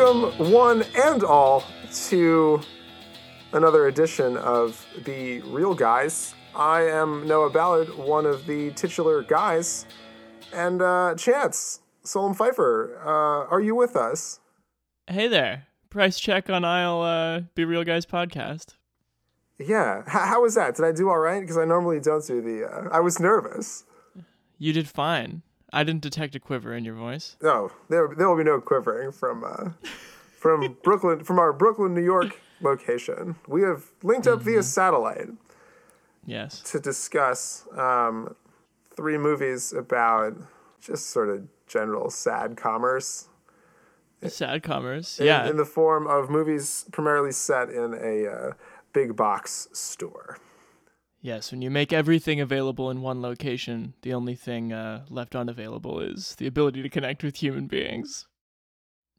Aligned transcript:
Welcome, 0.00 0.50
one 0.50 0.82
and 0.96 1.22
all, 1.22 1.62
to 2.06 2.62
another 3.52 3.88
edition 3.88 4.38
of 4.38 4.86
The 5.04 5.42
Real 5.42 5.74
Guys. 5.74 6.34
I 6.56 6.84
am 6.84 7.28
Noah 7.28 7.50
Ballard, 7.50 7.94
one 7.98 8.24
of 8.24 8.46
the 8.46 8.70
titular 8.70 9.22
guys, 9.22 9.84
and 10.54 10.80
uh, 10.80 11.16
Chance, 11.18 11.80
Solem-Pfeifer, 12.02 13.04
uh, 13.04 13.08
are 13.50 13.60
you 13.60 13.74
with 13.74 13.94
us? 13.94 14.40
Hey 15.06 15.28
there. 15.28 15.66
Price 15.90 16.18
check 16.18 16.48
on 16.48 16.64
I'll 16.64 17.02
uh, 17.02 17.40
Be 17.54 17.66
Real 17.66 17.84
Guys 17.84 18.06
podcast. 18.06 18.76
Yeah. 19.58 20.00
H- 20.06 20.12
how 20.12 20.40
was 20.40 20.54
that? 20.54 20.76
Did 20.76 20.86
I 20.86 20.92
do 20.92 21.10
all 21.10 21.18
right? 21.18 21.42
Because 21.42 21.58
I 21.58 21.66
normally 21.66 22.00
don't 22.00 22.26
do 22.26 22.40
the. 22.40 22.64
Uh, 22.64 22.88
I 22.90 23.00
was 23.00 23.20
nervous. 23.20 23.84
You 24.56 24.72
did 24.72 24.88
fine. 24.88 25.42
I 25.72 25.84
didn't 25.84 26.02
detect 26.02 26.34
a 26.34 26.40
quiver 26.40 26.74
in 26.74 26.84
your 26.84 26.94
voice. 26.94 27.36
No, 27.42 27.70
there 27.88 28.08
there 28.16 28.28
will 28.28 28.36
be 28.36 28.44
no 28.44 28.60
quivering 28.60 29.12
from 29.12 29.44
uh, 29.44 29.70
from 30.38 30.76
Brooklyn 30.82 31.24
from 31.24 31.38
our 31.38 31.52
Brooklyn, 31.52 31.94
New 31.94 32.04
York 32.04 32.40
location. 32.60 33.36
We 33.48 33.62
have 33.62 33.84
linked 34.02 34.26
up 34.26 34.40
via 34.42 34.62
satellite 34.62 35.28
Yes. 36.26 36.60
to 36.70 36.78
discuss 36.78 37.66
um, 37.76 38.36
three 38.94 39.16
movies 39.18 39.72
about 39.72 40.36
just 40.80 41.10
sort 41.10 41.30
of 41.30 41.48
general 41.66 42.10
sad 42.10 42.56
commerce 42.56 43.26
Sad 44.28 44.62
commerce. 44.62 45.18
in, 45.18 45.26
Yeah. 45.26 45.48
in 45.48 45.56
the 45.56 45.64
form 45.64 46.06
of 46.06 46.28
movies 46.28 46.84
primarily 46.92 47.32
set 47.32 47.70
in 47.70 47.94
a 47.94 48.26
uh, 48.30 48.52
big 48.92 49.16
box 49.16 49.68
store. 49.72 50.36
Yes. 51.20 51.50
When 51.50 51.62
you 51.62 51.70
make 51.70 51.92
everything 51.92 52.40
available 52.40 52.90
in 52.90 53.02
one 53.02 53.22
location, 53.22 53.94
the 54.02 54.14
only 54.14 54.34
thing 54.34 54.72
uh, 54.72 55.04
left 55.08 55.34
unavailable 55.34 56.00
is 56.00 56.34
the 56.36 56.46
ability 56.46 56.82
to 56.82 56.88
connect 56.88 57.22
with 57.22 57.36
human 57.36 57.66
beings. 57.66 58.26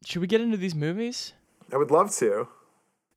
Should 0.04 0.20
we 0.20 0.26
get 0.26 0.40
into 0.40 0.56
these 0.56 0.74
movies? 0.74 1.32
I 1.72 1.76
would 1.76 1.90
love 1.90 2.14
to. 2.16 2.48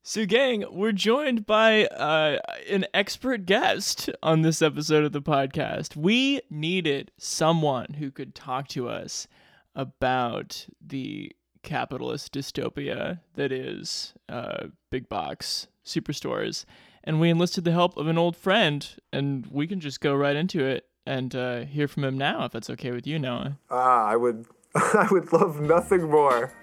So, 0.07 0.27
gang, 0.27 0.65
we're 0.69 0.91
joined 0.91 1.47
by 1.47 1.85
uh, 1.87 2.37
an 2.69 2.85
expert 2.93 3.47
guest 3.47 4.07
on 4.21 4.43
this 4.43 4.61
episode 4.61 5.03
of 5.03 5.13
the 5.13 5.21
podcast. 5.21 5.95
We 5.95 6.41
needed 6.47 7.11
someone 7.17 7.95
who 7.97 8.11
could 8.11 8.35
talk 8.35 8.67
to 8.67 8.87
us 8.87 9.27
about 9.73 10.67
the 10.79 11.31
capitalist 11.65 12.33
dystopia 12.33 13.19
that 13.33 13.51
is 13.51 14.13
uh, 14.29 14.67
big 14.89 15.09
box 15.09 15.67
superstores. 15.83 16.63
And 17.03 17.19
we 17.19 17.29
enlisted 17.29 17.65
the 17.65 17.71
help 17.71 17.97
of 17.97 18.07
an 18.07 18.17
old 18.17 18.37
friend, 18.37 18.87
and 19.11 19.45
we 19.51 19.67
can 19.67 19.79
just 19.79 19.99
go 19.99 20.15
right 20.15 20.35
into 20.35 20.63
it 20.63 20.85
and 21.05 21.35
uh, 21.35 21.59
hear 21.65 21.87
from 21.87 22.03
him 22.03 22.17
now, 22.17 22.45
if 22.45 22.51
that's 22.51 22.69
okay 22.71 22.91
with 22.91 23.05
you, 23.05 23.19
Noah. 23.19 23.59
Ah, 23.69 24.05
I 24.05 24.15
would 24.15 24.45
I 24.75 25.07
would 25.11 25.31
love 25.33 25.59
nothing 25.59 26.09
more. 26.09 26.53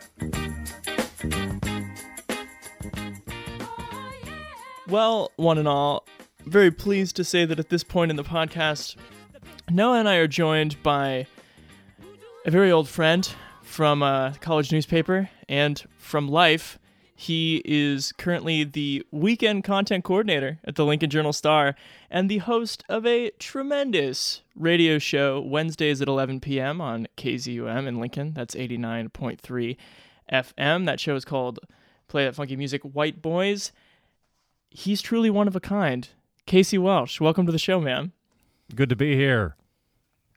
Well, 4.89 5.31
one 5.37 5.59
and 5.59 5.69
all, 5.69 6.06
very 6.44 6.70
pleased 6.70 7.16
to 7.16 7.25
say 7.25 7.44
that 7.44 7.59
at 7.59 7.71
this 7.71 7.84
point 7.84 8.10
in 8.10 8.16
the 8.16 8.25
podcast, 8.25 8.97
Noah 9.71 10.00
and 10.00 10.09
I 10.09 10.16
are 10.16 10.27
joined 10.27 10.82
by 10.82 11.27
a 12.44 12.50
very 12.50 12.71
old 12.71 12.88
friend 12.88 13.32
from 13.72 14.03
a 14.03 14.34
college 14.41 14.71
newspaper 14.71 15.31
and 15.49 15.83
from 15.97 16.28
life. 16.28 16.78
He 17.15 17.62
is 17.65 18.12
currently 18.12 18.65
the 18.65 19.06
weekend 19.10 19.65
content 19.65 20.05
coordinator 20.05 20.59
at 20.65 20.75
the 20.75 20.84
Lincoln 20.84 21.09
Journal 21.09 21.33
Star 21.33 21.75
and 22.10 22.28
the 22.28 22.38
host 22.38 22.84
of 22.88 23.06
a 23.06 23.31
tremendous 23.38 24.43
radio 24.55 24.99
show 24.99 25.41
Wednesdays 25.41 26.03
at 26.03 26.09
11 26.09 26.41
p.m. 26.41 26.81
on 26.81 27.06
KZUM 27.16 27.87
in 27.87 27.99
Lincoln. 28.00 28.33
That's 28.34 28.55
89.3 28.55 29.77
FM. 30.33 30.87
That 30.87 31.00
show 31.00 31.15
is 31.15 31.25
called 31.25 31.60
Play 32.09 32.25
That 32.25 32.34
Funky 32.34 32.56
Music 32.56 32.83
White 32.83 33.22
Boys 33.22 33.72
he's 34.72 35.03
truly 35.03 35.31
one 35.31 35.49
of 35.49 35.56
a 35.56 35.60
kind. 35.60 36.09
Casey 36.47 36.78
Welsch, 36.78 37.21
welcome 37.21 37.47
to 37.47 37.53
the 37.53 37.59
show, 37.59 37.81
man. 37.81 38.12
Good 38.75 38.89
to 38.89 38.97
be 38.97 39.16
here. 39.16 39.56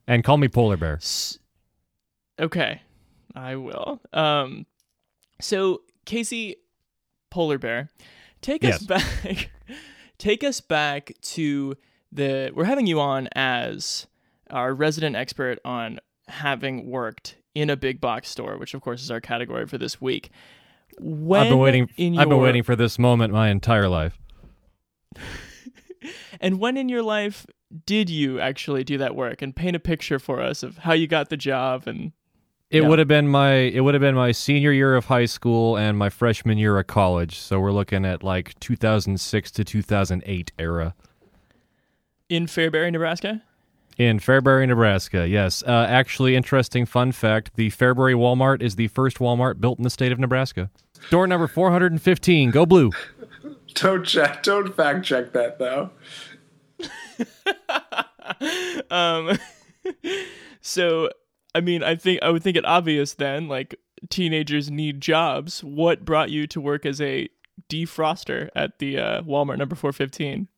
And 0.07 0.23
call 0.23 0.37
me 0.37 0.47
Polar 0.47 0.77
Bear. 0.77 0.95
S- 0.95 1.39
okay, 2.39 2.81
I 3.35 3.55
will. 3.55 4.01
Um, 4.13 4.65
so 5.41 5.81
Casey, 6.05 6.57
Polar 7.29 7.57
Bear, 7.57 7.89
take 8.41 8.63
us 8.63 8.79
back. 8.85 9.51
take 10.17 10.43
us 10.43 10.61
back 10.61 11.13
to 11.21 11.75
the. 12.11 12.51
We're 12.53 12.65
having 12.65 12.87
you 12.87 12.99
on 12.99 13.27
as 13.35 14.07
our 14.49 14.73
resident 14.73 15.15
expert 15.15 15.59
on 15.65 15.99
having 16.27 16.89
worked 16.89 17.37
in 17.53 17.69
a 17.69 17.77
big 17.77 18.01
box 18.01 18.29
store, 18.29 18.57
which 18.57 18.73
of 18.73 18.81
course 18.81 19.01
is 19.01 19.11
our 19.11 19.21
category 19.21 19.65
for 19.67 19.77
this 19.77 20.01
week. 20.01 20.31
When 20.99 21.41
I've 21.41 21.49
been 21.49 21.59
waiting 21.59 21.89
In 21.97 22.17
I've 22.17 22.29
been 22.29 22.39
waiting 22.39 22.63
for 22.63 22.75
this 22.75 22.97
moment 22.97 23.33
my 23.33 23.49
entire 23.49 23.89
life. 23.89 24.17
And 26.39 26.59
when 26.59 26.77
in 26.77 26.89
your 26.89 27.01
life 27.01 27.45
did 27.85 28.09
you 28.09 28.39
actually 28.39 28.83
do 28.83 28.97
that 28.97 29.15
work 29.15 29.41
and 29.41 29.55
paint 29.55 29.75
a 29.75 29.79
picture 29.79 30.19
for 30.19 30.41
us 30.41 30.63
of 30.63 30.79
how 30.79 30.93
you 30.93 31.07
got 31.07 31.29
the 31.29 31.37
job 31.37 31.87
and 31.87 32.11
It 32.75 32.83
Yeah. 32.83 32.89
would 32.89 32.99
have 32.99 33.07
been 33.07 33.27
my 33.27 33.51
it 33.53 33.79
would 33.81 33.93
have 33.93 34.01
been 34.01 34.15
my 34.15 34.31
senior 34.33 34.71
year 34.71 34.95
of 34.95 35.05
high 35.05 35.25
school 35.25 35.77
and 35.77 35.97
my 35.97 36.09
freshman 36.09 36.57
year 36.57 36.77
of 36.77 36.87
college. 36.87 37.37
So 37.39 37.59
we're 37.59 37.71
looking 37.71 38.05
at 38.05 38.21
like 38.23 38.59
2006 38.59 39.51
to 39.51 39.63
2008 39.63 40.51
era 40.59 40.93
in 42.27 42.47
Fairbury, 42.47 42.91
Nebraska? 42.91 43.41
in 43.97 44.19
Fairbury, 44.19 44.67
Nebraska. 44.67 45.25
Yes. 45.25 45.63
Uh, 45.65 45.85
actually 45.87 46.35
interesting 46.35 46.85
fun 46.85 47.13
fact, 47.13 47.51
the 47.55 47.69
Fairbury 47.71 48.13
Walmart 48.13 48.61
is 48.61 48.75
the 48.75 48.89
first 48.89 49.19
Walmart 49.19 49.61
built 49.61 49.77
in 49.77 49.85
the 49.85 49.89
state 49.89 50.11
of 50.11 50.19
Nebraska. 50.19 50.69
Door 51.09 51.27
number 51.27 51.47
415. 51.47 52.51
Go 52.51 52.65
blue. 52.65 52.91
Don't 53.75 54.03
check. 54.05 54.43
Don't 54.43 54.75
fact 54.75 55.05
check 55.05 55.31
that 55.33 55.59
though. 55.59 55.91
Um 58.91 59.37
so 60.61 61.09
I 61.55 61.61
mean, 61.61 61.83
I 61.83 61.95
think 61.95 62.21
I 62.21 62.29
would 62.29 62.43
think 62.43 62.57
it 62.57 62.65
obvious 62.65 63.13
then 63.13 63.47
like 63.47 63.75
teenagers 64.09 64.69
need 64.69 64.99
jobs. 64.99 65.63
What 65.63 66.03
brought 66.03 66.29
you 66.29 66.47
to 66.47 66.59
work 66.59 66.85
as 66.85 66.99
a 66.99 67.29
defroster 67.69 68.49
at 68.55 68.79
the 68.79 68.99
uh, 68.99 69.21
Walmart 69.21 69.57
number 69.57 69.75
415? 69.75 70.49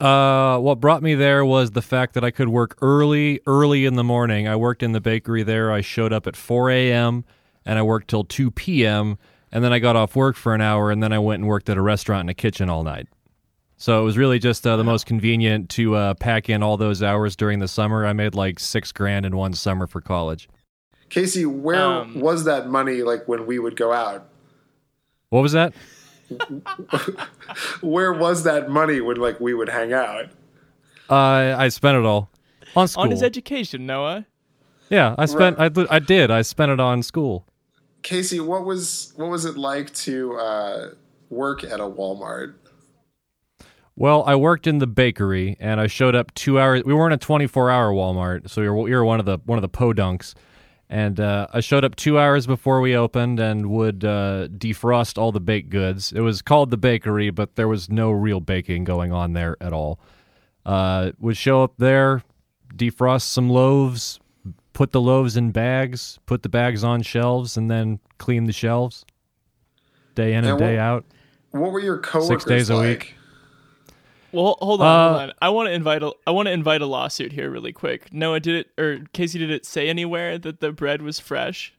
Uh, 0.00 0.58
what 0.58 0.80
brought 0.80 1.02
me 1.02 1.16
there 1.16 1.44
was 1.44 1.72
the 1.72 1.82
fact 1.82 2.14
that 2.14 2.24
I 2.24 2.30
could 2.30 2.48
work 2.48 2.78
early, 2.80 3.40
early 3.46 3.84
in 3.84 3.94
the 3.94 4.04
morning. 4.04 4.46
I 4.46 4.54
worked 4.56 4.82
in 4.82 4.92
the 4.92 5.00
bakery 5.00 5.42
there. 5.42 5.72
I 5.72 5.80
showed 5.80 6.12
up 6.12 6.26
at 6.28 6.36
4 6.36 6.70
a.m. 6.70 7.24
and 7.64 7.78
I 7.78 7.82
worked 7.82 8.08
till 8.08 8.24
2 8.24 8.52
p.m. 8.52 9.18
And 9.50 9.62
then 9.62 9.72
I 9.72 9.80
got 9.80 9.96
off 9.96 10.14
work 10.14 10.36
for 10.36 10.54
an 10.54 10.60
hour 10.60 10.90
and 10.92 11.02
then 11.02 11.12
I 11.12 11.18
went 11.18 11.40
and 11.40 11.48
worked 11.48 11.68
at 11.68 11.76
a 11.76 11.82
restaurant 11.82 12.26
in 12.26 12.28
a 12.28 12.34
kitchen 12.34 12.70
all 12.70 12.84
night. 12.84 13.08
So 13.82 14.00
it 14.00 14.04
was 14.04 14.16
really 14.16 14.38
just 14.38 14.64
uh, 14.64 14.76
the 14.76 14.84
most 14.84 15.06
convenient 15.06 15.68
to 15.70 15.96
uh, 15.96 16.14
pack 16.14 16.48
in 16.48 16.62
all 16.62 16.76
those 16.76 17.02
hours 17.02 17.34
during 17.34 17.58
the 17.58 17.66
summer. 17.66 18.06
I 18.06 18.12
made 18.12 18.32
like 18.32 18.60
six 18.60 18.92
grand 18.92 19.26
in 19.26 19.36
one 19.36 19.54
summer 19.54 19.88
for 19.88 20.00
college. 20.00 20.48
Casey, 21.08 21.44
where 21.44 21.82
Um, 21.84 22.20
was 22.20 22.44
that 22.44 22.68
money 22.68 23.02
like 23.02 23.26
when 23.26 23.44
we 23.44 23.58
would 23.58 23.74
go 23.74 23.92
out? 23.92 24.28
What 25.30 25.40
was 25.40 25.50
that? 25.50 25.74
Where 27.80 28.12
was 28.12 28.44
that 28.44 28.70
money 28.70 29.00
when 29.00 29.16
like 29.16 29.40
we 29.40 29.52
would 29.52 29.68
hang 29.68 29.92
out? 29.92 30.26
Uh, 31.10 31.56
I 31.58 31.68
spent 31.68 31.98
it 31.98 32.04
all 32.04 32.30
on 32.76 32.86
school. 32.86 33.02
On 33.02 33.10
his 33.10 33.24
education, 33.24 33.84
Noah. 33.84 34.26
yeah, 34.90 35.16
I 35.18 35.26
spent. 35.26 35.58
I, 35.58 35.70
I 35.90 35.98
did. 35.98 36.30
I 36.30 36.42
spent 36.42 36.70
it 36.70 36.78
on 36.78 37.02
school. 37.02 37.46
Casey, 38.02 38.38
what 38.38 38.64
was 38.64 39.12
what 39.16 39.28
was 39.28 39.44
it 39.44 39.56
like 39.56 39.92
to 39.94 40.36
uh, 40.36 40.90
work 41.30 41.64
at 41.64 41.80
a 41.80 41.84
Walmart? 41.84 42.54
Well, 43.94 44.24
I 44.26 44.34
worked 44.36 44.66
in 44.66 44.78
the 44.78 44.86
bakery, 44.86 45.56
and 45.60 45.78
I 45.80 45.86
showed 45.86 46.14
up 46.14 46.32
two 46.34 46.58
hours. 46.58 46.82
We 46.84 46.94
weren't 46.94 47.12
a 47.14 47.18
twenty-four 47.18 47.70
hour 47.70 47.92
Walmart, 47.92 48.48
so 48.48 48.60
you're 48.62 48.88
you're 48.88 49.04
one 49.04 49.20
of 49.20 49.26
the 49.26 49.38
one 49.44 49.58
of 49.58 49.62
the 49.62 49.68
podunks. 49.68 50.34
And 50.88 51.18
uh, 51.20 51.46
I 51.54 51.60
showed 51.60 51.84
up 51.84 51.96
two 51.96 52.18
hours 52.18 52.46
before 52.46 52.82
we 52.82 52.94
opened 52.94 53.40
and 53.40 53.70
would 53.70 54.04
uh, 54.04 54.48
defrost 54.48 55.16
all 55.16 55.32
the 55.32 55.40
baked 55.40 55.70
goods. 55.70 56.12
It 56.12 56.20
was 56.20 56.42
called 56.42 56.70
the 56.70 56.76
bakery, 56.76 57.30
but 57.30 57.54
there 57.56 57.66
was 57.68 57.88
no 57.88 58.10
real 58.10 58.40
baking 58.40 58.84
going 58.84 59.10
on 59.10 59.32
there 59.32 59.56
at 59.62 59.72
all. 59.72 59.98
Uh, 60.66 61.12
would 61.18 61.38
show 61.38 61.62
up 61.62 61.72
there, 61.78 62.22
defrost 62.76 63.22
some 63.22 63.48
loaves, 63.48 64.20
put 64.74 64.92
the 64.92 65.00
loaves 65.00 65.34
in 65.34 65.50
bags, 65.50 66.18
put 66.26 66.42
the 66.42 66.50
bags 66.50 66.84
on 66.84 67.00
shelves, 67.00 67.56
and 67.56 67.70
then 67.70 67.98
clean 68.18 68.44
the 68.44 68.52
shelves 68.52 69.06
day 70.14 70.32
in 70.34 70.44
and, 70.44 70.48
And 70.48 70.58
day 70.58 70.74
what- 70.76 70.82
out. 70.82 71.04
What 71.52 71.72
were 71.72 71.80
your 71.80 71.98
coworkers 71.98 72.28
Six 72.28 72.44
days 72.44 72.68
a 72.70 72.74
like? 72.76 72.86
week. 73.00 73.14
Well, 74.32 74.56
hold 74.60 74.80
on, 74.80 74.86
Uh, 74.86 75.08
hold 75.10 75.22
on. 75.22 75.32
I 75.42 75.48
want 75.50 75.68
to 75.68 75.72
invite 75.72 76.02
a 76.02 76.12
I 76.26 76.30
want 76.30 76.46
to 76.46 76.52
invite 76.52 76.80
a 76.82 76.86
lawsuit 76.86 77.32
here 77.32 77.50
really 77.50 77.72
quick. 77.72 78.12
Noah 78.12 78.40
did 78.40 78.54
it 78.66 78.80
or 78.80 79.00
Casey 79.12 79.38
did 79.38 79.50
it 79.50 79.66
say 79.66 79.88
anywhere 79.88 80.38
that 80.38 80.60
the 80.60 80.72
bread 80.72 81.02
was 81.02 81.20
fresh? 81.20 81.74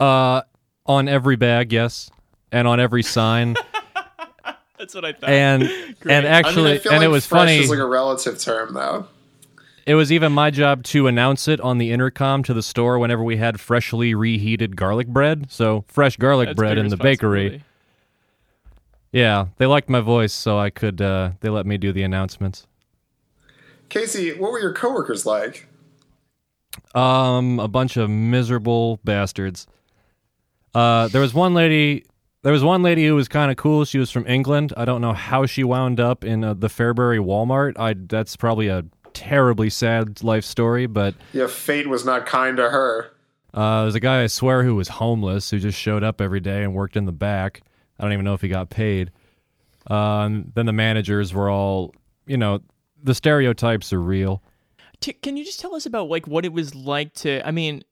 Uh, 0.00 0.42
on 0.86 1.08
every 1.08 1.36
bag, 1.36 1.72
yes, 1.72 2.10
and 2.50 2.66
on 2.66 2.80
every 2.80 3.02
sign, 3.02 3.54
That's 4.78 4.94
what 4.94 5.04
I 5.04 5.12
thought. 5.12 5.30
and 5.30 5.62
Great. 6.00 6.12
and 6.14 6.26
I 6.26 6.30
actually, 6.30 6.64
mean, 6.64 6.74
I 6.74 6.78
feel 6.78 6.92
and 6.92 7.00
like 7.00 7.06
it 7.06 7.10
was 7.10 7.26
fresh 7.26 7.40
funny. 7.40 7.58
is 7.58 7.70
like 7.70 7.78
a 7.78 7.86
relative 7.86 8.38
term, 8.40 8.74
though. 8.74 9.06
It 9.86 9.94
was 9.94 10.10
even 10.12 10.32
my 10.32 10.50
job 10.50 10.84
to 10.84 11.06
announce 11.08 11.48
it 11.48 11.60
on 11.60 11.78
the 11.78 11.90
intercom 11.92 12.42
to 12.44 12.54
the 12.54 12.62
store 12.62 12.98
whenever 13.00 13.22
we 13.22 13.36
had 13.36 13.60
freshly 13.60 14.14
reheated 14.14 14.76
garlic 14.76 15.08
bread. 15.08 15.46
So 15.50 15.84
fresh 15.88 16.16
garlic 16.16 16.48
That's 16.50 16.56
bread 16.56 16.78
in 16.78 16.88
the 16.88 16.96
bakery. 16.96 17.62
Yeah, 19.12 19.48
they 19.58 19.66
liked 19.66 19.90
my 19.90 20.00
voice, 20.00 20.32
so 20.32 20.58
I 20.58 20.70
could. 20.70 21.00
Uh, 21.00 21.32
they 21.40 21.50
let 21.50 21.66
me 21.66 21.76
do 21.76 21.92
the 21.92 22.02
announcements. 22.02 22.66
Casey, 23.90 24.32
what 24.32 24.50
were 24.50 24.58
your 24.58 24.72
coworkers 24.72 25.26
like? 25.26 25.68
Um, 26.94 27.60
a 27.60 27.68
bunch 27.68 27.98
of 27.98 28.08
miserable 28.08 29.00
bastards. 29.04 29.66
Uh, 30.74 31.08
there 31.08 31.20
was 31.20 31.34
one 31.34 31.52
lady. 31.52 32.06
There 32.42 32.52
was 32.52 32.64
one 32.64 32.82
lady 32.82 33.06
who 33.06 33.14
was 33.14 33.28
kind 33.28 33.50
of 33.50 33.58
cool. 33.58 33.84
She 33.84 33.98
was 33.98 34.10
from 34.10 34.26
England. 34.26 34.72
I 34.76 34.86
don't 34.86 35.02
know 35.02 35.12
how 35.12 35.44
she 35.44 35.62
wound 35.62 36.00
up 36.00 36.24
in 36.24 36.42
uh, 36.42 36.54
the 36.54 36.68
Fairbury 36.68 37.18
Walmart. 37.18 37.78
I 37.78 37.94
that's 37.94 38.34
probably 38.34 38.68
a 38.68 38.84
terribly 39.12 39.68
sad 39.68 40.22
life 40.24 40.44
story, 40.44 40.86
but 40.86 41.14
Yeah, 41.34 41.46
fate 41.46 41.86
was 41.86 42.06
not 42.06 42.24
kind 42.24 42.56
to 42.56 42.70
her. 42.70 43.10
Uh, 43.52 43.82
there's 43.82 43.94
a 43.94 44.00
guy 44.00 44.22
I 44.22 44.26
swear 44.28 44.64
who 44.64 44.74
was 44.74 44.88
homeless 44.88 45.50
who 45.50 45.58
just 45.58 45.78
showed 45.78 46.02
up 46.02 46.22
every 46.22 46.40
day 46.40 46.62
and 46.64 46.74
worked 46.74 46.96
in 46.96 47.04
the 47.04 47.12
back. 47.12 47.60
I 48.02 48.06
don't 48.06 48.14
even 48.14 48.24
know 48.24 48.34
if 48.34 48.40
he 48.40 48.48
got 48.48 48.68
paid. 48.68 49.12
Um, 49.86 50.50
then 50.54 50.66
the 50.66 50.72
managers 50.72 51.32
were 51.32 51.48
all, 51.48 51.94
you 52.26 52.36
know, 52.36 52.60
the 53.00 53.14
stereotypes 53.14 53.92
are 53.92 54.00
real. 54.00 54.42
T- 54.98 55.12
can 55.12 55.36
you 55.36 55.44
just 55.44 55.60
tell 55.60 55.74
us 55.76 55.86
about 55.86 56.08
like 56.08 56.26
what 56.26 56.44
it 56.44 56.52
was 56.52 56.74
like 56.74 57.14
to? 57.14 57.46
I 57.46 57.52
mean, 57.52 57.84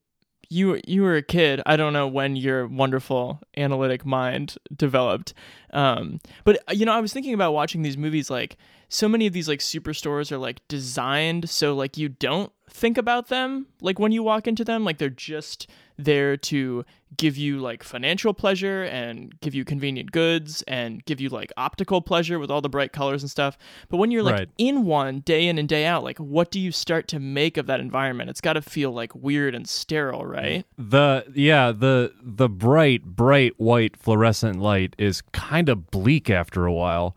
you 0.49 0.81
you 0.85 1.03
were 1.03 1.15
a 1.15 1.21
kid. 1.21 1.61
I 1.65 1.77
don't 1.77 1.93
know 1.93 2.09
when 2.09 2.35
your 2.35 2.67
wonderful 2.67 3.39
analytic 3.55 4.05
mind 4.05 4.57
developed, 4.75 5.33
um, 5.71 6.19
but 6.43 6.61
uh, 6.67 6.73
you 6.73 6.85
know, 6.85 6.91
I 6.91 6.99
was 6.99 7.13
thinking 7.13 7.33
about 7.33 7.53
watching 7.53 7.81
these 7.81 7.97
movies. 7.97 8.29
Like, 8.29 8.57
so 8.93 9.07
many 9.07 9.25
of 9.25 9.31
these 9.31 9.47
like 9.47 9.59
superstores 9.59 10.33
are 10.33 10.37
like 10.37 10.59
designed 10.67 11.49
so 11.49 11.73
like 11.73 11.97
you 11.97 12.09
don't 12.09 12.51
think 12.69 12.97
about 12.97 13.29
them 13.29 13.67
like 13.81 13.99
when 13.99 14.11
you 14.11 14.21
walk 14.21 14.47
into 14.47 14.65
them. 14.65 14.83
Like 14.83 14.97
they're 14.97 15.09
just 15.09 15.67
there 15.97 16.35
to 16.35 16.83
give 17.15 17.37
you 17.37 17.59
like 17.59 17.83
financial 17.83 18.33
pleasure 18.33 18.83
and 18.83 19.39
give 19.39 19.53
you 19.55 19.63
convenient 19.63 20.11
goods 20.11 20.61
and 20.67 21.05
give 21.05 21.21
you 21.21 21.29
like 21.29 21.53
optical 21.55 22.01
pleasure 22.01 22.37
with 22.37 22.51
all 22.51 22.59
the 22.61 22.69
bright 22.69 22.91
colors 22.91 23.23
and 23.23 23.29
stuff. 23.31 23.57
But 23.87 23.97
when 23.97 24.11
you're 24.11 24.23
like 24.23 24.39
Right. 24.39 24.49
in 24.57 24.83
one 24.85 25.19
day 25.21 25.47
in 25.47 25.57
and 25.57 25.69
day 25.69 25.85
out, 25.85 26.03
like 26.03 26.17
what 26.17 26.51
do 26.51 26.59
you 26.59 26.71
start 26.73 27.07
to 27.09 27.19
make 27.19 27.55
of 27.57 27.67
that 27.67 27.79
environment? 27.79 28.29
It's 28.29 28.41
got 28.41 28.53
to 28.53 28.61
feel 28.61 28.91
like 28.91 29.15
weird 29.15 29.55
and 29.55 29.67
sterile, 29.69 30.25
right? 30.25 30.65
The 30.77 31.25
yeah, 31.33 31.71
the 31.71 32.13
the 32.21 32.49
bright, 32.49 33.03
bright 33.05 33.53
white 33.57 33.95
fluorescent 33.95 34.59
light 34.59 34.95
is 34.97 35.21
kind 35.31 35.69
of 35.69 35.91
bleak 35.91 36.29
after 36.29 36.65
a 36.65 36.73
while. 36.73 37.15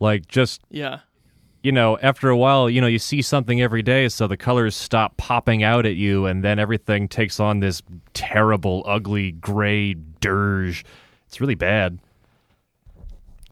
Like 0.00 0.26
just 0.28 0.60
Yeah. 0.70 1.00
You 1.64 1.72
know, 1.72 1.98
after 2.02 2.28
a 2.28 2.36
while, 2.36 2.68
you 2.68 2.78
know, 2.78 2.86
you 2.86 2.98
see 2.98 3.22
something 3.22 3.62
every 3.62 3.80
day, 3.82 4.06
so 4.10 4.26
the 4.26 4.36
colors 4.36 4.76
stop 4.76 5.16
popping 5.16 5.62
out 5.62 5.86
at 5.86 5.96
you, 5.96 6.26
and 6.26 6.44
then 6.44 6.58
everything 6.58 7.08
takes 7.08 7.40
on 7.40 7.60
this 7.60 7.80
terrible, 8.12 8.84
ugly, 8.86 9.32
gray 9.32 9.94
dirge. 10.20 10.84
It's 11.26 11.40
really 11.40 11.54
bad. 11.54 11.98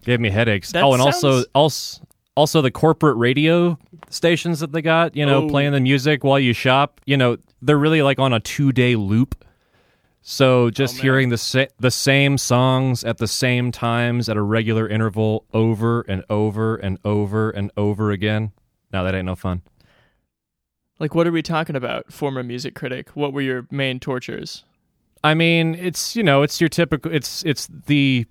Gave 0.05 0.21
me 0.21 0.29
headaches. 0.29 0.73
That 0.73 0.85
oh, 0.85 0.93
and 0.93 1.01
also, 1.01 1.45
also, 1.55 2.03
also 2.37 2.61
the 2.61 2.71
corporate 2.71 3.17
radio 3.17 3.79
stations 4.11 4.61
that 4.61 4.73
they 4.73 4.83
got, 4.83 5.17
you 5.17 5.25
know, 5.25 5.45
Oh. 5.45 5.49
playing 5.49 5.73
the 5.73 5.81
music 5.81 6.23
while 6.23 6.39
you 6.39 6.53
shop. 6.53 7.01
You 7.07 7.17
know, 7.17 7.39
they're 7.63 7.79
really 7.79 8.03
like 8.03 8.19
on 8.19 8.35
a 8.35 8.41
two-day 8.41 8.95
loop. 8.95 9.43
So 10.25 10.71
just 10.71 10.99
Oh, 10.99 11.03
hearing 11.03 11.31
the 11.31 11.39
sa- 11.39 11.67
the 11.81 11.91
same 11.91 12.39
songs 12.39 13.03
at 13.03 13.19
the 13.19 13.27
same 13.27 13.73
times 13.73 14.29
at 14.29 14.37
a 14.37 14.43
regular 14.43 14.89
interval 14.89 15.45
over 15.53 16.03
and 16.03 16.25
over 16.31 16.77
and 16.77 16.99
over 17.05 17.51
and 17.51 17.73
over 17.77 18.13
again. 18.13 18.53
Now 18.93 19.03
that 19.03 19.15
ain't 19.15 19.27
no 19.27 19.35
fun. 19.35 19.63
Like 21.01 21.15
what 21.17 21.27
are 21.27 21.33
we 21.33 21.43
talking 21.43 21.75
about, 21.75 22.13
former 22.13 22.43
music 22.45 22.75
critic? 22.77 23.11
What 23.15 23.33
were 23.33 23.41
your 23.41 23.67
main 23.73 23.99
tortures? 23.99 24.65
I 25.25 25.35
mean, 25.35 25.75
it's 25.75 26.15
you 26.15 26.23
know, 26.23 26.43
it's 26.43 26.61
your 26.61 26.69
typical. 26.69 27.13
It's 27.13 27.45
it's 27.45 27.67
the 27.87 28.27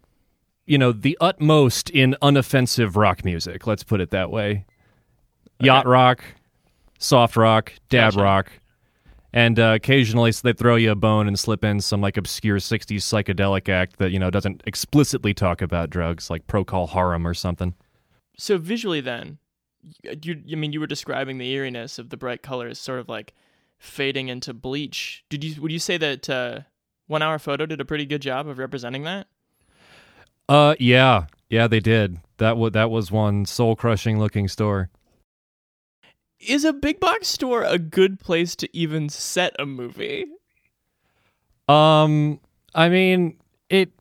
you 0.66 0.78
know 0.78 0.94
the 0.94 1.18
utmost 1.20 1.90
in 1.90 2.16
unoffensive 2.22 2.96
rock 2.96 3.26
music. 3.26 3.68
Let's 3.68 3.84
put 3.84 4.00
it 4.00 4.12
that 4.12 4.32
way. 4.32 4.66
Yacht 5.60 5.86
rock, 5.86 6.24
soft 7.00 7.36
rock, 7.36 7.74
dad 7.90 8.12
Gotcha. 8.14 8.24
rock, 8.24 8.52
and 9.34 9.60
uh, 9.60 9.74
occasionally 9.76 10.32
so 10.32 10.42
they 10.44 10.54
throw 10.54 10.76
you 10.76 10.92
a 10.92 10.96
bone 10.96 11.28
and 11.28 11.40
slip 11.40 11.64
in 11.64 11.82
some 11.82 12.02
like 12.02 12.18
obscure 12.18 12.58
'60s 12.58 12.98
psychedelic 12.98 13.70
act 13.70 13.98
that 13.98 14.12
you 14.12 14.20
know 14.20 14.30
doesn't 14.30 14.62
explicitly 14.66 15.34
talk 15.34 15.62
about 15.62 15.90
drugs, 15.90 16.30
like 16.30 16.48
Procol 16.48 16.90
Harum 16.90 17.26
or 17.26 17.34
something. 17.34 17.74
So 18.38 18.58
visually, 18.58 19.02
then, 19.02 19.38
you 20.22 20.42
I 20.52 20.56
mean 20.56 20.74
you 20.74 20.80
were 20.80 20.88
describing 20.88 21.38
the 21.38 21.50
eeriness 21.50 22.00
of 22.00 22.10
the 22.10 22.18
bright 22.18 22.42
colors, 22.42 22.80
sort 22.80 23.00
of 23.00 23.10
like 23.10 23.34
fading 23.78 24.28
into 24.28 24.54
bleach. 24.54 25.24
Did 25.30 25.44
you 25.44 25.62
would 25.62 25.72
you 25.72 25.80
say 25.80 25.98
that 25.98 26.30
uh, 26.30 26.60
One 27.08 27.22
Hour 27.22 27.40
Photo 27.40 27.66
did 27.66 27.82
a 27.82 27.86
pretty 27.86 28.06
good 28.06 28.22
job 28.22 28.48
of 28.48 28.60
representing 28.60 29.04
that? 29.04 29.28
Uh, 30.48 30.76
yeah, 30.80 31.26
yeah, 31.50 31.68
they 31.68 31.80
did. 31.80 32.20
That 32.38 32.58
was 32.58 32.74
that 32.74 32.92
was 32.92 33.12
one 33.12 33.46
soul 33.46 33.76
crushing 33.76 34.20
looking 34.20 34.48
store. 34.48 34.90
Is 36.48 36.66
a 36.66 36.74
big 36.74 37.00
box 37.00 37.28
store 37.28 37.64
a 37.64 37.78
good 37.78 38.20
place 38.20 38.56
to 38.58 38.78
even 38.78 39.10
set 39.10 39.56
a 39.60 39.66
movie? 39.66 40.26
Um, 41.68 42.40
I 42.76 42.90
mean, 42.90 43.38
it 43.70 43.92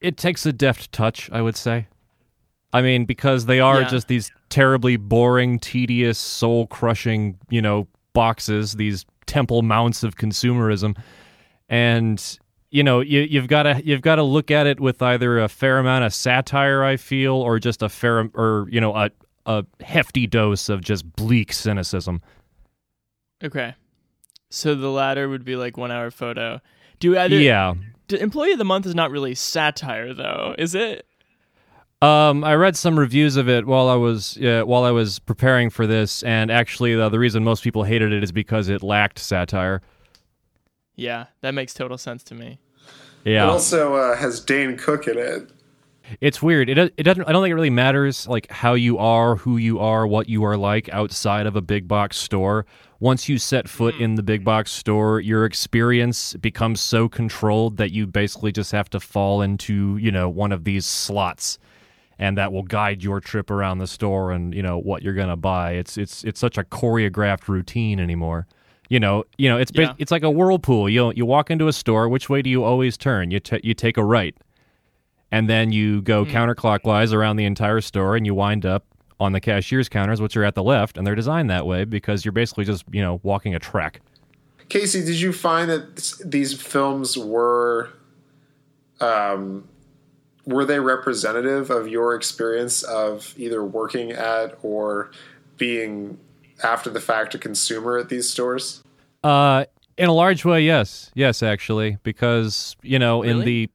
it 0.00 0.16
takes 0.16 0.44
a 0.46 0.52
deft 0.52 0.92
touch, 0.92 1.30
I 1.32 1.40
would 1.42 1.56
say. 1.56 1.86
I 2.72 2.82
mean, 2.82 3.04
because 3.04 3.46
they 3.46 3.60
are 3.60 3.80
Yeah. 3.80 3.88
just 3.88 4.08
these 4.08 4.30
terribly 4.50 4.96
boring, 4.96 5.58
tedious, 5.58 6.18
soul 6.18 6.66
crushing, 6.66 7.38
you 7.48 7.62
know, 7.62 7.88
boxes, 8.12 8.74
these 8.74 9.06
temple 9.26 9.62
mounts 9.62 10.02
of 10.02 10.16
consumerism. 10.16 10.96
And 11.68 12.38
you 12.70 12.82
know, 12.82 13.00
you, 13.00 13.20
you've 13.20 13.48
got 13.48 13.62
to 13.62 13.80
you've 13.84 14.02
got 14.02 14.16
to 14.16 14.22
look 14.22 14.50
at 14.50 14.66
it 14.66 14.78
with 14.80 15.00
either 15.00 15.38
a 15.38 15.48
fair 15.48 15.78
amount 15.78 16.04
of 16.04 16.12
satire, 16.12 16.84
I 16.84 16.96
feel, 16.96 17.34
or 17.34 17.58
just 17.58 17.82
a 17.82 17.88
fair 17.88 18.28
or 18.34 18.66
you 18.70 18.80
know 18.80 18.94
a 18.94 19.10
a 19.48 19.64
hefty 19.82 20.26
dose 20.26 20.68
of 20.68 20.82
just 20.82 21.10
bleak 21.16 21.52
cynicism. 21.52 22.20
Okay, 23.42 23.74
so 24.50 24.74
the 24.74 24.90
latter 24.90 25.28
would 25.28 25.44
be 25.44 25.56
like 25.56 25.76
One 25.76 25.90
Hour 25.90 26.10
Photo. 26.10 26.60
Do 27.00 27.18
either 27.18 27.38
yeah, 27.38 27.74
D- 28.08 28.20
Employee 28.20 28.52
of 28.52 28.58
the 28.58 28.64
Month 28.64 28.86
is 28.86 28.94
not 28.94 29.10
really 29.10 29.34
satire, 29.34 30.12
though, 30.12 30.54
is 30.58 30.74
it? 30.74 31.06
Um, 32.00 32.44
I 32.44 32.54
read 32.54 32.76
some 32.76 32.96
reviews 32.98 33.36
of 33.36 33.48
it 33.48 33.66
while 33.66 33.88
I 33.88 33.96
was 33.96 34.36
uh, 34.38 34.62
while 34.64 34.84
I 34.84 34.92
was 34.92 35.18
preparing 35.18 35.70
for 35.70 35.86
this, 35.86 36.22
and 36.22 36.50
actually, 36.50 36.94
uh, 37.00 37.08
the 37.08 37.18
reason 37.18 37.42
most 37.42 37.64
people 37.64 37.84
hated 37.84 38.12
it 38.12 38.22
is 38.22 38.30
because 38.30 38.68
it 38.68 38.82
lacked 38.82 39.18
satire. 39.18 39.82
Yeah, 40.94 41.26
that 41.40 41.54
makes 41.54 41.74
total 41.74 41.98
sense 41.98 42.22
to 42.24 42.34
me. 42.34 42.58
Yeah. 43.24 43.44
It 43.44 43.48
also 43.48 43.94
uh, 43.94 44.16
has 44.16 44.40
Dane 44.40 44.76
Cook 44.76 45.06
in 45.08 45.18
it. 45.18 45.50
It's 46.20 46.42
weird. 46.42 46.68
It 46.68 46.78
it 46.96 47.02
doesn't. 47.02 47.24
I 47.28 47.32
don't 47.32 47.42
think 47.42 47.52
it 47.52 47.54
really 47.56 47.70
matters 47.70 48.26
like 48.26 48.50
how 48.50 48.74
you 48.74 48.98
are, 48.98 49.36
who 49.36 49.56
you 49.56 49.78
are, 49.78 50.06
what 50.06 50.28
you 50.28 50.44
are 50.44 50.56
like 50.56 50.88
outside 50.90 51.46
of 51.46 51.56
a 51.56 51.62
big 51.62 51.86
box 51.88 52.16
store. 52.16 52.66
Once 53.00 53.28
you 53.28 53.38
set 53.38 53.68
foot 53.68 53.94
hmm. 53.94 54.02
in 54.02 54.14
the 54.16 54.22
big 54.22 54.44
box 54.44 54.72
store, 54.72 55.20
your 55.20 55.44
experience 55.44 56.34
becomes 56.34 56.80
so 56.80 57.08
controlled 57.08 57.76
that 57.76 57.92
you 57.92 58.06
basically 58.06 58.50
just 58.52 58.72
have 58.72 58.90
to 58.90 59.00
fall 59.00 59.40
into 59.42 59.96
you 59.98 60.10
know 60.10 60.28
one 60.28 60.52
of 60.52 60.64
these 60.64 60.86
slots. 60.86 61.58
and 62.20 62.36
that 62.36 62.52
will 62.52 62.64
guide 62.64 63.00
your 63.00 63.20
trip 63.20 63.48
around 63.48 63.78
the 63.78 63.86
store 63.86 64.32
and 64.32 64.52
you 64.52 64.62
know 64.62 64.76
what 64.78 65.02
you're 65.02 65.14
gonna 65.14 65.36
buy. 65.36 65.72
It's 65.72 65.96
it's 65.96 66.24
it's 66.24 66.40
such 66.40 66.58
a 66.58 66.64
choreographed 66.64 67.46
routine 67.48 68.00
anymore. 68.00 68.46
You 68.88 68.98
know, 68.98 69.24
you 69.36 69.48
know, 69.48 69.58
it's 69.58 69.70
Yeah. 69.74 69.92
it's 69.98 70.10
like 70.10 70.24
a 70.24 70.30
whirlpool. 70.30 70.88
You 70.88 71.12
you 71.14 71.26
walk 71.26 71.50
into 71.50 71.68
a 71.68 71.72
store. 71.72 72.08
Which 72.08 72.28
way 72.28 72.42
do 72.42 72.50
you 72.50 72.64
always 72.64 72.96
turn? 72.96 73.30
You 73.30 73.38
ta 73.38 73.58
you 73.62 73.74
take 73.74 73.96
a 73.98 74.02
right, 74.04 74.34
and 75.30 75.48
then 75.48 75.72
you 75.72 76.02
go 76.02 76.24
counterclockwise 76.24 77.12
around 77.12 77.36
the 77.36 77.44
entire 77.44 77.80
store, 77.80 78.16
and 78.16 78.24
you 78.26 78.34
wind 78.34 78.64
up 78.64 78.84
on 79.20 79.32
the 79.32 79.40
cashier's 79.40 79.88
counters, 79.88 80.20
which 80.20 80.36
are 80.36 80.44
at 80.44 80.54
the 80.54 80.62
left, 80.62 80.96
and 80.96 81.06
they're 81.06 81.14
designed 81.14 81.50
that 81.50 81.66
way 81.66 81.84
because 81.84 82.24
you're 82.24 82.32
basically 82.32 82.64
just 82.64 82.84
you 82.90 83.02
know 83.02 83.20
walking 83.22 83.54
a 83.54 83.58
track. 83.58 84.00
Casey, 84.68 85.04
did 85.04 85.18
you 85.20 85.32
find 85.32 85.70
that 85.70 86.20
these 86.24 86.52
films 86.60 87.16
were, 87.16 87.88
um, 89.00 89.66
were 90.44 90.64
they 90.66 90.78
representative 90.78 91.70
of 91.70 91.88
your 91.88 92.14
experience 92.14 92.82
of 92.82 93.32
either 93.38 93.64
working 93.64 94.12
at 94.12 94.58
or 94.62 95.10
being 95.56 96.18
after 96.62 96.90
the 96.90 97.00
fact 97.00 97.34
a 97.34 97.38
consumer 97.38 97.96
at 97.96 98.10
these 98.10 98.28
stores? 98.28 98.82
Uh, 99.24 99.64
In 99.96 100.08
a 100.08 100.12
large 100.12 100.44
way, 100.44 100.60
yes, 100.60 101.10
yes, 101.14 101.42
actually, 101.42 101.96
because 102.02 102.76
you 102.82 102.98
know, 102.98 103.22
in 103.22 103.40
the 103.40 103.70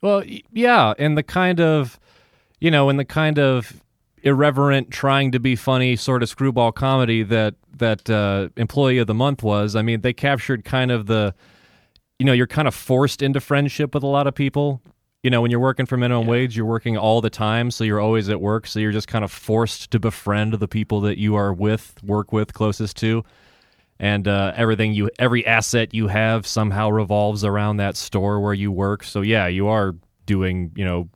well, 0.00 0.22
yeah, 0.52 0.94
in 0.98 1.14
the 1.14 1.22
kind 1.22 1.60
of 1.60 1.98
you 2.60 2.70
know, 2.70 2.88
in 2.88 2.96
the 2.96 3.04
kind 3.04 3.38
of 3.38 3.80
irreverent, 4.22 4.90
trying 4.90 5.30
to 5.32 5.38
be 5.38 5.54
funny 5.54 5.94
sort 5.96 6.22
of 6.22 6.28
screwball 6.28 6.72
comedy 6.72 7.22
that 7.22 7.54
that 7.76 8.08
uh, 8.10 8.48
Employee 8.56 8.98
of 8.98 9.06
the 9.06 9.14
Month 9.14 9.42
was. 9.42 9.76
I 9.76 9.82
mean, 9.82 10.00
they 10.00 10.12
captured 10.12 10.64
kind 10.64 10.90
of 10.90 11.06
the 11.06 11.34
you 12.18 12.26
know, 12.26 12.32
you're 12.32 12.48
kind 12.48 12.66
of 12.66 12.74
forced 12.74 13.22
into 13.22 13.40
friendship 13.40 13.94
with 13.94 14.02
a 14.02 14.08
lot 14.08 14.26
of 14.26 14.34
people. 14.34 14.82
You 15.22 15.30
know, 15.30 15.40
when 15.40 15.50
you're 15.50 15.60
working 15.60 15.86
for 15.86 15.96
minimum 15.96 16.26
wage, 16.26 16.56
you're 16.56 16.66
working 16.66 16.96
all 16.96 17.20
the 17.20 17.30
time, 17.30 17.70
so 17.70 17.84
you're 17.84 18.00
always 18.00 18.28
at 18.28 18.40
work, 18.40 18.66
so 18.66 18.78
you're 18.78 18.92
just 18.92 19.08
kind 19.08 19.24
of 19.24 19.32
forced 19.32 19.90
to 19.90 20.00
befriend 20.00 20.54
the 20.54 20.68
people 20.68 21.00
that 21.02 21.18
you 21.18 21.34
are 21.34 21.52
with, 21.52 21.94
work 22.02 22.32
with, 22.32 22.54
closest 22.54 22.96
to 22.98 23.24
and 24.00 24.28
uh, 24.28 24.52
everything 24.56 24.92
you 24.92 25.10
every 25.18 25.44
asset 25.46 25.92
you 25.94 26.06
have 26.08 26.46
somehow 26.46 26.88
revolves 26.88 27.44
around 27.44 27.78
that 27.78 27.96
store 27.96 28.40
where 28.40 28.54
you 28.54 28.70
work. 28.72 29.02
So 29.04 29.20
yeah 29.22 29.46
you 29.46 29.68
are 29.68 29.94
doing 30.26 30.72
you 30.76 30.84
know 30.84 31.08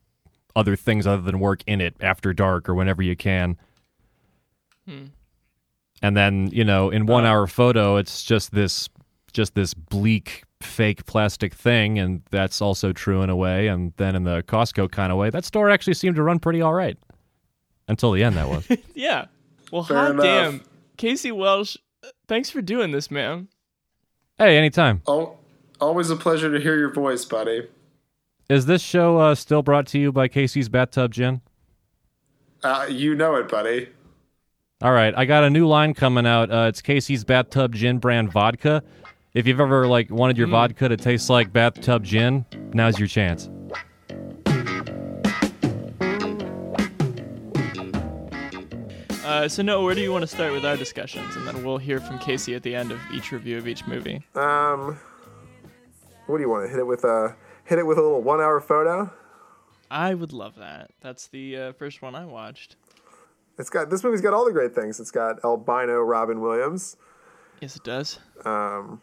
other 0.56 0.76
things 0.76 1.06
other 1.06 1.22
than 1.22 1.38
work 1.40 1.62
in 1.66 1.80
it 1.80 1.94
after 2.00 2.32
dark 2.32 2.68
or 2.68 2.74
whenever 2.74 3.02
you 3.02 3.16
can. 3.16 3.56
And 6.02 6.16
then 6.16 6.48
you 6.52 6.64
know 6.64 6.90
in 6.90 7.06
one 7.06 7.24
hour 7.24 7.46
photo 7.46 7.96
it's 7.96 8.24
just 8.24 8.52
this 8.52 8.88
just 9.32 9.54
this 9.54 9.72
bleak 9.74 10.42
fake 10.60 11.06
plastic 11.06 11.54
thing 11.54 11.98
and 11.98 12.22
that's 12.30 12.60
also 12.60 12.92
true 12.92 13.22
in 13.22 13.30
a 13.30 13.36
way. 13.36 13.68
And 13.68 13.92
then 13.96 14.14
in 14.16 14.24
the 14.24 14.42
costco 14.42 14.90
kind 14.90 15.10
of 15.12 15.18
way 15.18 15.30
that 15.30 15.44
store 15.44 15.70
actually 15.70 15.94
seemed 15.94 16.16
to 16.16 16.22
run 16.22 16.38
pretty 16.38 16.60
all 16.60 16.74
right. 16.74 16.98
Until 17.88 18.12
the 18.12 18.22
end 18.24 18.36
that 18.36 18.48
was. 18.48 18.66
Yeah. 18.94 19.26
Well, 19.70 19.84
Fair 19.84 19.96
hot 19.96 20.10
enough. 20.10 20.24
damn, 20.24 20.62
Casey 20.98 21.30
Welsch. 21.32 21.76
Thanks 22.32 22.48
for 22.48 22.62
doing 22.62 22.92
this, 22.92 23.10
man. 23.10 23.48
hey 24.38 24.56
anytime 24.56 25.02
Al- 25.06 25.38
always 25.82 26.08
a 26.08 26.16
pleasure 26.16 26.50
to 26.50 26.58
hear 26.58 26.78
your 26.78 26.90
voice, 26.90 27.26
buddy. 27.26 27.68
is 28.48 28.64
this 28.64 28.80
show 28.80 29.18
uh, 29.18 29.34
still 29.34 29.62
brought 29.62 29.86
to 29.88 29.98
you 29.98 30.10
by 30.12 30.28
casey's 30.28 30.70
bathtub 30.70 31.12
gin 31.12 31.42
Uh, 32.62 32.86
you 32.88 33.14
know 33.14 33.34
it, 33.34 33.50
buddy. 33.50 33.90
All 34.80 34.92
right, 34.92 35.12
I 35.14 35.26
got 35.26 35.44
a 35.44 35.50
new 35.50 35.68
line 35.68 35.92
coming 35.92 36.24
out. 36.26 36.50
Uh, 36.50 36.68
it's 36.70 36.80
Casey's 36.80 37.22
Bathtub 37.22 37.74
Gin 37.74 37.98
brand 37.98 38.32
vodka. 38.32 38.82
If 39.34 39.46
you've 39.46 39.60
ever 39.60 39.86
like 39.86 40.10
wanted 40.10 40.38
your 40.38 40.46
vodka 40.46 40.88
to 40.88 40.96
taste 40.96 41.28
like 41.28 41.52
bathtub 41.52 42.02
gin, 42.02 42.46
now's 42.72 42.98
your 42.98 43.08
chance. 43.08 43.50
Uh, 49.24 49.48
so, 49.48 49.62
no, 49.62 49.82
where 49.84 49.94
do 49.94 50.00
you 50.00 50.10
want 50.10 50.22
to 50.22 50.26
start 50.26 50.52
with 50.52 50.64
our 50.64 50.76
discussions? 50.76 51.36
And 51.36 51.46
then 51.46 51.64
we'll 51.64 51.78
hear 51.78 52.00
from 52.00 52.18
Casey 52.18 52.54
at 52.54 52.62
the 52.62 52.74
end 52.74 52.90
of 52.90 52.98
each 53.14 53.30
review 53.30 53.56
of 53.56 53.68
each 53.68 53.86
movie. 53.86 54.22
Um, 54.34 54.98
what 56.26 56.38
do 56.38 56.42
you 56.42 56.48
want 56.50 56.64
to 56.64 56.68
hit 56.70 56.78
it 56.80 56.86
with 56.86 57.04
a 57.04 57.36
hit 57.64 57.78
it 57.78 57.86
with 57.86 57.98
a 57.98 58.02
little 58.02 58.22
one 58.22 58.40
hour 58.40 58.60
photo? 58.60 59.12
I 59.90 60.14
would 60.14 60.32
love 60.32 60.56
that. 60.56 60.90
That's 61.00 61.28
the 61.28 61.56
uh, 61.56 61.72
first 61.74 62.02
one 62.02 62.14
I 62.14 62.24
watched. 62.24 62.76
It's 63.58 63.70
got 63.70 63.90
this 63.90 64.02
movie's 64.02 64.20
got 64.22 64.34
all 64.34 64.44
the 64.44 64.52
great 64.52 64.74
things. 64.74 64.98
It's 64.98 65.10
got 65.10 65.44
albino 65.44 66.00
Robin 66.00 66.40
Williams. 66.40 66.96
Yes, 67.60 67.76
it 67.76 67.84
does. 67.84 68.18
Um, 68.44 69.00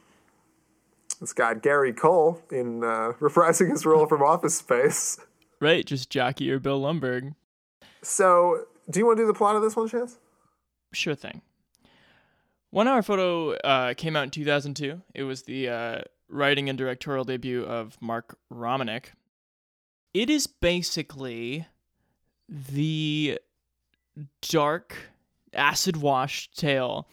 It's 1.21 1.31
got 1.33 1.61
Gary 1.61 1.93
Cole 1.93 2.41
in 2.51 2.83
uh, 2.83 3.13
reprising 3.21 3.69
his 3.69 3.85
role 3.85 4.05
from 4.05 4.21
Office 4.21 4.55
Space. 4.57 5.17
Right, 5.61 5.85
just 5.85 6.09
Jockey 6.09 6.49
or 6.51 6.59
Bill 6.59 6.81
Lumbergh. 6.81 7.35
So, 8.01 8.65
do 8.89 8.99
you 8.99 9.05
want 9.05 9.17
to 9.17 9.23
do 9.23 9.27
the 9.27 9.33
plot 9.33 9.55
of 9.55 9.61
this 9.61 9.75
one, 9.75 9.87
Chance? 9.87 10.17
Sure 10.93 11.15
thing. 11.15 11.41
One 12.71 12.87
Hour 12.87 13.01
Photo 13.01 13.53
uh, 13.53 13.93
came 13.95 14.15
out 14.15 14.23
in 14.23 14.29
2002. 14.29 15.01
It 15.15 15.23
was 15.23 15.43
the 15.43 15.69
uh, 15.69 16.01
writing 16.29 16.69
and 16.69 16.77
directorial 16.77 17.23
debut 17.23 17.63
of 17.63 17.97
Mark 18.01 18.37
Romanek. 18.53 19.05
It 20.13 20.29
is 20.29 20.47
basically 20.47 21.67
the 22.47 23.39
dark, 24.41 24.95
acid 25.53 25.97
washed 25.97 26.57
tale 26.57 27.07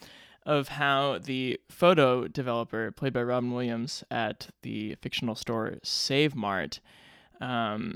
of 0.45 0.69
how 0.69 1.19
the 1.19 1.59
photo 1.69 2.27
developer, 2.27 2.91
played 2.91 3.13
by 3.13 3.21
Robin 3.21 3.51
Williams 3.51 4.03
at 4.09 4.47
the 4.61 4.95
fictional 5.01 5.35
store 5.35 5.75
Save 5.83 6.35
Mart, 6.35 6.79
um, 7.41 7.95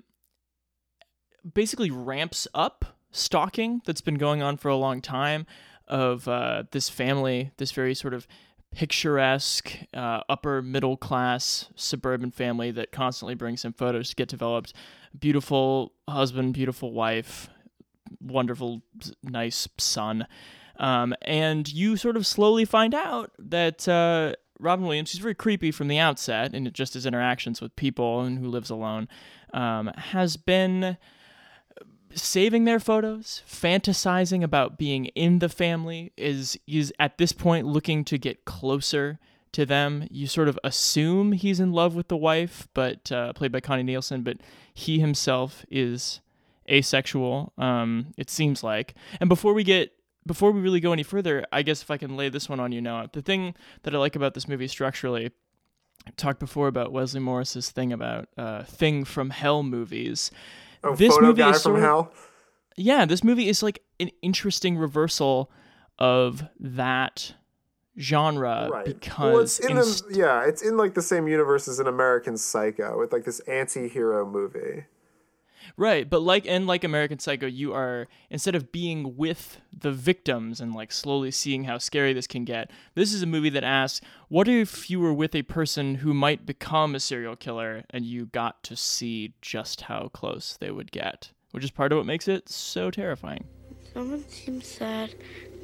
basically 1.53 1.89
ramps 1.89 2.47
up 2.53 2.85
stalking 3.11 3.81
that's 3.85 4.01
been 4.01 4.15
going 4.15 4.41
on 4.41 4.57
for 4.57 4.69
a 4.69 4.75
long 4.75 5.01
time 5.01 5.45
of 5.87 6.27
uh, 6.27 6.63
this 6.71 6.89
family, 6.89 7.51
this 7.57 7.71
very 7.71 7.93
sort 7.93 8.13
of 8.13 8.27
picturesque, 8.71 9.73
uh, 9.93 10.21
upper 10.29 10.61
middle 10.61 10.95
class 10.95 11.69
suburban 11.75 12.31
family 12.31 12.71
that 12.71 12.91
constantly 12.91 13.35
brings 13.35 13.65
him 13.65 13.73
photos 13.73 14.09
to 14.09 14.15
get 14.15 14.29
developed. 14.29 14.73
Beautiful 15.17 15.93
husband, 16.07 16.53
beautiful 16.53 16.93
wife, 16.93 17.49
wonderful, 18.21 18.81
nice 19.23 19.67
son. 19.77 20.25
Um, 20.79 21.13
and 21.21 21.71
you 21.71 21.97
sort 21.97 22.15
of 22.15 22.25
slowly 22.25 22.65
find 22.65 22.95
out 22.95 23.31
that 23.37 23.87
uh, 23.87 24.33
Robin 24.57 24.85
Williams, 24.85 25.11
he's 25.11 25.21
very 25.21 25.35
creepy 25.35 25.71
from 25.71 25.89
the 25.89 25.99
outset, 25.99 26.53
and 26.53 26.73
just 26.73 26.93
his 26.93 27.05
interactions 27.05 27.61
with 27.61 27.75
people 27.75 28.21
and 28.21 28.39
who 28.39 28.47
lives 28.47 28.69
alone, 28.69 29.09
um, 29.53 29.91
has 29.95 30.37
been 30.37 30.97
saving 32.15 32.65
their 32.65 32.79
photos, 32.79 33.43
fantasizing 33.47 34.43
about 34.43 34.77
being 34.77 35.05
in 35.07 35.39
the 35.39 35.49
family, 35.49 36.11
is 36.17 36.57
is 36.67 36.93
at 36.99 37.17
this 37.17 37.31
point 37.31 37.67
looking 37.67 38.03
to 38.05 38.17
get 38.17 38.45
closer 38.45 39.19
to 39.53 39.65
them. 39.65 40.07
You 40.09 40.27
sort 40.27 40.47
of 40.47 40.59
assume 40.63 41.33
he's 41.33 41.59
in 41.59 41.71
love 41.71 41.95
with 41.95 42.07
the 42.07 42.17
wife, 42.17 42.67
but 42.73 43.11
uh, 43.11 43.33
played 43.33 43.51
by 43.51 43.59
Connie 43.59 43.83
Nielsen, 43.83 44.23
but 44.23 44.37
he 44.73 44.99
himself 44.99 45.65
is 45.69 46.21
asexual. 46.69 47.53
Um, 47.57 48.13
it 48.17 48.29
seems 48.29 48.63
like. 48.63 48.95
And 49.19 49.29
before 49.29 49.53
we 49.53 49.63
get 49.63 49.91
before 50.25 50.51
we 50.51 50.61
really 50.61 50.79
go 50.79 50.93
any 50.93 51.03
further, 51.03 51.45
I 51.51 51.63
guess 51.63 51.81
if 51.81 51.89
I 51.89 51.97
can 51.97 52.15
lay 52.15 52.29
this 52.29 52.47
one 52.47 52.59
on 52.59 52.71
you 52.71 52.81
now, 52.81 53.07
the 53.11 53.21
thing 53.21 53.55
that 53.83 53.95
I 53.95 53.97
like 53.97 54.15
about 54.15 54.33
this 54.33 54.47
movie 54.47 54.67
structurally. 54.67 55.31
I 56.07 56.11
talked 56.17 56.39
before 56.39 56.67
about 56.67 56.91
Wesley 56.91 57.19
Morris's 57.19 57.69
thing 57.69 57.93
about 57.93 58.27
uh, 58.35 58.63
thing 58.63 59.05
from 59.05 59.29
hell 59.29 59.61
movies. 59.61 60.31
Oh, 60.83 60.95
This 60.95 61.13
photo 61.13 61.27
movie 61.27 61.41
guy 61.41 61.49
is 61.51 61.55
from 61.57 61.61
sort 61.61 61.75
of- 61.77 61.81
hell. 61.83 62.13
Yeah, 62.77 63.05
this 63.05 63.23
movie 63.23 63.47
is 63.49 63.61
like 63.61 63.83
an 63.99 64.09
interesting 64.21 64.77
reversal 64.77 65.51
of 65.99 66.43
that 66.59 67.33
genre 67.99 68.69
Right. 68.71 68.85
because 68.85 69.33
well, 69.33 69.39
it's 69.41 69.59
in 69.59 69.77
inst- 69.77 70.07
the, 70.09 70.15
yeah, 70.17 70.43
it's 70.45 70.61
in 70.61 70.77
like 70.77 70.93
the 70.93 71.01
same 71.01 71.27
universe 71.27 71.67
as 71.67 71.79
an 71.79 71.87
American 71.87 72.37
Psycho 72.37 72.97
with 72.97 73.11
like 73.11 73.25
this 73.25 73.39
anti-hero 73.41 74.25
movie. 74.25 74.85
Right, 75.77 76.09
but 76.09 76.21
like 76.21 76.45
and 76.47 76.67
like 76.67 76.83
American 76.83 77.19
Psycho, 77.19 77.45
you 77.45 77.73
are 77.73 78.07
instead 78.29 78.55
of 78.55 78.71
being 78.71 79.17
with 79.17 79.59
the 79.77 79.91
victims 79.91 80.59
and 80.59 80.73
like 80.73 80.91
slowly 80.91 81.31
seeing 81.31 81.65
how 81.65 81.77
scary 81.77 82.13
this 82.13 82.27
can 82.27 82.45
get. 82.45 82.71
This 82.95 83.13
is 83.13 83.23
a 83.23 83.27
movie 83.27 83.49
that 83.49 83.63
asks, 83.63 84.05
what 84.27 84.47
if 84.47 84.89
you 84.89 84.99
were 84.99 85.13
with 85.13 85.35
a 85.35 85.43
person 85.43 85.95
who 85.95 86.13
might 86.13 86.45
become 86.45 86.95
a 86.95 86.99
serial 86.99 87.35
killer 87.35 87.83
and 87.89 88.05
you 88.05 88.25
got 88.25 88.63
to 88.63 88.75
see 88.75 89.33
just 89.41 89.81
how 89.81 90.09
close 90.09 90.57
they 90.59 90.71
would 90.71 90.91
get, 90.91 91.31
which 91.51 91.63
is 91.63 91.71
part 91.71 91.91
of 91.91 91.97
what 91.97 92.05
makes 92.05 92.27
it 92.27 92.49
so 92.49 92.91
terrifying. 92.91 93.45
Someone 93.93 94.27
seems 94.29 94.67
sad. 94.67 95.15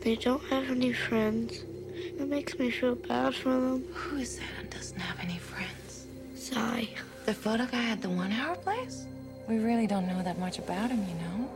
They 0.02 0.16
don't 0.16 0.44
have 0.46 0.70
any 0.70 0.94
friends. 0.94 1.64
It 1.94 2.28
makes 2.28 2.60
me 2.60 2.70
feel 2.70 2.96
bad 2.96 3.34
for 3.36 3.50
them. 3.50 3.86
Who 3.94 4.18
is 4.18 4.38
that 4.38 4.50
and 4.60 4.70
doesn't 4.70 5.00
have 5.00 5.20
any 5.20 5.38
friends? 5.38 6.08
Sigh. 6.36 6.90
The 7.26 7.34
photo 7.34 7.66
guy 7.66 7.90
at 7.90 8.02
the 8.02 8.10
one 8.10 8.32
hour 8.32 8.56
place? 8.56 9.08
We 9.48 9.60
really 9.60 9.88
don't 9.88 10.08
know 10.08 10.22
that 10.24 10.38
much 10.38 10.60
about 10.60 10.90
him, 10.90 11.06
you 11.08 11.16
know? 11.16 11.50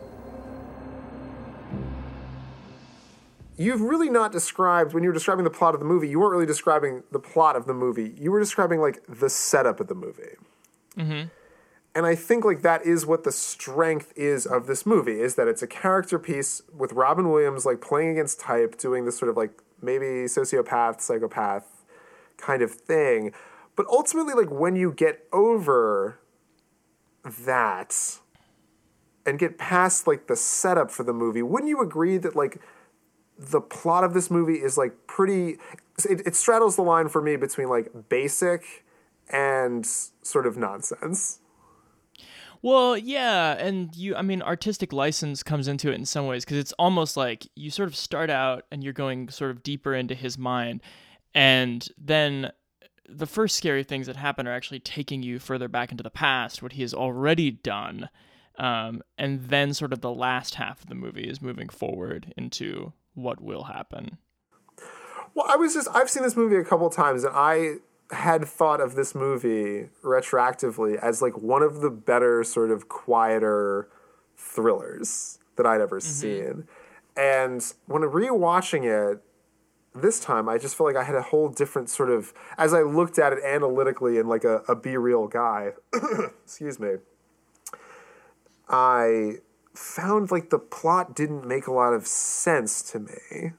You've 3.57 3.81
really 3.81 4.09
not 4.09 4.31
described 4.31 4.93
when 4.93 5.03
you 5.03 5.09
were 5.09 5.13
describing 5.13 5.43
the 5.43 5.49
plot 5.49 5.73
of 5.73 5.79
the 5.81 5.85
movie. 5.85 6.07
You 6.07 6.19
weren't 6.19 6.31
really 6.31 6.45
describing 6.45 7.03
the 7.11 7.19
plot 7.19 7.55
of 7.55 7.65
the 7.65 7.73
movie. 7.73 8.15
You 8.17 8.31
were 8.31 8.39
describing 8.39 8.79
like 8.79 9.03
the 9.07 9.29
setup 9.29 9.79
of 9.79 9.87
the 9.87 9.93
movie. 9.93 10.35
Mm-hmm. 10.97 11.27
And 11.93 12.05
I 12.05 12.15
think 12.15 12.45
like 12.45 12.61
that 12.61 12.85
is 12.85 13.05
what 13.05 13.25
the 13.25 13.31
strength 13.31 14.13
is 14.15 14.45
of 14.45 14.65
this 14.65 14.85
movie 14.85 15.19
is 15.19 15.35
that 15.35 15.49
it's 15.49 15.61
a 15.61 15.67
character 15.67 16.17
piece 16.17 16.61
with 16.75 16.93
Robin 16.93 17.29
Williams 17.29 17.65
like 17.65 17.81
playing 17.81 18.11
against 18.11 18.39
type, 18.39 18.77
doing 18.77 19.03
this 19.03 19.17
sort 19.17 19.29
of 19.29 19.35
like 19.35 19.61
maybe 19.81 20.05
sociopath, 20.25 21.01
psychopath 21.01 21.83
kind 22.37 22.61
of 22.61 22.71
thing. 22.71 23.33
But 23.75 23.85
ultimately, 23.87 24.33
like 24.33 24.49
when 24.49 24.77
you 24.77 24.93
get 24.93 25.27
over 25.33 26.20
that 27.23 28.19
and 29.25 29.37
get 29.37 29.57
past 29.57 30.07
like 30.07 30.27
the 30.27 30.35
setup 30.35 30.91
for 30.91 31.03
the 31.03 31.13
movie, 31.13 31.41
wouldn't 31.41 31.69
you 31.69 31.81
agree 31.81 32.17
that 32.17 32.35
like 32.35 32.59
the 33.37 33.61
plot 33.61 34.03
of 34.03 34.13
this 34.13 34.29
movie 34.29 34.55
is 34.55 34.77
like 34.77 34.93
pretty 35.07 35.57
it, 36.09 36.21
it 36.25 36.35
straddles 36.35 36.75
the 36.75 36.81
line 36.81 37.09
for 37.09 37.21
me 37.21 37.35
between 37.35 37.69
like 37.69 37.91
basic 38.09 38.85
and 39.29 39.85
sort 39.85 40.45
of 40.45 40.57
nonsense. 40.57 41.39
Well, 42.63 42.95
yeah, 42.95 43.53
and 43.53 43.95
you 43.95 44.15
I 44.15 44.21
mean 44.21 44.41
artistic 44.41 44.93
license 44.93 45.41
comes 45.41 45.67
into 45.67 45.89
it 45.91 45.95
in 45.95 46.05
some 46.05 46.27
ways 46.27 46.45
because 46.45 46.57
it's 46.57 46.73
almost 46.73 47.17
like 47.17 47.47
you 47.55 47.71
sort 47.71 47.89
of 47.89 47.95
start 47.95 48.29
out 48.29 48.65
and 48.71 48.83
you're 48.83 48.93
going 48.93 49.29
sort 49.29 49.51
of 49.51 49.63
deeper 49.63 49.95
into 49.95 50.13
his 50.13 50.37
mind 50.37 50.81
and 51.33 51.87
then 51.97 52.51
the 53.11 53.27
first 53.27 53.57
scary 53.57 53.83
things 53.83 54.07
that 54.07 54.15
happen 54.15 54.47
are 54.47 54.53
actually 54.53 54.79
taking 54.79 55.23
you 55.23 55.39
further 55.39 55.67
back 55.67 55.91
into 55.91 56.03
the 56.03 56.09
past, 56.09 56.61
what 56.61 56.73
he 56.73 56.81
has 56.81 56.93
already 56.93 57.51
done. 57.51 58.09
Um, 58.57 59.01
and 59.17 59.47
then 59.47 59.73
sort 59.73 59.93
of 59.93 60.01
the 60.01 60.11
last 60.11 60.55
half 60.55 60.83
of 60.83 60.89
the 60.89 60.95
movie 60.95 61.27
is 61.27 61.41
moving 61.41 61.69
forward 61.69 62.33
into 62.37 62.93
what 63.13 63.41
will 63.41 63.63
happen. 63.63 64.17
Well, 65.33 65.45
I 65.49 65.55
was 65.55 65.73
just 65.73 65.87
I've 65.93 66.09
seen 66.09 66.23
this 66.23 66.35
movie 66.35 66.57
a 66.57 66.63
couple 66.63 66.89
times 66.89 67.23
and 67.23 67.33
I 67.35 67.75
had 68.11 68.45
thought 68.45 68.81
of 68.81 68.95
this 68.95 69.15
movie 69.15 69.87
retroactively 70.03 70.97
as 70.97 71.21
like 71.21 71.37
one 71.37 71.63
of 71.63 71.79
the 71.79 71.89
better 71.89 72.43
sort 72.43 72.69
of 72.69 72.89
quieter 72.89 73.87
thrillers 74.35 75.39
that 75.55 75.65
I'd 75.65 75.81
ever 75.81 75.99
seen. 75.99 76.67
And 77.15 77.73
when 77.85 78.01
rewatching 78.01 78.83
it 78.83 79.23
this 79.93 80.19
time, 80.19 80.47
I 80.47 80.57
just 80.57 80.75
felt 80.75 80.93
like 80.93 80.95
I 80.95 81.03
had 81.03 81.15
a 81.15 81.21
whole 81.21 81.49
different 81.49 81.89
sort 81.89 82.09
of 82.09 82.33
as 82.57 82.73
I 82.73 82.81
looked 82.81 83.19
at 83.19 83.33
it 83.33 83.39
analytically 83.43 84.19
and 84.19 84.29
like 84.29 84.43
a, 84.43 84.61
a 84.67 84.75
be 84.75 84.97
real 84.97 85.27
guy. 85.27 85.71
excuse 86.43 86.79
me. 86.79 86.95
I 88.69 89.35
found 89.73 90.31
like 90.31 90.49
the 90.49 90.59
plot 90.59 91.15
didn't 91.15 91.45
make 91.45 91.67
a 91.67 91.73
lot 91.73 91.93
of 91.93 92.07
sense 92.07 92.81
to 92.91 92.99
me 92.99 93.51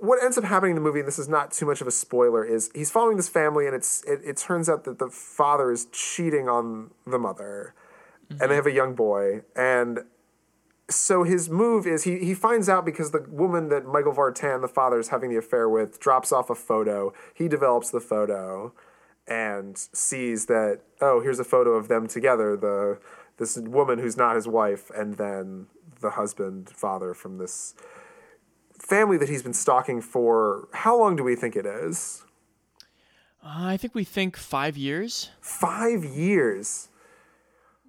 what 0.00 0.22
ends 0.22 0.38
up 0.38 0.44
happening 0.44 0.70
in 0.70 0.74
the 0.76 0.80
movie, 0.80 1.00
and 1.00 1.08
this 1.08 1.18
is 1.18 1.28
not 1.28 1.50
too 1.50 1.66
much 1.66 1.80
of 1.80 1.86
a 1.86 1.90
spoiler, 1.90 2.44
is 2.44 2.70
he's 2.74 2.90
following 2.90 3.16
this 3.16 3.28
family, 3.28 3.66
and 3.66 3.74
it's 3.74 4.02
it, 4.04 4.20
it 4.24 4.36
turns 4.36 4.68
out 4.68 4.84
that 4.84 4.98
the 4.98 5.08
father 5.08 5.70
is 5.70 5.86
cheating 5.86 6.48
on 6.48 6.90
the 7.06 7.18
mother, 7.18 7.74
and 8.30 8.38
they 8.38 8.46
mm-hmm. 8.46 8.54
have 8.54 8.66
a 8.66 8.72
young 8.72 8.94
boy, 8.94 9.42
and 9.56 10.00
so 10.90 11.22
his 11.22 11.50
move 11.50 11.86
is 11.86 12.04
he 12.04 12.18
he 12.18 12.34
finds 12.34 12.68
out 12.68 12.84
because 12.84 13.10
the 13.10 13.26
woman 13.28 13.68
that 13.68 13.86
Michael 13.86 14.14
Vartan, 14.14 14.62
the 14.62 14.68
father, 14.68 14.98
is 14.98 15.08
having 15.08 15.30
the 15.30 15.36
affair 15.36 15.68
with, 15.68 16.00
drops 16.00 16.32
off 16.32 16.50
a 16.50 16.54
photo. 16.54 17.12
He 17.34 17.48
develops 17.48 17.90
the 17.90 18.00
photo, 18.00 18.72
and 19.26 19.76
sees 19.76 20.46
that 20.46 20.80
oh, 21.00 21.20
here's 21.20 21.38
a 21.38 21.44
photo 21.44 21.72
of 21.72 21.88
them 21.88 22.06
together. 22.06 22.56
The 22.56 22.98
this 23.36 23.56
woman 23.58 23.98
who's 23.98 24.16
not 24.16 24.34
his 24.34 24.48
wife, 24.48 24.90
and 24.90 25.16
then 25.16 25.66
the 26.00 26.10
husband, 26.10 26.70
father 26.70 27.14
from 27.14 27.38
this 27.38 27.74
family 28.78 29.18
that 29.18 29.28
he's 29.28 29.42
been 29.42 29.54
stalking 29.54 30.00
for 30.00 30.68
how 30.72 30.98
long 30.98 31.16
do 31.16 31.24
we 31.24 31.34
think 31.36 31.56
it 31.56 31.66
is? 31.66 32.24
Uh, 33.44 33.66
I 33.66 33.76
think 33.76 33.94
we 33.94 34.04
think 34.04 34.36
five 34.36 34.76
years. 34.76 35.30
Five 35.40 36.04
years. 36.04 36.87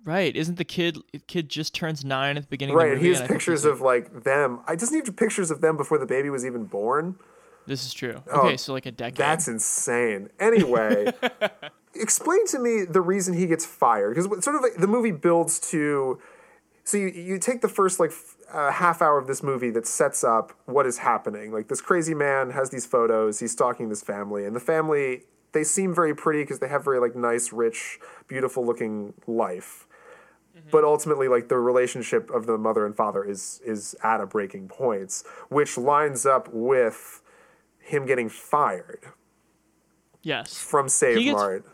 Right? 0.06 0.36
Isn't 0.36 0.56
the 0.58 0.64
kid 0.66 0.98
kid 1.28 1.50
just 1.50 1.76
turns 1.76 2.04
nine 2.06 2.38
at 2.38 2.44
the 2.44 2.50
beginning? 2.50 2.76
of 2.76 2.80
Right. 2.80 2.90
the 2.90 2.96
movie, 2.96 3.06
He 3.06 3.10
has 3.10 3.20
and 3.20 3.26
I 3.26 3.28
think 3.28 3.40
pictures 3.40 3.66
of 3.66 3.82
like 3.82 4.24
them. 4.24 4.62
I 4.68 4.76
just 4.76 4.92
need 4.92 5.06
pictures 5.18 5.52
of 5.52 5.62
them 5.62 5.78
before 5.78 5.98
the 5.98 6.06
baby 6.06 6.30
was 6.30 6.46
even 6.46 6.66
born. 6.66 7.16
This 7.68 7.86
is 7.86 7.94
true. 7.94 8.24
Oh, 8.32 8.48
Okay, 8.48 8.58
so 8.58 8.74
like 8.74 8.86
a 8.88 8.92
decade. 8.92 9.18
That's 9.18 9.48
insane. 9.48 10.30
Anyway, 10.40 11.12
explain 11.96 12.46
to 12.48 12.60
me 12.60 12.84
the 12.84 13.02
reason 13.02 13.34
he 13.36 13.46
gets 13.46 13.66
fired 13.66 14.16
because 14.16 14.26
sort 14.44 14.56
of 14.56 14.62
like 14.64 14.76
the 14.78 14.88
movie 14.88 15.12
builds 15.12 15.60
to. 15.72 16.20
So 16.84 16.98
you, 16.98 17.08
you 17.10 17.38
take 17.38 17.62
the 17.62 17.68
first 17.68 18.00
like 18.00 18.12
uh, 18.52 18.72
half 18.72 19.02
hour 19.04 19.20
of 19.20 19.28
this 19.28 19.44
movie 19.44 19.70
that 19.72 19.86
sets 19.86 20.24
up 20.24 20.54
what 20.66 20.88
is 20.88 21.00
happening. 21.00 21.52
Like 21.52 21.68
this 21.68 21.82
crazy 21.82 22.16
man 22.16 22.50
has 22.52 22.72
these 22.72 22.86
photos. 22.88 23.40
He's 23.40 23.52
stalking 23.52 23.90
this 23.90 24.02
family, 24.02 24.46
and 24.46 24.56
the 24.56 24.60
family 24.60 25.24
they 25.52 25.64
seem 25.64 25.94
very 25.94 26.16
pretty 26.16 26.42
because 26.44 26.60
they 26.60 26.68
have 26.70 26.84
very 26.84 27.00
like 27.00 27.16
nice, 27.16 27.52
rich, 27.54 28.00
beautiful 28.28 28.66
looking 28.66 29.14
life. 29.28 29.86
But 30.72 30.84
ultimately, 30.84 31.28
like 31.28 31.50
the 31.50 31.58
relationship 31.58 32.30
of 32.32 32.46
the 32.46 32.58
mother 32.58 32.86
and 32.86 32.96
father 32.96 33.24
is 33.24 33.62
is 33.66 33.96
at 34.04 34.22
a 34.22 34.26
breaking 34.26 34.68
point 34.68 35.24
which 35.50 35.78
lines 35.78 36.26
up 36.26 36.50
with 36.52 37.22
him 37.80 38.06
getting 38.06 38.30
fired 38.30 39.04
yes. 40.22 40.58
from 40.60 40.88
Save 40.90 41.18
He 41.18 41.24
gets- 41.26 41.36
Mart 41.36 41.66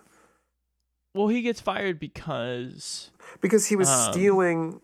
Well, 1.13 1.27
he 1.27 1.41
gets 1.41 1.59
fired 1.61 1.99
because 1.99 3.11
because 3.41 3.67
he 3.67 3.75
was 3.75 3.89
Um, 3.89 4.13
stealing. 4.13 4.81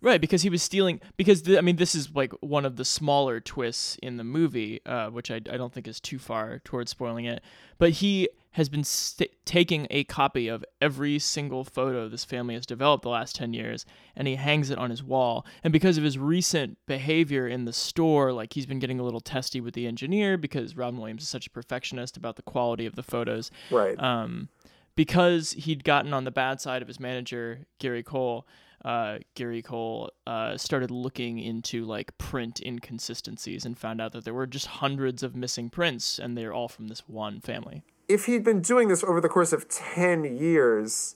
Right, 0.00 0.20
because 0.20 0.42
he 0.42 0.50
was 0.50 0.62
stealing. 0.64 1.00
Because 1.16 1.42
the, 1.44 1.56
I 1.58 1.60
mean, 1.60 1.76
this 1.76 1.94
is 1.94 2.12
like 2.12 2.32
one 2.40 2.64
of 2.66 2.74
the 2.74 2.84
smaller 2.84 3.38
twists 3.38 3.96
in 4.02 4.16
the 4.16 4.24
movie, 4.24 4.80
uh, 4.84 5.10
which 5.10 5.30
I, 5.30 5.36
I 5.36 5.56
don't 5.56 5.72
think 5.72 5.86
is 5.86 6.00
too 6.00 6.18
far 6.18 6.58
towards 6.64 6.90
spoiling 6.90 7.24
it. 7.24 7.40
But 7.78 7.90
he 7.90 8.28
has 8.52 8.68
been 8.68 8.84
st- 8.84 9.30
taking 9.44 9.86
a 9.90 10.04
copy 10.04 10.46
of 10.48 10.64
every 10.80 11.18
single 11.18 11.64
photo 11.64 12.08
this 12.08 12.24
family 12.24 12.54
has 12.54 12.66
developed 12.66 13.02
the 13.02 13.08
last 13.08 13.34
ten 13.34 13.54
years, 13.54 13.86
and 14.14 14.28
he 14.28 14.34
hangs 14.36 14.70
it 14.70 14.78
on 14.78 14.90
his 14.90 15.02
wall. 15.02 15.46
And 15.64 15.72
because 15.72 15.96
of 15.98 16.04
his 16.04 16.18
recent 16.18 16.76
behavior 16.86 17.48
in 17.48 17.64
the 17.64 17.72
store, 17.72 18.32
like 18.32 18.52
he's 18.52 18.66
been 18.66 18.78
getting 18.78 19.00
a 19.00 19.02
little 19.04 19.20
testy 19.20 19.60
with 19.60 19.74
the 19.74 19.86
engineer 19.86 20.36
because 20.36 20.76
Robin 20.76 20.98
Williams 21.00 21.22
is 21.22 21.28
such 21.28 21.46
a 21.46 21.50
perfectionist 21.50 22.16
about 22.16 22.36
the 22.36 22.42
quality 22.42 22.84
of 22.86 22.94
the 22.94 23.02
photos 23.02 23.50
Right. 23.70 23.98
um, 24.02 24.48
because 24.94 25.52
he'd 25.52 25.84
gotten 25.84 26.12
on 26.12 26.24
the 26.24 26.30
bad 26.30 26.60
side 26.60 26.82
of 26.82 26.88
his 26.88 27.00
manager 27.00 27.60
Gary 27.78 28.02
Cole. 28.02 28.46
Uh, 28.84 29.18
Gary 29.36 29.62
Cole 29.62 30.10
uh, 30.26 30.56
started 30.56 30.90
looking 30.90 31.38
into 31.38 31.84
like 31.84 32.18
print 32.18 32.60
inconsistencies 32.60 33.64
and 33.64 33.78
found 33.78 34.00
out 34.00 34.12
that 34.12 34.24
there 34.24 34.34
were 34.34 34.46
just 34.46 34.66
hundreds 34.66 35.22
of 35.22 35.36
missing 35.36 35.70
prints, 35.70 36.18
and 36.18 36.36
they're 36.36 36.52
all 36.52 36.68
from 36.68 36.88
this 36.88 37.08
one 37.08 37.40
family. 37.40 37.82
If 38.08 38.26
he'd 38.26 38.44
been 38.44 38.60
doing 38.60 38.88
this 38.88 39.02
over 39.04 39.20
the 39.20 39.28
course 39.28 39.52
of 39.52 39.68
10 39.68 40.24
years 40.36 41.14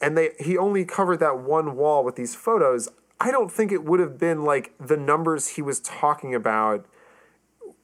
and 0.00 0.16
they 0.16 0.30
he 0.38 0.56
only 0.58 0.84
covered 0.84 1.18
that 1.20 1.38
one 1.38 1.76
wall 1.76 2.04
with 2.04 2.16
these 2.16 2.34
photos 2.34 2.88
i 3.20 3.30
don't 3.30 3.50
think 3.52 3.70
it 3.72 3.84
would 3.84 4.00
have 4.00 4.18
been 4.18 4.44
like 4.44 4.72
the 4.78 4.96
numbers 4.96 5.48
he 5.48 5.62
was 5.62 5.80
talking 5.80 6.34
about 6.34 6.86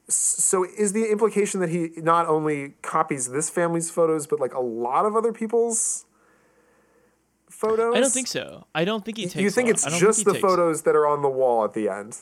so 0.09 0.63
is 0.77 0.93
the 0.93 1.11
implication 1.11 1.59
that 1.59 1.69
he 1.69 1.89
not 1.97 2.27
only 2.27 2.73
copies 2.81 3.29
this 3.31 3.49
family's 3.49 3.89
photos 3.89 4.25
but 4.27 4.39
like 4.39 4.53
a 4.53 4.59
lot 4.61 5.05
of 5.05 5.15
other 5.15 5.33
people's 5.33 6.05
photos 7.49 7.95
I 7.95 7.99
don't 7.99 8.11
think 8.13 8.27
so. 8.27 8.67
I 8.75 8.85
don't 8.85 9.03
think 9.03 9.17
he 9.17 9.23
takes. 9.23 9.35
you 9.37 9.49
think 9.49 9.69
it's 9.69 9.83
just 9.99 10.19
he 10.19 10.23
the 10.25 10.35
photos 10.35 10.83
that 10.83 10.95
are 10.95 11.07
on 11.07 11.21
the 11.23 11.29
wall 11.29 11.63
at 11.63 11.73
the 11.73 11.89
end 11.89 12.17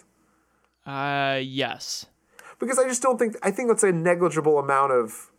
Uh, 0.85 1.39
yes. 1.43 2.05
because 2.59 2.79
I 2.79 2.87
just 2.87 3.01
don't 3.01 3.17
think 3.17 3.35
I 3.43 3.51
think 3.51 3.69
that's 3.69 3.83
a 3.83 3.91
negligible 3.91 4.57
amount 4.59 4.91
of 4.93 5.31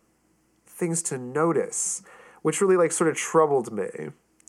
things 0.77 1.01
to 1.03 1.17
notice, 1.17 2.01
which 2.41 2.61
really 2.61 2.77
like 2.77 2.91
sort 2.91 3.09
of 3.09 3.17
troubled 3.17 3.71
me, 3.71 3.87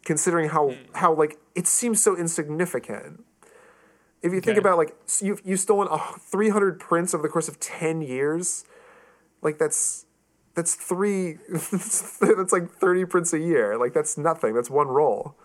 considering 0.04 0.50
how 0.50 0.70
hmm. 0.70 0.94
how 0.94 1.14
like 1.14 1.38
it 1.54 1.66
seems 1.66 2.02
so 2.02 2.16
insignificant. 2.16 3.24
If 4.20 4.32
you 4.32 4.40
think 4.40 4.58
about 4.58 4.78
like 4.78 4.96
s- 5.04 5.22
you've 5.22 5.40
you've 5.44 5.60
stolen 5.60 5.88
three 6.18 6.50
hundred 6.50 6.80
prints 6.80 7.14
over 7.14 7.22
the 7.22 7.28
course 7.28 7.48
of 7.48 7.60
ten 7.60 8.02
years, 8.02 8.64
like 9.42 9.58
that's 9.58 10.06
that's 10.54 10.74
three 10.74 11.38
that's 11.48 12.52
like 12.52 12.70
thirty 12.70 13.04
prints 13.04 13.32
a 13.32 13.38
year. 13.38 13.78
Like 13.78 13.94
that's 13.94 14.18
nothing. 14.18 14.54
That's 14.54 14.70
one 14.70 14.88
roll. 14.88 15.36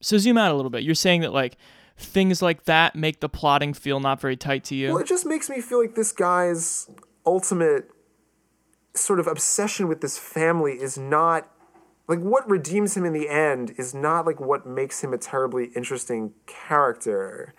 So 0.00 0.16
zoom 0.16 0.38
out 0.38 0.52
a 0.52 0.54
little 0.54 0.70
bit. 0.70 0.82
You're 0.84 0.94
saying 0.94 1.22
that 1.22 1.32
like 1.32 1.56
things 1.98 2.40
like 2.40 2.64
that 2.64 2.96
make 2.96 3.20
the 3.20 3.28
plotting 3.28 3.74
feel 3.74 4.00
not 4.00 4.20
very 4.20 4.36
tight 4.36 4.64
to 4.64 4.74
you. 4.74 4.90
Well, 4.90 4.98
it 4.98 5.06
just 5.06 5.26
makes 5.26 5.50
me 5.50 5.60
feel 5.60 5.80
like 5.80 5.94
this 5.94 6.12
guy's 6.12 6.88
ultimate 7.26 7.90
sort 8.94 9.20
of 9.20 9.26
obsession 9.26 9.88
with 9.88 10.00
this 10.00 10.18
family 10.18 10.72
is 10.74 10.98
not 10.98 11.48
like 12.08 12.18
what 12.18 12.48
redeems 12.50 12.96
him 12.96 13.04
in 13.04 13.12
the 13.12 13.28
end 13.28 13.72
is 13.78 13.94
not 13.94 14.26
like 14.26 14.40
what 14.40 14.66
makes 14.66 15.02
him 15.04 15.12
a 15.12 15.18
terribly 15.18 15.66
interesting 15.76 16.32
character. 16.46 17.54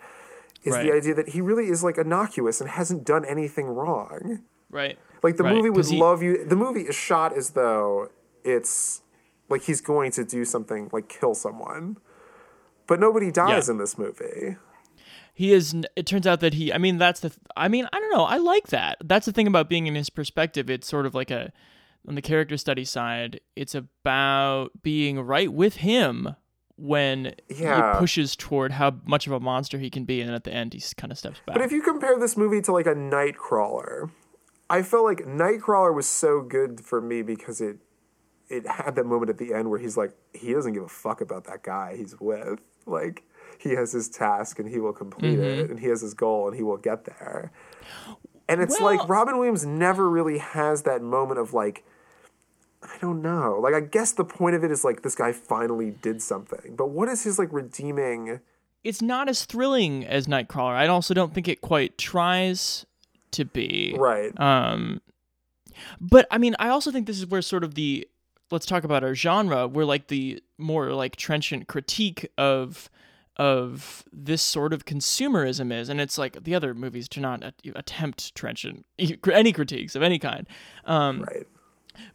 Is 0.64 0.74
the 0.74 0.92
idea 0.92 1.14
that 1.14 1.30
he 1.30 1.40
really 1.40 1.66
is 1.68 1.82
like 1.82 1.98
innocuous 1.98 2.60
and 2.60 2.70
hasn't 2.70 3.04
done 3.04 3.24
anything 3.24 3.66
wrong. 3.66 4.42
right. 4.70 4.98
Like 5.22 5.36
the 5.36 5.44
Right, 5.44 5.54
movie 5.56 5.70
would 5.70 5.86
he- 5.86 5.98
love 5.98 6.22
you. 6.22 6.44
The 6.44 6.56
movie 6.56 6.82
is 6.82 6.94
shot 6.96 7.32
as 7.36 7.50
though 7.50 8.08
it's 8.44 9.02
like 9.48 9.62
he's 9.62 9.80
going 9.80 10.10
to 10.12 10.24
do 10.24 10.44
something 10.44 10.88
like 10.92 11.08
kill 11.08 11.34
someone, 11.34 11.96
but 12.86 12.98
nobody 13.00 13.30
dies 13.30 13.68
Yeah. 13.68 13.72
in 13.74 13.78
this 13.78 13.96
movie. 13.98 14.56
He 15.42 15.52
is 15.52 15.74
it 15.96 16.06
turns 16.06 16.26
out 16.26 16.38
that 16.40 16.54
he 16.54 16.72
i 16.72 16.78
mean 16.78 16.98
that's 16.98 17.20
the 17.20 17.32
i 17.56 17.66
mean 17.68 17.88
i 17.92 17.98
don't 18.00 18.12
know 18.16 18.24
i 18.24 18.36
like 18.36 18.68
that 18.68 18.96
that's 19.04 19.26
the 19.26 19.32
thing 19.32 19.46
about 19.48 19.68
being 19.68 19.86
in 19.88 19.94
his 19.94 20.08
perspective 20.10 20.70
it's 20.70 20.86
sort 20.88 21.04
of 21.06 21.14
like 21.14 21.30
a 21.30 21.52
on 22.08 22.14
the 22.14 22.22
character 22.22 22.56
study 22.56 22.84
side 22.84 23.40
it's 23.56 23.74
about 23.74 24.70
being 24.82 25.20
right 25.20 25.52
with 25.52 25.76
him 25.76 26.36
when 26.76 27.34
Yeah. 27.48 27.92
he 27.94 27.98
pushes 27.98 28.34
toward 28.34 28.72
how 28.72 28.96
much 29.04 29.26
of 29.26 29.32
a 29.32 29.40
monster 29.40 29.78
he 29.78 29.90
can 29.90 30.04
be 30.04 30.20
and 30.20 30.34
at 30.34 30.44
the 30.44 30.52
end 30.52 30.72
he 30.74 30.82
kind 30.96 31.12
of 31.12 31.18
steps 31.18 31.40
back 31.46 31.54
But 31.56 31.62
if 31.64 31.70
you 31.72 31.82
compare 31.82 32.18
this 32.18 32.36
movie 32.36 32.60
to 32.62 32.72
like 32.72 32.86
a 32.86 32.94
Nightcrawler, 32.94 34.10
I 34.70 34.82
felt 34.82 35.04
like 35.04 35.18
Nightcrawler 35.26 35.94
was 35.94 36.06
so 36.08 36.40
good 36.40 36.80
for 36.80 37.00
me 37.00 37.22
because 37.22 37.60
it 37.60 37.76
it 38.48 38.66
had 38.66 38.96
that 38.96 39.06
moment 39.06 39.30
at 39.30 39.38
the 39.38 39.54
end 39.54 39.70
where 39.70 39.78
he's 39.78 39.96
like 39.96 40.12
he 40.32 40.52
doesn't 40.52 40.72
give 40.72 40.82
a 40.82 40.88
fuck 40.88 41.20
about 41.20 41.44
that 41.44 41.62
guy 41.62 41.94
he's 41.96 42.14
with. 42.20 42.60
Like 42.86 43.22
he 43.60 43.70
has 43.70 43.92
his 43.92 44.08
task 44.08 44.58
and 44.58 44.68
he 44.68 44.78
will 44.78 44.92
complete 44.92 45.38
it 45.38 45.70
and 45.70 45.80
he 45.80 45.86
has 45.88 46.00
his 46.00 46.14
goal 46.14 46.48
and 46.48 46.56
he 46.56 46.62
will 46.62 46.76
get 46.76 47.04
there. 47.04 47.50
And 48.48 48.60
it's 48.60 48.80
Well- 48.80 48.94
like 48.96 49.08
Robin 49.08 49.38
Williams 49.38 49.64
never 49.66 50.08
really 50.10 50.38
has 50.38 50.82
that 50.82 51.02
moment 51.02 51.40
of 51.40 51.52
like 51.54 51.84
I 52.82 52.98
don't 53.00 53.22
know. 53.22 53.60
Like 53.62 53.74
I 53.74 53.80
guess 53.80 54.10
the 54.12 54.24
point 54.24 54.56
of 54.56 54.64
it 54.64 54.72
is 54.72 54.82
like 54.84 55.02
this 55.02 55.14
guy 55.14 55.30
finally 55.32 55.90
did 56.02 56.20
something. 56.20 56.74
But 56.76 56.90
what 56.90 57.08
is 57.08 57.22
his 57.22 57.38
like 57.38 57.52
redeeming 57.52 58.40
it's 58.84 59.00
not 59.00 59.28
as 59.28 59.44
thrilling 59.44 60.04
as 60.04 60.26
nightcrawler 60.26 60.74
i 60.74 60.88
also 60.88 61.14
don't 61.14 61.32
think 61.32 61.46
it 61.46 61.60
quite 61.60 61.96
tries 61.98 62.84
to 63.30 63.44
be 63.44 63.94
right. 63.96 64.32
um 64.40 65.00
But 66.00 66.26
I 66.32 66.38
mean, 66.38 66.56
I 66.58 66.68
also 66.68 66.90
think 66.90 67.06
this 67.06 67.18
is 67.18 67.26
where 67.26 67.42
sort 67.42 67.62
of 67.64 67.74
the 67.76 68.08
let's 68.50 68.66
talk 68.66 68.82
about 68.84 69.02
our 69.04 69.14
genre, 69.14 69.66
where 69.68 69.84
like 69.86 70.08
the 70.08 70.42
more 70.58 70.92
like 70.92 71.14
trenchant 71.16 71.68
critique 71.68 72.28
of 72.36 72.90
of 73.36 74.04
this 74.12 74.42
sort 74.42 74.72
of 74.72 74.84
consumerism 74.84 75.72
is, 75.72 75.88
and 75.88 76.00
it's 76.00 76.18
like 76.18 76.44
the 76.44 76.54
other 76.54 76.74
movies 76.74 77.08
do 77.08 77.20
not 77.20 77.42
attempt 77.74 78.34
trenchant 78.34 78.84
any 79.32 79.52
critiques 79.52 79.94
of 79.96 80.02
any 80.02 80.18
kind. 80.18 80.46
Um, 80.84 81.22
Right. 81.22 81.46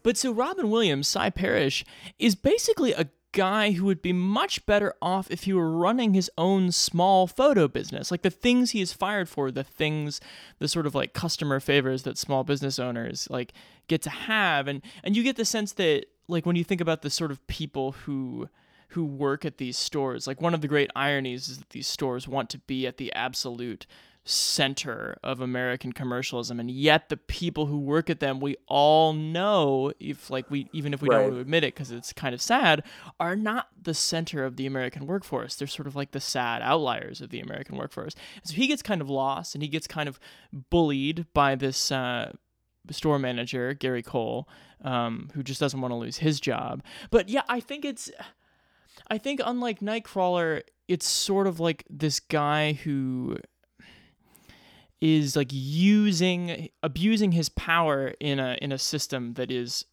but 0.02 0.16
so 0.16 0.32
Robin 0.32 0.70
Williams, 0.70 1.08
Sy 1.08 1.30
Parrish, 1.30 1.84
is 2.18 2.34
basically 2.34 2.92
a 2.92 3.08
guy 3.32 3.72
who 3.72 3.84
would 3.84 4.00
be 4.00 4.12
much 4.12 4.64
better 4.64 4.94
off 5.02 5.30
if 5.30 5.42
he 5.44 5.52
were 5.52 5.70
running 5.70 6.14
his 6.14 6.30
own 6.38 6.72
small 6.72 7.26
photo 7.26 7.68
business. 7.68 8.10
Like 8.10 8.22
the 8.22 8.30
things 8.30 8.70
he 8.70 8.80
is 8.80 8.92
fired 8.94 9.28
for, 9.28 9.50
the 9.50 9.62
things, 9.64 10.18
the 10.60 10.66
sort 10.68 10.86
of 10.86 10.94
like 10.94 11.12
customer 11.12 11.60
favors 11.60 12.04
that 12.04 12.16
small 12.16 12.42
business 12.42 12.78
owners 12.78 13.28
like 13.30 13.52
get 13.86 14.00
to 14.02 14.10
have. 14.10 14.66
And 14.66 14.82
and 15.04 15.14
you 15.16 15.22
get 15.22 15.36
the 15.36 15.44
sense 15.44 15.72
that 15.74 16.06
like 16.26 16.46
when 16.46 16.56
you 16.56 16.64
think 16.64 16.80
about 16.80 17.02
the 17.02 17.10
sort 17.10 17.30
of 17.30 17.46
people 17.48 17.92
who 17.92 18.48
who 18.88 19.04
work 19.04 19.44
at 19.44 19.58
these 19.58 19.76
stores, 19.76 20.26
like 20.26 20.40
one 20.40 20.54
of 20.54 20.60
the 20.60 20.68
great 20.68 20.90
ironies 20.96 21.48
is 21.48 21.58
that 21.58 21.70
these 21.70 21.86
stores 21.86 22.26
want 22.26 22.50
to 22.50 22.58
be 22.58 22.86
at 22.86 22.96
the 22.96 23.12
absolute 23.12 23.86
center 24.24 25.16
of 25.22 25.40
American 25.40 25.92
commercialism, 25.92 26.60
and 26.60 26.70
yet 26.70 27.08
the 27.08 27.16
people 27.16 27.66
who 27.66 27.78
work 27.78 28.10
at 28.10 28.20
them, 28.20 28.40
we 28.40 28.56
all 28.66 29.12
know, 29.14 29.92
if 30.00 30.30
like 30.30 30.50
we 30.50 30.68
even 30.72 30.92
if 30.92 31.00
we 31.00 31.08
don't 31.08 31.22
want 31.22 31.34
to 31.34 31.40
admit 31.40 31.64
it 31.64 31.74
because 31.74 31.90
it's 31.90 32.12
kind 32.12 32.34
of 32.34 32.42
sad, 32.42 32.82
are 33.18 33.36
not 33.36 33.68
the 33.80 33.94
center 33.94 34.44
of 34.44 34.56
the 34.56 34.66
American 34.66 35.06
workforce. 35.06 35.56
They're 35.56 35.68
sort 35.68 35.86
of 35.86 35.96
like 35.96 36.10
the 36.10 36.20
sad 36.20 36.60
outliers 36.62 37.20
of 37.20 37.30
the 37.30 37.40
American 37.40 37.76
workforce. 37.76 38.14
So 38.44 38.54
he 38.54 38.66
gets 38.66 38.82
kind 38.82 39.00
of 39.00 39.08
lost, 39.08 39.54
and 39.54 39.62
he 39.62 39.68
gets 39.68 39.86
kind 39.86 40.08
of 40.08 40.20
bullied 40.70 41.26
by 41.32 41.54
this. 41.54 41.90
Uh, 41.90 42.32
store 42.90 43.18
manager 43.18 43.74
Gary 43.74 44.02
Cole, 44.02 44.48
um, 44.82 45.28
who 45.34 45.42
just 45.42 45.60
doesn't 45.60 45.80
want 45.80 45.92
to 45.92 45.96
lose 45.96 46.18
his 46.18 46.40
job. 46.40 46.82
But 47.10 47.28
yeah, 47.28 47.42
I 47.46 47.60
think 47.60 47.84
it's, 47.84 48.10
I 49.08 49.18
think 49.18 49.40
unlike 49.44 49.80
Nightcrawler, 49.80 50.62
it's 50.88 51.06
sort 51.06 51.46
of 51.46 51.60
like 51.60 51.84
this 51.88 52.20
guy 52.20 52.72
who 52.72 53.38
is 55.00 55.36
like 55.36 55.48
using 55.50 56.68
abusing 56.82 57.32
his 57.32 57.48
power 57.48 58.14
in 58.20 58.40
a 58.40 58.58
in 58.60 58.72
a 58.72 58.78
system 58.78 59.34
that 59.34 59.50
is 59.50 59.84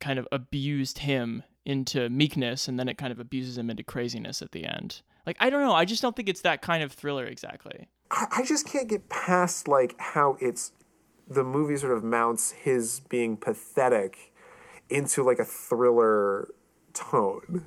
kind 0.00 0.18
of 0.18 0.28
abused 0.30 0.98
him 0.98 1.42
into 1.64 2.08
meekness 2.08 2.68
and 2.68 2.78
then 2.78 2.88
it 2.88 2.98
kind 2.98 3.12
of 3.12 3.18
abuses 3.18 3.56
him 3.56 3.70
into 3.70 3.82
craziness 3.82 4.42
at 4.42 4.52
the 4.52 4.64
end. 4.64 5.02
Like 5.26 5.36
I 5.40 5.50
don't 5.50 5.62
know, 5.62 5.72
I 5.72 5.84
just 5.84 6.02
don't 6.02 6.14
think 6.14 6.28
it's 6.28 6.42
that 6.42 6.62
kind 6.62 6.82
of 6.82 6.92
thriller 6.92 7.24
exactly. 7.24 7.88
I, 8.10 8.42
just 8.44 8.66
can't 8.66 8.88
get 8.88 9.08
past 9.08 9.68
like 9.68 9.94
how 9.98 10.36
it's 10.40 10.72
the 11.28 11.44
movie 11.44 11.76
sort 11.76 11.96
of 11.96 12.02
mounts 12.02 12.50
his 12.50 13.00
being 13.08 13.36
pathetic 13.36 14.32
into 14.88 15.22
like 15.22 15.38
a 15.38 15.44
thriller 15.44 16.48
tone. 16.92 17.64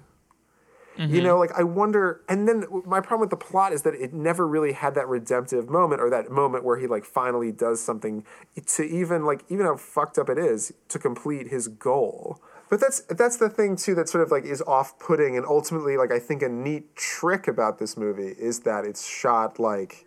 You 0.97 1.07
mm-hmm. 1.07 1.23
know, 1.23 1.39
like 1.39 1.51
I 1.57 1.63
wonder, 1.63 2.21
and 2.29 2.47
then 2.47 2.65
my 2.85 2.99
problem 2.99 3.21
with 3.21 3.31
the 3.31 3.45
plot 3.45 3.73
is 3.73 3.81
that 3.81 3.95
it 3.95 4.13
never 4.13 4.47
really 4.47 4.73
had 4.73 4.93
that 4.95 5.07
redemptive 5.07 5.67
moment 5.67 6.01
or 6.01 6.09
that 6.11 6.29
moment 6.29 6.63
where 6.63 6.77
he 6.77 6.85
like 6.85 7.03
finally 7.03 7.51
does 7.51 7.81
something 7.81 8.23
to 8.65 8.83
even 8.83 9.25
like 9.25 9.43
even 9.49 9.65
how 9.65 9.75
fucked 9.75 10.19
up 10.19 10.29
it 10.29 10.37
is 10.37 10.71
to 10.89 10.99
complete 10.99 11.47
his 11.47 11.67
goal. 11.67 12.39
But 12.69 12.79
that's 12.79 13.01
that's 13.09 13.37
the 13.37 13.49
thing 13.49 13.75
too 13.75 13.95
that 13.95 14.07
sort 14.07 14.23
of 14.23 14.31
like 14.31 14.45
is 14.45 14.61
off-putting 14.61 15.35
and 15.35 15.45
ultimately 15.45 15.97
like 15.97 16.11
I 16.11 16.19
think 16.19 16.43
a 16.43 16.49
neat 16.49 16.95
trick 16.95 17.47
about 17.47 17.79
this 17.79 17.97
movie 17.97 18.35
is 18.37 18.59
that 18.61 18.85
it's 18.85 19.07
shot 19.07 19.59
like 19.59 20.05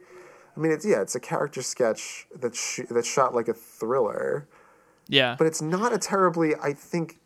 I 0.56 0.60
mean, 0.60 0.72
it's 0.72 0.86
yeah, 0.86 1.02
it's 1.02 1.14
a 1.14 1.20
character 1.20 1.62
sketch 1.62 2.26
that's 2.34 2.58
sh- 2.58 2.80
that's 2.90 3.06
shot 3.06 3.34
like 3.34 3.48
a 3.48 3.54
thriller, 3.54 4.48
Yeah. 5.08 5.36
but 5.38 5.46
it's 5.46 5.60
not 5.60 5.92
a 5.92 5.98
terribly, 5.98 6.54
I 6.56 6.72
think, 6.72 7.18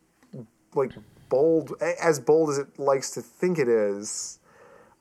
like 0.74 0.92
bold 1.30 1.72
as 1.80 2.20
bold 2.20 2.50
as 2.50 2.58
it 2.58 2.78
likes 2.78 3.10
to 3.12 3.22
think 3.22 3.58
it 3.58 3.68
is, 3.68 4.38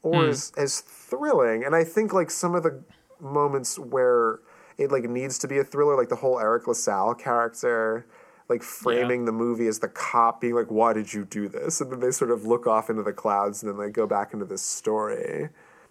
or 0.03 0.27
as 0.29 0.53
as 0.55 0.79
thrilling. 0.79 1.65
And 1.65 1.75
I 1.75 1.83
think 1.83 2.13
like 2.13 2.31
some 2.31 2.55
of 2.55 2.63
the 2.63 2.81
moments 3.19 3.77
where 3.77 4.39
it 4.77 4.91
like 4.91 5.03
needs 5.03 5.37
to 5.39 5.47
be 5.49 5.57
a 5.57 5.63
thriller, 5.65 5.97
like 5.97 6.07
the 6.07 6.15
whole 6.15 6.39
Eric 6.39 6.67
LaSalle 6.67 7.15
character. 7.15 8.05
Like 8.47 8.63
framing 8.63 9.25
the 9.25 9.31
movie 9.31 9.67
as 9.67 9.77
the 9.77 9.87
cop 9.87 10.41
being 10.41 10.55
like, 10.55 10.71
"Why 10.71 10.91
did 10.93 11.13
you 11.13 11.23
do 11.23 11.47
this?" 11.47 11.81
and 11.81 11.91
then 11.91 11.99
they 11.99 12.09
sort 12.09 12.31
of 12.31 12.47
look 12.47 12.65
off 12.65 12.89
into 12.89 13.03
the 13.03 13.13
clouds, 13.13 13.61
and 13.61 13.71
then 13.71 13.77
they 13.79 13.91
go 13.91 14.07
back 14.07 14.33
into 14.33 14.43
this 14.45 14.63
story. 14.63 15.49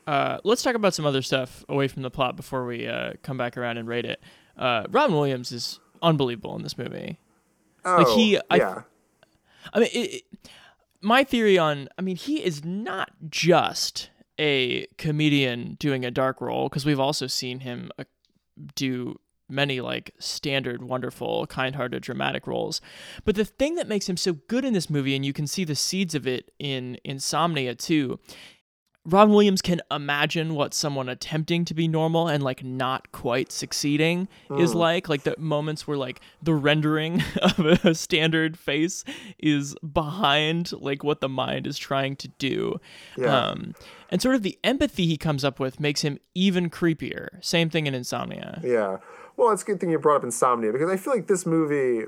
Uh, 0.09 0.38
let's 0.42 0.64
talk 0.64 0.74
about 0.74 0.92
some 0.92 1.07
other 1.07 1.22
stuff 1.22 1.64
away 1.68 1.87
from 1.87 2.03
the 2.03 2.11
plot 2.11 2.35
before 2.35 2.66
we 2.66 2.85
uh, 2.88 3.12
come 3.22 3.37
back 3.38 3.57
around 3.57 3.77
and 3.79 3.87
rate 3.87 4.05
it. 4.05 4.20
Uh, 4.57 4.83
Robin 4.90 5.14
Williams 5.14 5.53
is 5.53 5.79
unbelievable 6.03 6.57
in 6.57 6.62
this 6.64 6.77
movie. 6.77 7.20
Oh, 7.85 8.16
he- 8.16 8.33
yeah, 8.33 8.40
I 8.51 8.57
mean, 9.75 9.88
it, 9.92 9.97
it- 10.14 10.25
my 11.01 11.23
theory 11.23 11.57
on, 11.57 11.88
I 11.97 12.03
mean, 12.03 12.16
he 12.16 12.42
is 12.44 12.64
not 12.64 13.11
just 13.31 14.11
a 14.40 14.87
comedian 14.97 15.77
doing 15.79 16.05
a 16.05 16.11
dark 16.11 16.40
role 16.40 16.68
because 16.68 16.85
we've 16.85 16.99
also 16.99 17.29
seen 17.29 17.61
him 17.61 17.90
uh, 18.01 18.05
do 18.75 19.21
many 19.49 19.81
like 19.81 20.11
standard, 20.18 20.83
wonderful, 20.83 21.47
kind-hearted, 21.47 22.03
dramatic 22.03 22.49
roles. 22.49 22.81
But 23.25 23.37
the 23.37 23.44
thing 23.44 23.77
that 23.77 23.87
makes 23.88 24.09
him 24.09 24.16
so 24.16 24.33
good 24.49 24.64
in 24.64 24.73
this 24.73 24.90
movie, 24.90 25.14
and 25.14 25.25
you 25.25 25.33
can 25.33 25.47
see 25.47 25.62
the 25.64 25.77
seeds 25.77 26.16
of 26.16 26.27
it 26.27 26.51
in 26.59 26.99
Insomnia 27.05 27.75
too. 27.77 28.18
Robin 29.09 29.33
Williams 29.35 29.62
can 29.62 29.81
imagine 29.90 30.55
what 30.55 30.75
someone 30.75 31.09
attempting 31.09 31.64
to 31.64 31.73
be 31.73 31.88
normal 31.88 32.29
and 32.29 32.42
like 32.42 32.62
not 32.62 33.11
quite 33.11 33.51
succeeding 33.51 34.29
is 34.59 34.75
like. 34.75 35.09
Like 35.09 35.23
the 35.23 35.35
moments 35.38 35.87
where 35.87 35.97
like 35.97 36.21
the 36.42 36.53
rendering 36.53 37.23
of 37.42 37.59
a 37.59 37.94
standard 37.94 38.59
face 38.59 39.05
is 39.38 39.75
behind 39.77 40.73
like 40.73 41.03
what 41.03 41.23
the 41.23 41.29
mind 41.29 41.66
is 41.66 41.79
trying 41.79 42.16
to 42.16 42.29
do. 42.38 42.79
Yeah. 43.16 43.35
Um, 43.35 43.75
and 44.11 44.21
sort 44.21 44.35
of 44.35 44.42
the 44.42 44.59
empathy 44.62 45.07
he 45.07 45.16
comes 45.16 45.42
up 45.42 45.59
with 45.59 45.81
makes 45.81 46.03
him 46.03 46.18
even 46.35 46.68
creepier. 46.68 47.42
Same 47.42 47.71
thing 47.71 47.87
in 47.87 47.94
Insomnia. 47.94 48.61
Yeah. 48.62 48.99
Well, 49.38 49.53
it's 49.53 49.62
a 49.62 49.66
good 49.66 49.81
thing 49.81 49.90
you 49.90 49.99
brought 49.99 50.16
up 50.16 50.25
Insomnia 50.25 50.71
because 50.71 50.90
I 50.90 50.99
feel 50.99 51.14
like 51.14 51.29
this 51.29 51.47
movie, 51.47 52.05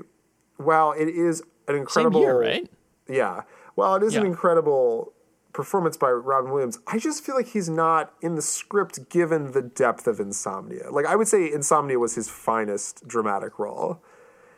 while 0.57 0.91
it 0.91 1.07
is 1.07 1.41
an 1.67 1.73
Same 1.73 1.77
incredible, 1.77 2.21
year, 2.21 2.39
right? 2.39 2.69
Yeah. 3.09 3.41
While 3.73 3.95
it 3.95 4.03
is 4.03 4.15
an 4.15 4.25
incredible 4.25 5.13
performance 5.53 5.97
by 5.97 6.09
Robin 6.09 6.51
Williams, 6.51 6.79
I 6.87 6.97
just 6.97 7.23
feel 7.23 7.35
like 7.35 7.47
he's 7.47 7.69
not 7.69 8.13
in 8.21 8.35
the 8.35 8.41
script 8.41 9.09
given 9.09 9.51
the 9.51 9.61
depth 9.61 10.07
of 10.07 10.19
Insomnia. 10.19 10.89
Like 10.91 11.05
I 11.05 11.15
would 11.15 11.27
say, 11.27 11.51
Insomnia 11.51 11.99
was 11.99 12.15
his 12.15 12.29
finest 12.29 13.07
dramatic 13.07 13.59
role. 13.59 14.01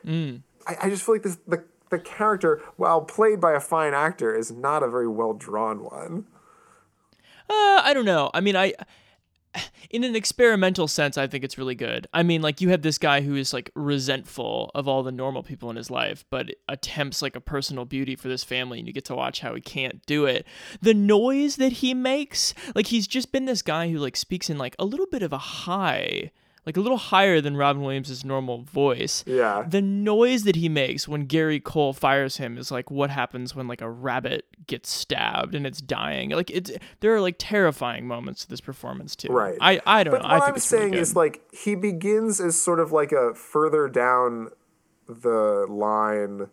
Mm. 0.04 0.42
I, 0.66 0.76
I 0.82 0.90
just 0.90 1.04
feel 1.04 1.14
like 1.14 1.22
this 1.22 1.38
the 1.46 1.64
the 1.90 1.98
character, 1.98 2.60
while 2.76 3.02
played 3.02 3.40
by 3.40 3.52
a 3.52 3.60
fine 3.60 3.94
actor, 3.94 4.34
is 4.34 4.50
not 4.50 4.82
a 4.82 4.88
very 4.88 5.08
well 5.08 5.32
drawn 5.32 5.84
one. 5.84 6.26
Uh, 7.48 7.82
I 7.84 7.92
don't 7.94 8.06
know. 8.06 8.30
I 8.32 8.40
mean, 8.40 8.56
I 8.56 8.74
in 9.90 10.04
an 10.04 10.16
experimental 10.16 10.88
sense, 10.88 11.16
I 11.16 11.26
think 11.26 11.44
it's 11.44 11.58
really 11.58 11.74
good. 11.74 12.06
I 12.12 12.22
mean, 12.22 12.42
like 12.42 12.60
you 12.60 12.70
have 12.70 12.82
this 12.82 12.98
guy 12.98 13.20
who 13.20 13.36
is 13.36 13.52
like 13.52 13.70
resentful 13.74 14.70
of 14.74 14.88
all 14.88 15.02
the 15.02 15.12
normal 15.12 15.42
people 15.42 15.70
in 15.70 15.76
his 15.76 15.90
life, 15.90 16.24
but 16.30 16.54
attempts 16.68 17.22
like 17.22 17.36
a 17.36 17.40
personal 17.40 17.84
beauty 17.84 18.16
for 18.16 18.28
this 18.28 18.44
family, 18.44 18.78
and 18.78 18.88
you 18.88 18.94
get 18.94 19.04
to 19.06 19.14
watch 19.14 19.40
how 19.40 19.54
he 19.54 19.60
can't 19.60 20.04
do 20.06 20.26
it. 20.26 20.46
The 20.80 20.94
noise 20.94 21.56
that 21.56 21.72
he 21.72 21.94
makes, 21.94 22.54
like 22.74 22.88
he's 22.88 23.06
just 23.06 23.32
been 23.32 23.44
this 23.44 23.62
guy 23.62 23.90
who 23.90 23.98
like 23.98 24.16
speaks 24.16 24.50
in 24.50 24.58
like 24.58 24.76
a 24.78 24.84
little 24.84 25.06
bit 25.06 25.22
of 25.22 25.32
a 25.32 25.38
high. 25.38 26.30
Like 26.66 26.76
a 26.78 26.80
little 26.80 26.96
higher 26.96 27.40
than 27.42 27.56
Robin 27.56 27.82
Williams' 27.82 28.24
normal 28.24 28.62
voice. 28.62 29.22
Yeah. 29.26 29.64
The 29.68 29.82
noise 29.82 30.44
that 30.44 30.56
he 30.56 30.68
makes 30.70 31.06
when 31.06 31.26
Gary 31.26 31.60
Cole 31.60 31.92
fires 31.92 32.38
him 32.38 32.56
is 32.56 32.70
like 32.70 32.90
what 32.90 33.10
happens 33.10 33.54
when 33.54 33.68
like 33.68 33.82
a 33.82 33.90
rabbit 33.90 34.46
gets 34.66 34.88
stabbed 34.90 35.54
and 35.54 35.66
it's 35.66 35.82
dying. 35.82 36.30
Like 36.30 36.50
it's 36.50 36.70
there 37.00 37.14
are 37.14 37.20
like 37.20 37.36
terrifying 37.38 38.06
moments 38.06 38.44
to 38.44 38.48
this 38.48 38.62
performance 38.62 39.14
too. 39.14 39.28
Right. 39.28 39.58
I 39.60 39.80
I 39.86 40.04
don't 40.04 40.12
But 40.14 40.22
know. 40.22 40.28
what 40.28 40.34
I 40.36 40.38
think 40.40 40.48
I'm 40.50 40.56
it's 40.56 40.72
really 40.72 40.82
saying 40.82 40.92
good. 40.92 41.00
is 41.00 41.14
like 41.16 41.42
he 41.52 41.74
begins 41.74 42.40
as 42.40 42.60
sort 42.60 42.80
of 42.80 42.92
like 42.92 43.12
a 43.12 43.34
further 43.34 43.86
down 43.88 44.48
the 45.06 45.66
line, 45.68 46.48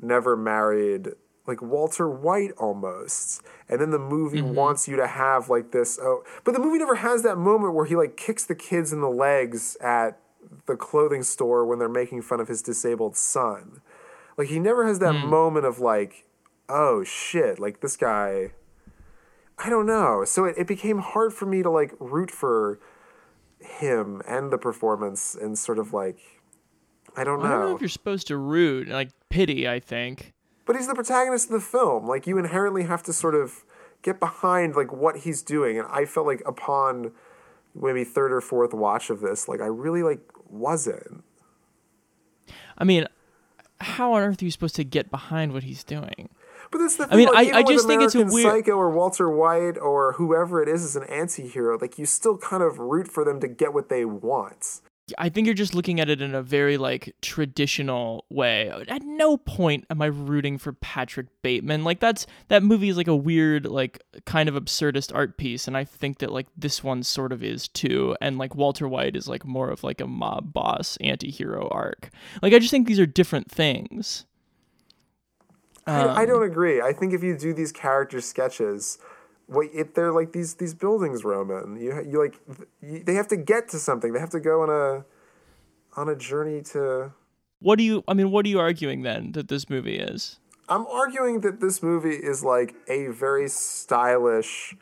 never 0.00 0.36
married, 0.36 1.08
like 1.48 1.60
Walter 1.62 2.08
White 2.08 2.52
almost. 2.58 3.42
And 3.68 3.80
then 3.80 3.90
the 3.90 3.98
movie 3.98 4.38
Mm-hmm. 4.42 4.54
wants 4.54 4.86
you 4.86 4.96
to 4.96 5.06
have 5.06 5.48
like 5.48 5.72
this. 5.72 5.98
Oh, 6.00 6.22
but 6.44 6.52
the 6.52 6.60
movie 6.60 6.78
never 6.78 6.96
has 6.96 7.22
that 7.24 7.36
moment 7.36 7.74
where 7.74 7.86
he 7.86 7.96
like 7.96 8.16
kicks 8.16 8.44
the 8.44 8.54
kids 8.54 8.92
in 8.92 9.00
the 9.00 9.08
legs 9.10 9.76
at 9.80 10.18
the 10.66 10.76
clothing 10.76 11.22
store 11.22 11.66
when 11.66 11.78
they're 11.78 11.88
making 11.88 12.22
fun 12.22 12.38
of 12.40 12.48
his 12.48 12.62
disabled 12.62 13.16
son. 13.16 13.80
Like 14.36 14.48
he 14.48 14.58
never 14.60 14.86
has 14.86 14.98
that 15.00 15.14
Hmm. 15.14 15.28
moment 15.28 15.66
of 15.66 15.80
like, 15.80 16.24
oh 16.68 17.02
shit, 17.04 17.58
like 17.58 17.80
this 17.80 17.96
guy. 17.96 18.52
I 19.58 19.68
don't 19.70 19.86
know. 19.86 20.24
So 20.24 20.44
it, 20.44 20.54
it 20.56 20.66
became 20.68 20.98
hard 20.98 21.32
for 21.32 21.44
me 21.46 21.62
to 21.64 21.70
like 21.70 21.92
root 21.98 22.30
for 22.30 22.78
him 23.60 24.22
and 24.28 24.52
the 24.52 24.58
performance 24.58 25.34
and 25.34 25.58
sort 25.58 25.78
of 25.80 25.92
like 25.92 26.18
I 27.16 27.24
don't 27.24 27.40
I 27.44 27.48
don't 27.48 27.60
know 27.60 27.68
know. 27.70 27.74
if 27.74 27.80
you're 27.80 27.88
supposed 27.88 28.28
to 28.28 28.36
root 28.36 28.86
like 28.88 29.10
pity. 29.30 29.66
I 29.68 29.80
think. 29.80 30.32
But 30.68 30.76
he's 30.76 30.86
the 30.86 30.94
protagonist 30.94 31.46
of 31.46 31.52
the 31.52 31.60
film. 31.60 32.06
Like 32.06 32.26
you 32.26 32.36
inherently 32.38 32.82
have 32.84 33.02
to 33.04 33.12
sort 33.14 33.34
of 33.34 33.64
get 34.02 34.20
behind 34.20 34.76
like 34.76 34.92
what 34.92 35.16
he's 35.20 35.42
doing. 35.42 35.78
And 35.78 35.88
I 35.90 36.04
felt 36.04 36.26
like 36.26 36.42
upon 36.46 37.12
maybe 37.74 38.04
third 38.04 38.32
or 38.34 38.40
fourth 38.42 38.74
watch 38.74 39.08
of 39.08 39.20
this, 39.20 39.48
like 39.48 39.60
I 39.62 39.66
really 39.66 40.02
like 40.02 40.20
wasn't. 40.50 41.24
I 42.76 42.84
mean, 42.84 43.06
how 43.80 44.12
on 44.12 44.22
earth 44.22 44.42
are 44.42 44.44
you 44.44 44.50
supposed 44.50 44.76
to 44.76 44.84
get 44.84 45.10
behind 45.10 45.52
what 45.54 45.62
he's 45.62 45.82
doing? 45.82 46.28
But 46.70 46.78
that's 46.78 46.96
the 46.96 47.04
I 47.04 47.08
thing. 47.08 47.16
mean, 47.16 47.28
like, 47.28 47.52
I- 47.54 47.58
I 47.60 47.62
just 47.62 47.86
think 47.86 48.02
it's 48.02 48.14
a 48.14 48.24
weird- 48.26 48.44
Psycho 48.52 48.72
or 48.72 48.90
Walter 48.90 49.30
White 49.30 49.78
or 49.78 50.12
whoever 50.12 50.62
it 50.62 50.68
is 50.68 50.84
as 50.84 50.96
an 50.96 51.04
anti-hero. 51.04 51.78
Like 51.80 51.98
you 51.98 52.04
still 52.04 52.36
kind 52.36 52.62
of 52.62 52.78
root 52.78 53.08
for 53.08 53.24
them 53.24 53.40
to 53.40 53.48
get 53.48 53.72
what 53.72 53.88
they 53.88 54.04
want. 54.04 54.82
I 55.16 55.28
think 55.28 55.46
you're 55.46 55.54
just 55.54 55.74
looking 55.74 56.00
at 56.00 56.10
it 56.10 56.20
in 56.20 56.34
a 56.34 56.42
very 56.42 56.76
like 56.76 57.14
traditional 57.22 58.24
way. 58.28 58.70
At 58.88 59.02
no 59.02 59.36
point 59.36 59.86
am 59.90 60.02
I 60.02 60.06
rooting 60.06 60.58
for 60.58 60.72
Patrick 60.72 61.28
Bateman. 61.42 61.84
Like 61.84 62.00
that's 62.00 62.26
that 62.48 62.62
movie 62.62 62.88
is 62.88 62.96
like 62.96 63.08
a 63.08 63.16
weird 63.16 63.66
like 63.66 64.02
kind 64.26 64.48
of 64.48 64.54
absurdist 64.54 65.14
art 65.14 65.36
piece 65.38 65.66
and 65.66 65.76
I 65.76 65.84
think 65.84 66.18
that 66.18 66.32
like 66.32 66.46
this 66.56 66.84
one 66.84 67.02
sort 67.02 67.32
of 67.32 67.42
is 67.42 67.68
too 67.68 68.16
and 68.20 68.38
like 68.38 68.54
Walter 68.54 68.88
White 68.88 69.16
is 69.16 69.28
like 69.28 69.44
more 69.44 69.70
of 69.70 69.84
like 69.84 70.00
a 70.00 70.06
mob 70.06 70.52
boss 70.52 70.98
anti-hero 71.00 71.68
arc. 71.70 72.10
Like 72.42 72.52
I 72.52 72.58
just 72.58 72.70
think 72.70 72.86
these 72.86 73.00
are 73.00 73.06
different 73.06 73.50
things. 73.50 74.26
I, 75.86 76.04
I 76.04 76.22
Um, 76.22 76.26
don't 76.26 76.42
agree. 76.42 76.80
I 76.82 76.92
think 76.92 77.12
if 77.14 77.22
you 77.22 77.36
do 77.36 77.54
these 77.54 77.72
character 77.72 78.20
sketches, 78.20 78.98
what 79.48 79.68
if 79.72 79.94
they're 79.94 80.12
like 80.12 80.32
these 80.32 80.54
these 80.54 80.74
bildungsroman? 80.74 81.80
You 81.80 82.02
you 82.08 82.22
like 82.22 82.38
you, 82.80 83.02
they 83.02 83.14
have 83.14 83.28
to 83.28 83.36
get 83.36 83.68
to 83.70 83.78
something. 83.78 84.12
They 84.12 84.20
have 84.20 84.30
to 84.30 84.40
go 84.40 84.62
on 84.62 84.70
a 84.70 85.04
on 85.98 86.08
a 86.08 86.14
journey 86.14 86.62
to. 86.72 87.12
What 87.60 87.78
do 87.78 87.84
you 87.84 88.04
I 88.06 88.14
mean 88.14 88.30
what 88.30 88.46
are 88.46 88.48
you 88.48 88.60
arguing 88.60 89.02
then 89.02 89.32
that 89.32 89.48
this 89.48 89.68
movie 89.68 89.96
is? 89.96 90.38
I'm 90.68 90.86
arguing 90.86 91.40
that 91.40 91.60
this 91.60 91.82
movie 91.82 92.16
is 92.16 92.44
like 92.44 92.74
a 92.88 93.06
very 93.06 93.48
stylish 93.48 94.76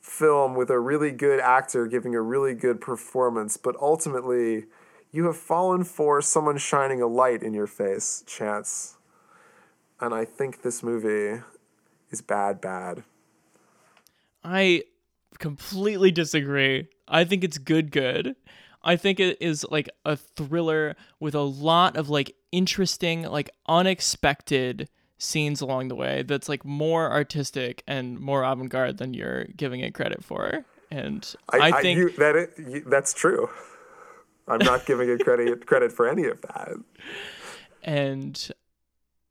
film 0.00 0.54
with 0.54 0.70
a 0.70 0.78
really 0.78 1.10
good 1.10 1.40
actor 1.40 1.88
giving 1.88 2.14
a 2.14 2.22
really 2.22 2.54
good 2.54 2.80
performance, 2.80 3.56
but 3.56 3.74
ultimately 3.80 4.66
you 5.10 5.24
have 5.24 5.36
fallen 5.36 5.82
for 5.82 6.22
someone 6.22 6.58
shining 6.58 7.02
a 7.02 7.08
light 7.08 7.42
in 7.42 7.54
your 7.54 7.66
face, 7.66 8.22
Chance. 8.26 8.98
And 10.00 10.14
I 10.14 10.24
think 10.24 10.62
this 10.62 10.82
movie 10.82 11.42
is 12.10 12.20
bad, 12.20 12.60
bad. 12.60 13.02
I 14.44 14.82
completely 15.38 16.10
disagree. 16.10 16.88
I 17.08 17.24
think 17.24 17.44
it's 17.44 17.58
good, 17.58 17.90
good. 17.90 18.36
I 18.82 18.96
think 18.96 19.18
it 19.18 19.38
is 19.40 19.64
like 19.70 19.88
a 20.04 20.16
thriller 20.16 20.94
with 21.18 21.34
a 21.34 21.40
lot 21.40 21.96
of 21.96 22.10
like 22.10 22.34
interesting, 22.52 23.22
like 23.22 23.50
unexpected 23.66 24.88
scenes 25.16 25.60
along 25.60 25.88
the 25.88 25.94
way 25.94 26.22
that's 26.22 26.48
like 26.48 26.64
more 26.64 27.10
artistic 27.10 27.82
and 27.86 28.20
more 28.20 28.42
avant 28.42 28.68
garde 28.68 28.98
than 28.98 29.14
you're 29.14 29.44
giving 29.56 29.80
it 29.80 29.94
credit 29.94 30.22
for. 30.22 30.64
And 30.90 31.34
I, 31.48 31.80
think 31.80 31.98
you, 31.98 32.10
that 32.10 32.36
it, 32.36 32.50
you, 32.58 32.84
that's 32.86 33.14
true. 33.14 33.48
I'm 34.46 34.58
not 34.58 34.84
giving 34.84 35.08
it 35.08 35.24
credit 35.24 35.66
credit 35.66 35.90
for 35.90 36.06
any 36.06 36.26
of 36.26 36.40
that. 36.42 36.74
and 37.82 38.50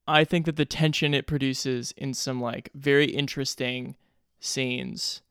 I 0.07 0.23
think 0.25 0.45
that 0.47 0.57
the 0.57 0.65
tension 0.65 1.13
it 1.13 1.27
produces 1.27 1.93
in 1.95 2.13
some 2.13 2.41
like 2.41 2.69
very 2.73 3.05
interesting 3.05 3.95
scenes 4.43 5.21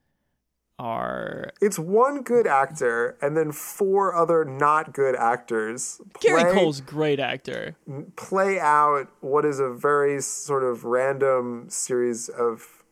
are 0.79 1.53
It's 1.61 1.79
one 1.79 2.22
good 2.22 2.46
actor 2.46 3.16
and 3.20 3.37
then 3.37 3.53
four 3.53 4.14
other 4.14 4.44
not 4.44 4.92
good 4.92 5.14
actors. 5.14 6.01
Gary 6.20 6.53
Cole's 6.53 6.81
great 6.81 7.20
actor. 7.20 7.77
play 8.16 8.59
out 8.59 9.09
what 9.20 9.44
is 9.44 9.61
a 9.61 9.70
very 9.70 10.20
sort 10.20 10.64
of 10.64 10.85
random 10.85 11.66
series 11.68 12.29
of 12.29 12.83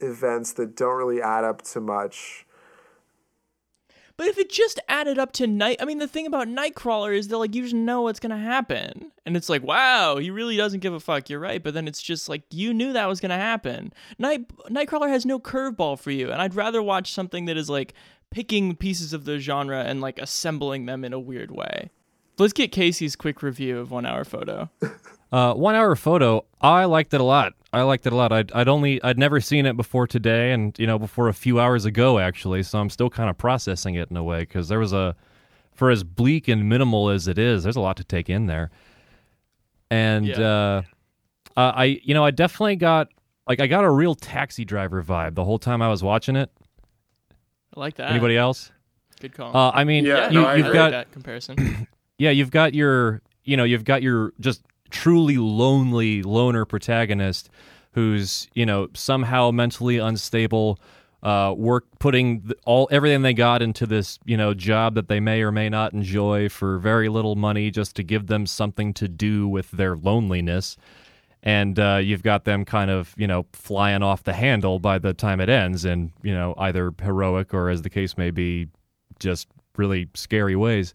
events 0.00 0.52
that 0.54 0.76
don't 0.76 0.96
really 0.96 1.22
add 1.22 1.44
up 1.44 1.62
to 1.62 1.80
much. 1.80 2.46
But 4.20 4.28
if 4.28 4.36
it 4.36 4.50
just 4.50 4.78
added 4.86 5.18
up 5.18 5.32
to 5.32 5.46
night, 5.46 5.78
I 5.80 5.86
mean, 5.86 5.96
the 5.96 6.06
thing 6.06 6.26
about 6.26 6.46
Nightcrawler 6.46 7.16
is 7.16 7.28
that 7.28 7.38
like 7.38 7.54
you 7.54 7.62
just 7.62 7.74
know 7.74 8.02
what's 8.02 8.20
gonna 8.20 8.36
happen, 8.36 9.12
and 9.24 9.34
it's 9.34 9.48
like, 9.48 9.62
wow, 9.62 10.18
he 10.18 10.30
really 10.30 10.58
doesn't 10.58 10.80
give 10.80 10.92
a 10.92 11.00
fuck. 11.00 11.30
You're 11.30 11.40
right, 11.40 11.62
but 11.62 11.72
then 11.72 11.88
it's 11.88 12.02
just 12.02 12.28
like 12.28 12.42
you 12.50 12.74
knew 12.74 12.92
that 12.92 13.08
was 13.08 13.18
gonna 13.18 13.38
happen. 13.38 13.94
Night 14.18 14.46
Nightcrawler 14.68 15.08
has 15.08 15.24
no 15.24 15.40
curveball 15.40 15.98
for 15.98 16.10
you, 16.10 16.30
and 16.30 16.42
I'd 16.42 16.54
rather 16.54 16.82
watch 16.82 17.14
something 17.14 17.46
that 17.46 17.56
is 17.56 17.70
like 17.70 17.94
picking 18.28 18.76
pieces 18.76 19.14
of 19.14 19.24
the 19.24 19.38
genre 19.38 19.84
and 19.84 20.02
like 20.02 20.18
assembling 20.18 20.84
them 20.84 21.02
in 21.02 21.14
a 21.14 21.18
weird 21.18 21.50
way. 21.50 21.88
Let's 22.38 22.52
get 22.52 22.72
Casey's 22.72 23.16
quick 23.16 23.42
review 23.42 23.78
of 23.78 23.90
One 23.90 24.04
Hour 24.04 24.24
Photo. 24.24 24.68
Uh, 25.32 25.54
one 25.54 25.76
hour 25.76 25.94
photo. 25.94 26.44
I 26.60 26.86
liked 26.86 27.14
it 27.14 27.20
a 27.20 27.22
lot. 27.22 27.52
I 27.72 27.82
liked 27.82 28.04
it 28.06 28.12
a 28.12 28.16
lot. 28.16 28.32
I'd, 28.32 28.50
I'd 28.52 28.66
only 28.68 29.00
I'd 29.02 29.18
never 29.18 29.40
seen 29.40 29.64
it 29.66 29.76
before 29.76 30.06
today, 30.06 30.52
and 30.52 30.76
you 30.78 30.86
know 30.86 30.98
before 30.98 31.28
a 31.28 31.34
few 31.34 31.60
hours 31.60 31.84
ago 31.84 32.18
actually. 32.18 32.62
So 32.64 32.78
I'm 32.80 32.90
still 32.90 33.10
kind 33.10 33.30
of 33.30 33.38
processing 33.38 33.94
it 33.94 34.10
in 34.10 34.16
a 34.16 34.24
way 34.24 34.40
because 34.40 34.68
there 34.68 34.78
was 34.80 34.92
a, 34.92 35.14
for 35.72 35.90
as 35.90 36.02
bleak 36.02 36.48
and 36.48 36.68
minimal 36.68 37.10
as 37.10 37.28
it 37.28 37.38
is, 37.38 37.62
there's 37.62 37.76
a 37.76 37.80
lot 37.80 37.96
to 37.98 38.04
take 38.04 38.28
in 38.28 38.46
there. 38.46 38.70
And 39.90 40.26
Yeah. 40.26 40.40
uh, 40.40 40.82
uh, 41.56 41.72
I 41.76 41.84
you 42.02 42.14
know 42.14 42.24
I 42.24 42.30
definitely 42.32 42.76
got 42.76 43.08
like 43.46 43.60
I 43.60 43.66
got 43.66 43.84
a 43.84 43.90
real 43.90 44.14
taxi 44.14 44.64
driver 44.64 45.02
vibe 45.02 45.34
the 45.34 45.44
whole 45.44 45.58
time 45.58 45.80
I 45.82 45.88
was 45.88 46.02
watching 46.02 46.36
it. 46.36 46.50
I 47.76 47.80
like 47.80 47.94
that. 47.96 48.10
Anybody 48.10 48.36
else? 48.36 48.72
Good 49.20 49.34
call. 49.34 49.56
Uh, 49.56 49.70
I 49.72 49.84
mean, 49.84 50.04
Yeah, 50.04 50.28
you, 50.28 50.40
no, 50.40 50.44
I 50.46 50.56
you've 50.56 50.66
agree. 50.66 50.78
I 50.78 50.82
got 50.86 50.90
that 50.90 51.12
comparison. 51.12 51.86
yeah, 52.18 52.30
you've 52.30 52.50
got 52.50 52.74
your, 52.74 53.20
you 53.44 53.56
know, 53.56 53.64
you've 53.64 53.84
got 53.84 54.02
your 54.02 54.32
just 54.40 54.62
truly 54.90 55.36
lonely 55.38 56.22
loner 56.22 56.64
protagonist 56.64 57.50
who's, 57.92 58.48
you 58.54 58.64
know, 58.64 58.88
somehow 58.94 59.50
mentally 59.50 59.98
unstable, 59.98 60.78
uh, 61.22 61.54
work 61.56 61.84
putting 61.98 62.50
all 62.64 62.88
everything 62.90 63.22
they 63.22 63.34
got 63.34 63.62
into 63.62 63.86
this, 63.86 64.18
you 64.24 64.36
know, 64.36 64.54
job 64.54 64.94
that 64.94 65.08
they 65.08 65.20
may 65.20 65.42
or 65.42 65.52
may 65.52 65.68
not 65.68 65.92
enjoy 65.92 66.48
for 66.48 66.78
very 66.78 67.08
little 67.08 67.36
money 67.36 67.70
just 67.70 67.96
to 67.96 68.02
give 68.02 68.26
them 68.26 68.46
something 68.46 68.94
to 68.94 69.08
do 69.08 69.46
with 69.48 69.70
their 69.72 69.96
loneliness. 69.96 70.76
And 71.42 71.78
uh, 71.78 72.00
you've 72.02 72.22
got 72.22 72.44
them 72.44 72.64
kind 72.64 72.90
of, 72.90 73.14
you 73.16 73.26
know, 73.26 73.46
flying 73.52 74.02
off 74.02 74.24
the 74.24 74.34
handle 74.34 74.78
by 74.78 74.98
the 74.98 75.14
time 75.14 75.40
it 75.40 75.48
ends, 75.48 75.84
in 75.86 76.12
you 76.22 76.34
know 76.34 76.54
either 76.58 76.92
heroic 77.02 77.54
or, 77.54 77.70
as 77.70 77.80
the 77.80 77.88
case 77.88 78.18
may 78.18 78.30
be, 78.30 78.68
just 79.18 79.48
really 79.76 80.08
scary 80.14 80.54
ways. 80.54 80.92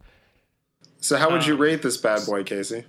So, 0.97 1.17
how 1.17 1.31
would 1.31 1.47
you 1.47 1.55
rate 1.55 1.81
this 1.81 1.97
bad 1.97 2.25
boy, 2.27 2.43
Casey? 2.43 2.86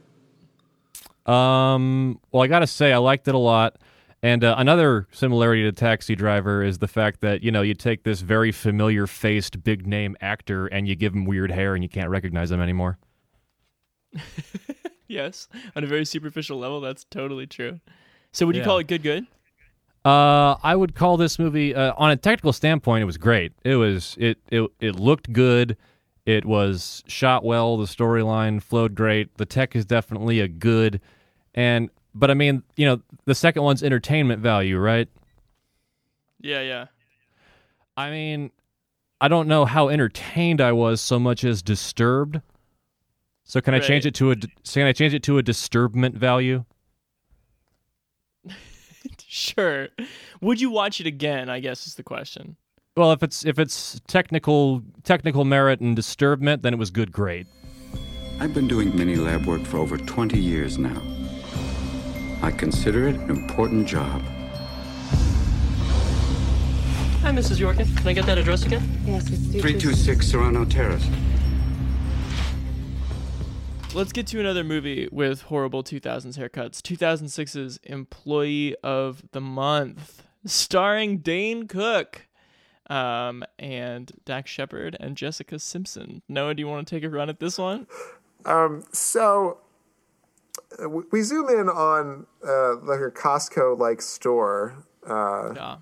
Um, 1.28 2.20
well, 2.32 2.42
I 2.42 2.46
gotta 2.46 2.66
say, 2.66 2.92
I 2.92 2.98
liked 2.98 3.26
it 3.28 3.34
a 3.34 3.38
lot. 3.38 3.76
And 4.22 4.42
uh, 4.42 4.54
another 4.58 5.06
similarity 5.12 5.62
to 5.64 5.72
Taxi 5.72 6.16
Driver 6.16 6.62
is 6.62 6.78
the 6.78 6.88
fact 6.88 7.20
that 7.20 7.42
you 7.42 7.52
know 7.52 7.62
you 7.62 7.74
take 7.74 8.02
this 8.02 8.22
very 8.22 8.50
familiar 8.50 9.06
faced 9.06 9.62
big 9.62 9.86
name 9.86 10.16
actor 10.20 10.66
and 10.66 10.88
you 10.88 10.96
give 10.96 11.12
him 11.14 11.24
weird 11.26 11.50
hair 11.50 11.74
and 11.74 11.82
you 11.84 11.88
can't 11.88 12.08
recognize 12.08 12.50
him 12.50 12.60
anymore. 12.60 12.98
yes, 15.08 15.48
on 15.74 15.84
a 15.84 15.86
very 15.86 16.04
superficial 16.04 16.58
level, 16.58 16.80
that's 16.80 17.04
totally 17.04 17.46
true. 17.46 17.80
So 18.32 18.46
would 18.46 18.56
you 18.56 18.62
Yeah. 18.62 18.66
call 18.66 18.78
it 18.78 18.86
good? 18.88 19.02
Good. 19.02 19.26
Uh, 20.04 20.56
I 20.62 20.76
would 20.76 20.94
call 20.94 21.16
this 21.16 21.38
movie 21.38 21.74
uh, 21.74 21.92
on 21.96 22.10
a 22.10 22.16
technical 22.16 22.52
standpoint. 22.52 23.02
It 23.02 23.06
was 23.06 23.18
great. 23.18 23.52
It 23.64 23.76
was 23.76 24.16
it 24.18 24.38
it 24.50 24.68
it 24.80 24.94
looked 24.96 25.32
good. 25.32 25.76
It 26.24 26.44
was 26.44 27.02
shot 27.06 27.44
well. 27.44 27.76
The 27.76 27.84
storyline 27.86 28.62
flowed 28.62 28.94
great. 28.94 29.36
The 29.36 29.46
tech 29.46 29.74
is 29.76 29.84
definitely 29.84 30.40
a 30.40 30.48
good, 30.48 31.00
and 31.56 31.90
but 32.14 32.30
I 32.30 32.34
mean, 32.34 32.62
you 32.76 32.86
know, 32.86 33.00
the 33.24 33.34
second 33.34 33.62
one's 33.62 33.82
entertainment 33.82 34.40
value, 34.40 34.78
right? 34.78 35.08
Yeah, 36.40 36.60
yeah. 36.60 36.86
I 37.96 38.10
mean, 38.10 38.50
I 39.20 39.28
don't 39.28 39.48
know 39.48 39.64
how 39.64 39.88
entertained 39.88 40.60
I 40.60 40.72
was 40.72 41.00
so 41.00 41.18
much 41.18 41.44
as 41.44 41.62
disturbed. 41.62 42.40
So 43.44 43.60
can 43.60 43.74
I 43.74 43.78
change 43.80 44.06
it 44.06 44.14
to 44.16 44.32
a 44.32 44.36
so 44.64 44.80
can 44.80 44.88
I 44.88 44.92
change 44.92 45.14
it 45.14 45.22
to 45.24 45.38
a 45.38 45.42
disturbment 45.42 46.16
value? 46.16 46.64
Sure. 49.28 49.88
Would 50.40 50.60
you 50.60 50.70
watch 50.70 51.00
it 51.00 51.06
again? 51.06 51.48
I 51.50 51.60
guess 51.60 51.86
is 51.86 51.96
the 51.96 52.02
question. 52.02 52.56
Well, 52.96 53.12
if 53.12 53.22
it's 53.22 53.44
if 53.44 53.58
it's 53.58 54.00
technical 54.06 54.82
technical 55.04 55.44
merit 55.44 55.80
and 55.80 55.94
disturbment, 55.94 56.62
then 56.62 56.72
it 56.72 56.78
was 56.78 56.90
good 56.90 57.12
grade. 57.12 57.46
I've 58.40 58.54
been 58.54 58.66
doing 58.66 58.96
mini 58.96 59.16
lab 59.16 59.44
work 59.46 59.62
for 59.62 59.78
over 59.78 59.98
20 59.98 60.38
years 60.38 60.78
now. 60.78 61.00
I 62.42 62.50
consider 62.50 63.08
it 63.08 63.16
an 63.16 63.30
important 63.30 63.86
job. 63.86 64.22
Hi, 67.22 67.32
Mrs. 67.32 67.58
Yorkin. 67.58 67.96
Can 67.96 68.06
I 68.08 68.12
get 68.12 68.26
that 68.26 68.38
address 68.38 68.64
again? 68.64 68.82
Yes, 69.04 69.24
it's 69.30 69.46
326 69.48 70.26
Serrano 70.26 70.64
Terrace. 70.64 71.04
Let's 73.94 74.12
get 74.12 74.26
to 74.28 74.40
another 74.40 74.62
movie 74.62 75.08
with 75.10 75.42
horrible 75.42 75.82
2000s 75.82 76.36
haircuts. 76.38 76.80
2006's 76.82 77.78
Employee 77.84 78.76
of 78.84 79.22
the 79.32 79.40
Month, 79.40 80.22
starring 80.44 81.18
Dane 81.18 81.66
Cook, 81.66 82.26
um, 82.88 83.42
and 83.58 84.12
Dax 84.24 84.50
Shepard 84.50 84.96
and 85.00 85.16
Jessica 85.16 85.58
Simpson. 85.58 86.22
Noah, 86.28 86.54
do 86.54 86.60
you 86.60 86.68
want 86.68 86.86
to 86.86 86.94
take 86.94 87.02
a 87.04 87.08
run 87.08 87.28
at 87.30 87.40
this 87.40 87.58
one? 87.58 87.86
Um, 88.44 88.84
So, 88.92 89.32
w- 89.32 89.56
we 91.10 91.22
zoom 91.22 91.48
in 91.48 91.68
on 91.68 92.26
uh, 92.46 92.76
like 92.76 93.00
a 93.00 93.10
Costco 93.10 93.78
like 93.78 94.02
store 94.02 94.84
Yeah. 95.56 95.76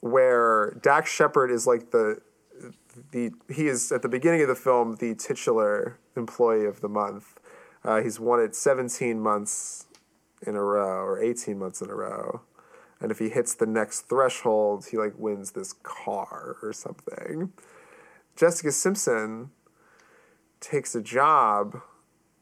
where 0.00 0.76
Dax 0.82 1.10
Shepard 1.10 1.50
is 1.50 1.66
like 1.66 1.90
the 1.90 2.20
the 3.12 3.30
he 3.48 3.68
is 3.68 3.92
at 3.92 4.02
the 4.02 4.08
beginning 4.08 4.42
of 4.42 4.48
the 4.48 4.54
film 4.56 4.96
the 4.96 5.14
titular 5.14 5.98
employee 6.16 6.64
of 6.66 6.80
the 6.80 6.88
month. 6.88 7.38
Uh, 7.84 8.02
he's 8.02 8.18
won 8.18 8.40
it 8.40 8.56
17 8.56 9.20
months 9.20 9.86
in 10.46 10.56
a 10.56 10.62
row 10.62 11.04
or 11.04 11.22
18 11.22 11.58
months 11.58 11.80
in 11.80 11.88
a 11.90 11.94
row. 11.94 12.42
And 13.00 13.12
if 13.12 13.20
he 13.20 13.28
hits 13.28 13.54
the 13.54 13.66
next 13.66 14.02
threshold, 14.08 14.86
he 14.90 14.96
like 14.96 15.14
wins 15.16 15.52
this 15.52 15.72
car 15.84 16.56
or 16.62 16.72
something. 16.72 17.52
Jessica 18.34 18.72
Simpson 18.72 19.50
takes 20.60 20.94
a 20.96 21.00
job 21.02 21.80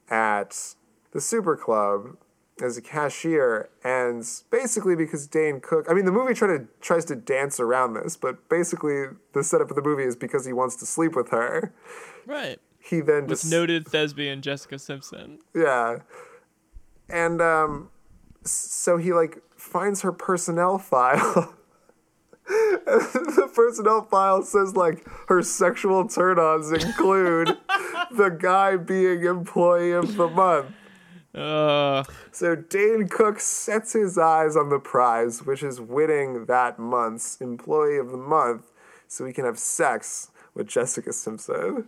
at 0.08 0.74
the 1.12 1.20
Super 1.20 1.56
Club 1.56 2.16
as 2.62 2.76
a 2.78 2.82
cashier, 2.82 3.68
and 3.84 4.24
basically 4.50 4.96
because 4.96 5.26
Dane 5.26 5.60
Cook, 5.60 5.86
I 5.90 5.92
mean, 5.94 6.06
the 6.06 6.12
movie 6.12 6.32
try 6.32 6.48
to, 6.48 6.66
tries 6.80 7.04
to 7.06 7.14
dance 7.14 7.60
around 7.60 7.94
this, 7.94 8.16
but 8.16 8.48
basically 8.48 9.04
the 9.34 9.44
setup 9.44 9.68
of 9.68 9.76
the 9.76 9.82
movie 9.82 10.04
is 10.04 10.16
because 10.16 10.46
he 10.46 10.54
wants 10.54 10.74
to 10.76 10.86
sleep 10.86 11.14
with 11.14 11.28
her. 11.30 11.74
Right. 12.24 12.58
He 12.78 13.00
then 13.00 13.26
With 13.26 13.40
just 13.40 13.50
noted 13.50 13.86
thespian 13.88 14.40
Jessica 14.42 14.78
Simpson. 14.78 15.38
yeah, 15.54 15.98
and 17.10 17.40
um, 17.42 17.90
so 18.44 18.96
he 18.96 19.12
like 19.12 19.38
finds 19.56 20.00
her 20.02 20.12
personnel 20.12 20.78
file. 20.92 21.52
the 22.46 23.50
personnel 23.54 24.02
file 24.04 24.42
says 24.42 24.76
like 24.76 25.04
her 25.28 25.42
sexual 25.42 26.06
turn-ons 26.08 26.70
include 26.70 27.48
the 28.12 28.28
guy 28.28 28.76
being 28.76 29.24
employee 29.24 29.92
of 29.92 30.16
the 30.16 30.28
month. 30.28 30.66
Uh, 31.36 32.04
So 32.32 32.54
Dane 32.56 33.08
Cook 33.08 33.40
sets 33.40 33.92
his 33.92 34.16
eyes 34.18 34.56
on 34.56 34.68
the 34.70 34.78
prize, 34.78 35.44
which 35.44 35.62
is 35.62 35.80
winning 35.80 36.46
that 36.46 36.78
month's 36.78 37.40
employee 37.40 37.98
of 37.98 38.10
the 38.10 38.16
month, 38.16 38.64
so 39.08 39.24
he 39.26 39.32
can 39.32 39.44
have 39.44 39.58
sex 39.58 40.30
with 40.54 40.66
Jessica 40.66 41.12
Simpson. 41.12 41.86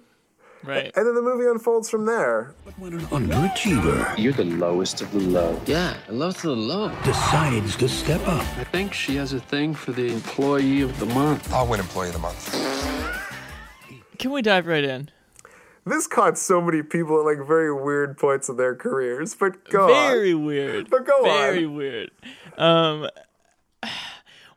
right. 0.65 0.91
And 0.97 1.07
then 1.07 1.15
the 1.15 1.23
movie 1.23 1.47
unfolds 1.47 1.89
from 1.89 2.05
there. 2.07 2.55
When 2.79 2.93
an 2.93 3.01
underachiever 3.07 4.19
You're 4.19 4.33
the 4.33 4.45
lowest 4.45 5.01
of 5.01 5.11
the 5.13 5.21
low. 5.21 5.61
Yeah, 5.67 5.97
I 6.09 6.13
love 6.13 6.37
to 6.43 6.49
the 6.49 6.57
low. 6.57 6.91
decides 7.05 7.77
to 7.77 7.89
step 7.89 8.21
up, 8.29 8.45
I 8.59 8.65
think 8.65 8.93
she 8.93 9.17
has 9.17 9.33
a 9.33 9.41
thing 9.41 9.75
for 9.75 9.93
the 9.93 10.13
employee 10.13 10.83
of 10.83 10.99
the 10.99 11.07
month. 11.07 11.53
I'll 11.53 11.67
win 11.67 11.81
Employee 11.81 12.09
of 12.09 12.15
the 12.15 12.19
Month. 12.21 12.55
Can 14.19 14.33
we 14.33 14.43
dive 14.43 14.67
right 14.67 14.85
in? 14.85 15.11
This 15.89 16.07
caught 16.07 16.39
so 16.39 16.61
many 16.61 16.83
people 16.83 17.19
at 17.21 17.25
like 17.25 17.47
very 17.47 17.73
weird 17.73 18.19
points 18.19 18.49
of 18.49 18.57
their 18.57 18.75
careers, 18.75 19.35
but 19.35 19.69
go 19.69 19.87
Very 19.87 20.33
on. 20.33 20.45
weird. 20.45 20.91
But 20.91 21.07
go 21.07 21.23
Very 21.23 21.35
on. 21.35 21.41
Very 21.41 21.67
weird. 21.67 22.11
Um. 22.57 23.09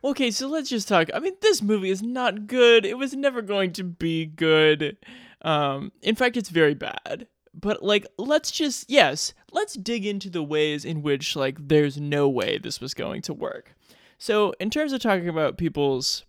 Okay, 0.04 0.32
so 0.32 0.48
let's 0.48 0.68
just 0.68 0.88
talk. 0.88 1.10
I 1.14 1.20
mean, 1.20 1.34
this 1.42 1.62
movie 1.62 1.88
is 1.88 2.02
not 2.02 2.48
good. 2.48 2.84
It 2.84 2.98
was 2.98 3.14
never 3.14 3.40
going 3.40 3.72
to 3.74 3.84
be 3.84 4.26
good. 4.26 4.96
Um, 5.42 5.92
in 6.02 6.16
fact, 6.16 6.36
it's 6.36 6.48
very 6.48 6.74
bad. 6.74 7.28
But 7.54 7.84
like, 7.84 8.08
let's 8.18 8.50
just 8.50 8.90
yes, 8.90 9.32
let's 9.52 9.74
dig 9.74 10.04
into 10.04 10.28
the 10.28 10.42
ways 10.42 10.84
in 10.84 11.02
which 11.02 11.36
like 11.36 11.68
there's 11.68 12.00
no 12.00 12.28
way 12.28 12.58
this 12.58 12.80
was 12.80 12.94
going 12.94 13.22
to 13.22 13.32
work. 13.32 13.76
So, 14.18 14.54
in 14.58 14.70
terms 14.70 14.92
of 14.92 15.00
talking 15.00 15.28
about 15.28 15.58
people's 15.58 16.24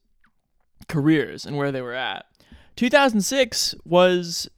careers 0.88 1.46
and 1.46 1.58
where 1.58 1.72
they 1.72 1.82
were 1.82 1.94
at, 1.94 2.26
2006 2.76 3.76
was, 3.86 4.50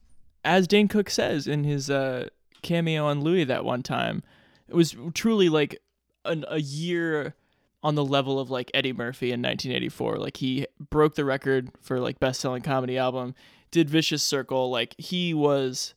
as 0.45 0.67
Dane 0.67 0.88
Cook 0.88 1.10
says 1.10 1.47
in 1.47 1.63
his 1.63 1.89
uh, 1.89 2.29
cameo 2.62 3.05
on 3.08 3.21
Louie 3.21 3.43
that 3.43 3.65
one 3.65 3.84
time, 3.84 4.23
it 4.69 4.75
was 4.75 4.95
truly 5.13 5.49
like 5.49 5.77
an, 6.23 6.45
a 6.47 6.62
year 6.62 7.36
on 7.84 7.95
the 7.95 8.05
level 8.05 8.39
of 8.39 8.49
like 8.49 8.71
Eddie 8.73 8.93
Murphy 8.93 9.27
in 9.27 9.41
1984. 9.41 10.17
Like 10.17 10.38
he 10.38 10.67
broke 10.89 11.15
the 11.15 11.25
record 11.25 11.69
for 11.81 11.99
like 11.99 12.19
best 12.19 12.39
selling 12.39 12.62
comedy 12.62 12.97
album, 12.97 13.36
did 13.71 13.89
Vicious 13.89 14.23
Circle. 14.23 14.69
Like 14.69 14.95
he 14.97 15.34
was 15.34 15.93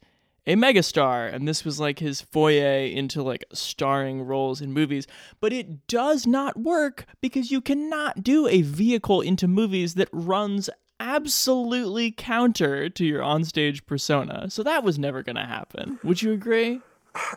a 0.46 0.54
megastar, 0.54 1.32
and 1.32 1.46
this 1.46 1.64
was 1.64 1.78
like 1.78 1.98
his 1.98 2.22
foyer 2.22 2.86
into 2.86 3.22
like 3.22 3.44
starring 3.52 4.22
roles 4.22 4.62
in 4.62 4.72
movies. 4.72 5.06
But 5.40 5.52
it 5.52 5.86
does 5.86 6.26
not 6.26 6.58
work 6.58 7.04
because 7.20 7.50
you 7.50 7.60
cannot 7.60 8.22
do 8.22 8.48
a 8.48 8.62
vehicle 8.62 9.20
into 9.20 9.46
movies 9.46 9.94
that 9.94 10.08
runs 10.10 10.70
absolutely 11.00 12.10
counter 12.10 12.88
to 12.88 13.04
your 13.04 13.22
onstage 13.22 13.86
persona. 13.86 14.50
So 14.50 14.62
that 14.62 14.82
was 14.82 14.98
never 14.98 15.22
going 15.22 15.36
to 15.36 15.46
happen. 15.46 15.98
Would 16.02 16.22
you 16.22 16.32
agree? 16.32 16.80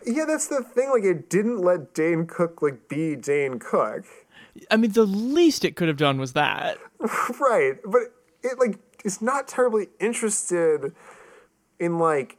Yeah, 0.06 0.26
that's 0.28 0.48
the 0.48 0.64
thing. 0.64 0.90
Like, 0.92 1.04
it 1.04 1.30
didn't 1.30 1.60
let 1.60 1.94
Dane 1.94 2.28
Cook 2.28 2.62
like 2.62 2.88
be 2.88 3.16
Dane 3.16 3.58
Cook, 3.58 4.06
I 4.70 4.78
mean, 4.78 4.92
the 4.92 5.06
least 5.06 5.66
it 5.66 5.76
could 5.76 5.88
have 5.88 5.98
done 5.98 6.20
was 6.20 6.34
that. 6.34 6.78
right? 7.40 7.78
But 7.86 8.02
it 8.44 8.60
like 8.60 8.80
is 9.04 9.22
not 9.22 9.48
terribly 9.48 9.88
interested 10.00 10.94
in 11.80 11.98
like 11.98 12.38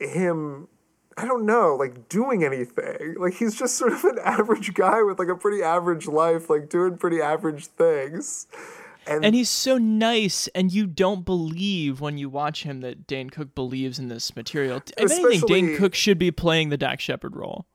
him. 0.00 0.68
I 1.16 1.26
don't 1.26 1.46
know, 1.46 1.76
like 1.76 2.08
doing 2.08 2.42
anything. 2.42 3.14
Like 3.18 3.34
he's 3.34 3.56
just 3.56 3.76
sort 3.76 3.92
of 3.92 4.04
an 4.04 4.18
average 4.24 4.74
guy 4.74 5.02
with 5.02 5.18
like 5.18 5.28
a 5.28 5.36
pretty 5.36 5.62
average 5.62 6.06
life, 6.06 6.50
like 6.50 6.68
doing 6.68 6.98
pretty 6.98 7.20
average 7.20 7.66
things. 7.66 8.46
And, 9.06 9.24
And 9.24 9.34
he's 9.34 9.50
so 9.50 9.78
nice, 9.78 10.48
and 10.54 10.72
you 10.72 10.86
don't 10.86 11.24
believe 11.24 12.00
when 12.00 12.16
you 12.18 12.28
watch 12.28 12.62
him 12.62 12.80
that 12.80 13.06
Dane 13.06 13.30
Cook 13.30 13.54
believes 13.54 13.98
in 13.98 14.08
this 14.08 14.34
material. 14.34 14.82
If 14.96 15.10
anything, 15.10 15.40
Dane 15.46 15.76
Cook 15.76 15.94
should 15.94 16.18
be 16.18 16.30
playing 16.30 16.70
the 16.70 16.76
Dax 16.76 17.02
Shepard 17.02 17.36
role. 17.36 17.66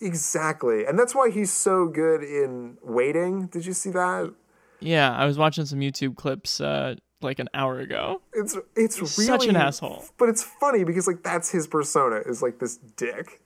exactly, 0.00 0.84
and 0.84 0.98
that's 0.98 1.14
why 1.14 1.30
he's 1.30 1.52
so 1.52 1.86
good 1.86 2.22
in 2.22 2.78
waiting. 2.82 3.46
Did 3.46 3.66
you 3.66 3.72
see 3.72 3.90
that? 3.90 4.32
Yeah, 4.80 5.14
I 5.14 5.26
was 5.26 5.38
watching 5.38 5.64
some 5.64 5.78
YouTube 5.78 6.16
clips 6.16 6.60
uh, 6.60 6.96
like 7.20 7.38
an 7.38 7.48
hour 7.54 7.78
ago. 7.78 8.20
It's 8.32 8.56
it's 8.74 8.98
really 9.00 9.26
Such 9.26 9.46
an 9.46 9.54
asshole. 9.56 10.04
But 10.18 10.28
it's 10.28 10.42
funny 10.42 10.82
because 10.82 11.06
like 11.06 11.22
that's 11.22 11.50
his 11.50 11.68
persona 11.68 12.16
is 12.26 12.42
like 12.42 12.58
this 12.58 12.78
dick. 12.96 13.40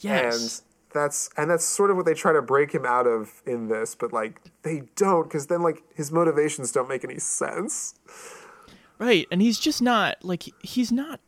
Yes. 0.00 0.62
That's 0.94 1.30
and 1.36 1.50
that's 1.50 1.64
sort 1.64 1.90
of 1.90 1.96
what 1.96 2.06
they 2.06 2.14
try 2.14 2.32
to 2.32 2.42
break 2.42 2.72
him 2.72 2.84
out 2.84 3.06
of 3.06 3.42
in 3.46 3.68
this, 3.68 3.94
but 3.94 4.12
like 4.12 4.40
they 4.62 4.82
don't 4.96 5.24
because 5.24 5.46
then 5.46 5.62
like 5.62 5.82
his 5.94 6.12
motivations 6.12 6.72
don't 6.72 6.88
make 6.88 7.04
any 7.04 7.18
sense. 7.18 7.94
Right, 8.98 9.26
and 9.30 9.42
he's 9.42 9.58
just 9.58 9.82
not 9.82 10.24
like 10.24 10.44
he's 10.62 10.92
not 10.92 11.20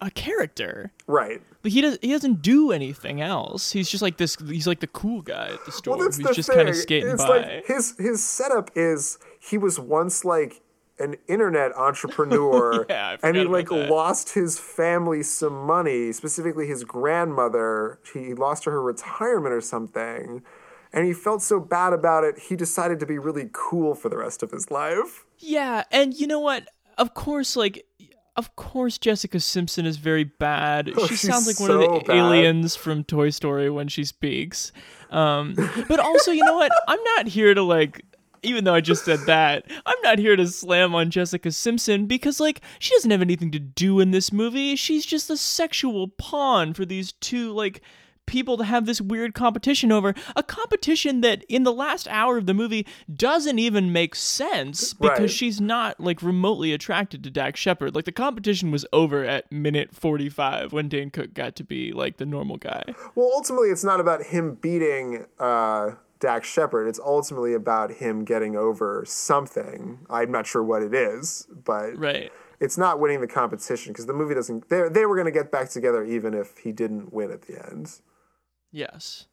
a 0.00 0.10
character. 0.10 0.92
Right. 1.06 1.42
But 1.62 1.72
he 1.72 1.80
does 1.80 1.98
he 2.00 2.10
doesn't 2.12 2.42
do 2.42 2.72
anything 2.72 3.20
else. 3.20 3.72
He's 3.72 3.90
just 3.90 4.02
like 4.02 4.16
this 4.16 4.36
he's 4.46 4.66
like 4.66 4.80
the 4.80 4.86
cool 4.86 5.22
guy 5.22 5.48
at 5.52 5.64
the 5.66 5.72
store 5.72 5.96
Well, 5.96 6.04
that's 6.06 6.16
who's 6.16 6.28
the 6.28 6.34
just 6.34 6.50
kind 6.50 6.68
of 6.68 6.76
skating 6.76 7.08
it's 7.10 7.24
by. 7.24 7.38
like 7.38 7.66
his 7.66 7.96
his 7.98 8.24
setup 8.24 8.70
is 8.74 9.18
he 9.40 9.58
was 9.58 9.78
once 9.80 10.24
like 10.24 10.60
an 11.00 11.16
internet 11.28 11.72
entrepreneur 11.76 12.84
Yeah, 12.90 13.16
and 13.22 13.36
he 13.36 13.44
like 13.44 13.68
that. 13.68 13.90
lost 13.90 14.34
his 14.34 14.58
family 14.58 15.22
some 15.22 15.66
money 15.66 16.12
specifically 16.12 16.66
his 16.66 16.84
grandmother 16.84 17.98
he 18.12 18.34
lost 18.34 18.64
her 18.64 18.80
retirement 18.82 19.52
or 19.54 19.60
something 19.60 20.42
and 20.92 21.06
he 21.06 21.12
felt 21.12 21.42
so 21.42 21.60
bad 21.60 21.92
about 21.92 22.24
it 22.24 22.38
he 22.38 22.56
decided 22.56 22.98
to 23.00 23.06
be 23.06 23.18
really 23.18 23.48
cool 23.52 23.94
for 23.94 24.08
the 24.08 24.16
rest 24.16 24.42
of 24.42 24.50
his 24.50 24.70
life 24.70 25.24
Yeah, 25.38 25.84
and 25.90 26.14
you 26.18 26.26
know 26.26 26.40
what? 26.40 26.68
Of 26.96 27.14
course, 27.14 27.54
like, 27.56 27.84
of 28.36 28.56
course, 28.56 28.98
Jessica 28.98 29.38
Simpson 29.40 29.86
is 29.86 29.96
very 29.98 30.24
bad. 30.24 30.90
Oh, 30.96 31.06
she 31.06 31.14
sounds 31.16 31.46
like 31.46 31.60
one 31.60 31.68
so 31.68 31.82
of 31.96 32.00
the 32.04 32.06
bad. 32.08 32.16
aliens 32.16 32.74
from 32.74 33.04
Toy 33.04 33.30
Story 33.30 33.70
when 33.70 33.86
she 33.88 34.04
speaks. 34.04 34.72
Um, 35.10 35.54
but 35.88 36.00
also, 36.00 36.32
you 36.32 36.44
know 36.44 36.56
what? 36.56 36.72
I'm 36.88 37.02
not 37.16 37.26
here 37.28 37.54
to 37.54 37.62
like. 37.62 38.04
Even 38.42 38.64
though 38.64 38.74
I 38.74 38.80
just 38.80 39.04
said 39.04 39.20
that, 39.26 39.64
I'm 39.86 40.00
not 40.02 40.18
here 40.18 40.36
to 40.36 40.46
slam 40.46 40.94
on 40.94 41.10
Jessica 41.10 41.50
Simpson 41.52 42.06
because, 42.06 42.40
like, 42.40 42.60
she 42.78 42.94
doesn't 42.94 43.10
have 43.10 43.22
anything 43.22 43.50
to 43.52 43.58
do 43.58 44.00
in 44.00 44.10
this 44.10 44.32
movie. 44.32 44.76
She's 44.76 45.04
just 45.06 45.30
a 45.30 45.36
sexual 45.36 46.08
pawn 46.08 46.74
for 46.74 46.84
these 46.84 47.12
two, 47.12 47.52
like, 47.52 47.80
people 48.26 48.58
to 48.58 48.64
have 48.64 48.84
this 48.84 49.00
weird 49.00 49.32
competition 49.32 49.90
over. 49.90 50.14
A 50.36 50.42
competition 50.42 51.22
that, 51.22 51.42
in 51.48 51.62
the 51.62 51.72
last 51.72 52.06
hour 52.08 52.36
of 52.36 52.44
the 52.44 52.52
movie, 52.52 52.86
doesn't 53.16 53.58
even 53.58 53.90
make 53.90 54.14
sense 54.14 54.92
because 54.92 55.18
Right. 55.20 55.30
she's 55.30 55.62
not, 55.62 55.98
like, 55.98 56.22
remotely 56.22 56.74
attracted 56.74 57.24
to 57.24 57.30
Dax 57.30 57.58
Shepard. 57.58 57.94
Like, 57.94 58.04
the 58.04 58.12
competition 58.12 58.70
was 58.70 58.84
over 58.92 59.24
at 59.24 59.50
minute 59.50 59.94
45 59.94 60.74
when 60.74 60.90
Dane 60.90 61.10
Cook 61.10 61.32
got 61.32 61.56
to 61.56 61.64
be, 61.64 61.90
like, 61.94 62.18
the 62.18 62.26
normal 62.26 62.58
guy. 62.58 62.82
well 63.14 63.30
ultimately 63.34 63.70
it's 63.70 63.82
not 63.84 63.98
about 63.98 64.24
him 64.24 64.56
beating 64.60 65.24
uh 65.40 65.92
Dax 66.20 66.48
Shepard. 66.48 66.88
It's 66.88 66.98
ultimately 67.00 67.54
about 67.54 67.92
him 67.92 68.24
getting 68.24 68.56
over 68.56 69.04
something. 69.06 70.00
I'm 70.10 70.30
not 70.32 70.46
sure 70.46 70.62
what 70.62 70.82
it 70.82 70.94
is, 70.94 71.46
but 71.64 71.96
Right. 71.98 72.32
it's 72.60 72.76
not 72.76 72.98
winning 73.00 73.20
the 73.20 73.26
competition 73.28 73.92
because 73.92 74.06
the 74.06 74.12
movie 74.14 74.34
doesn't. 74.34 74.68
They 74.68 74.88
they 74.88 75.06
were 75.06 75.14
going 75.16 75.26
to 75.26 75.30
get 75.32 75.50
back 75.52 75.68
together 75.70 76.04
even 76.04 76.34
if 76.34 76.58
he 76.58 76.72
didn't 76.72 77.12
win 77.12 77.30
at 77.30 77.42
the 77.42 77.64
end. 77.70 78.00
Yes. 78.72 79.26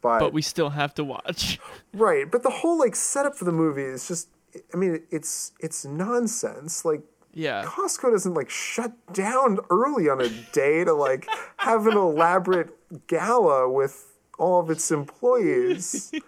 But, 0.00 0.20
But 0.20 0.32
we 0.32 0.42
still 0.42 0.70
have 0.70 0.94
to 0.94 1.04
watch. 1.04 1.58
right, 1.94 2.30
but 2.30 2.42
the 2.42 2.50
whole 2.50 2.78
like 2.78 2.94
setup 2.94 3.34
for 3.36 3.44
the 3.44 3.52
movie 3.52 3.82
is 3.82 4.06
just. 4.06 4.28
I 4.72 4.76
mean, 4.76 5.02
it's 5.10 5.52
it's 5.60 5.84
nonsense. 5.84 6.84
Like 6.84 7.02
Yeah. 7.34 7.64
Costco 7.64 8.10
doesn't 8.12 8.34
like 8.34 8.48
shut 8.50 8.92
down 9.12 9.58
early 9.70 10.08
on 10.08 10.20
a 10.20 10.28
day 10.52 10.84
to 10.84 10.92
like 10.94 11.26
have 11.58 11.86
an 11.86 11.96
elaborate 11.96 12.70
gala 13.08 13.68
with 13.70 14.07
all 14.38 14.60
of 14.60 14.70
its 14.70 14.90
employees. 14.90 16.12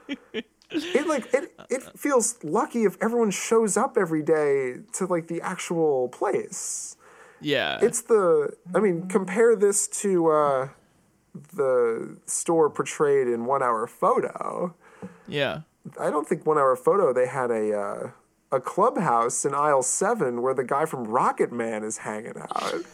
It 0.73 1.09
like 1.09 1.35
it 1.35 1.53
it 1.69 1.83
feels 1.99 2.39
lucky 2.45 2.85
if 2.85 2.97
everyone 3.01 3.33
shows 3.33 3.77
up 3.77 3.99
every 3.99 4.23
day 4.23 4.77
to 4.93 5.07
like 5.07 5.27
the 5.27 5.41
actual 5.41 6.09
place. 6.11 6.97
Yeah. 7.41 7.81
It's 7.83 8.03
the 8.03 8.55
I 8.73 8.79
mean, 8.79 9.09
compare 9.09 9.57
this 9.57 9.89
to 10.03 10.29
uh 10.29 10.69
the 11.55 12.17
store 12.27 12.71
portrayed 12.71 13.27
in 13.27 13.47
One 13.47 13.63
Hour 13.65 13.87
Photo. 13.89 14.75
Yeah. 15.27 15.63
I 15.99 16.11
don't 16.11 16.29
think 16.29 16.47
One 16.47 16.59
Hour 16.59 16.77
Photo 16.77 17.13
they 17.13 17.27
had 17.27 17.51
a 17.51 17.77
uh, 17.77 18.11
a 18.53 18.61
clubhouse 18.61 19.45
in 19.45 19.55
aisle 19.55 19.83
seven 19.83 20.43
where 20.43 20.55
the 20.55 20.65
guy 20.65 20.85
from 20.85 21.05
Rocket 21.05 21.53
Man 21.53 21.83
is 21.83 21.99
hanging 21.99 22.39
out. 22.39 22.85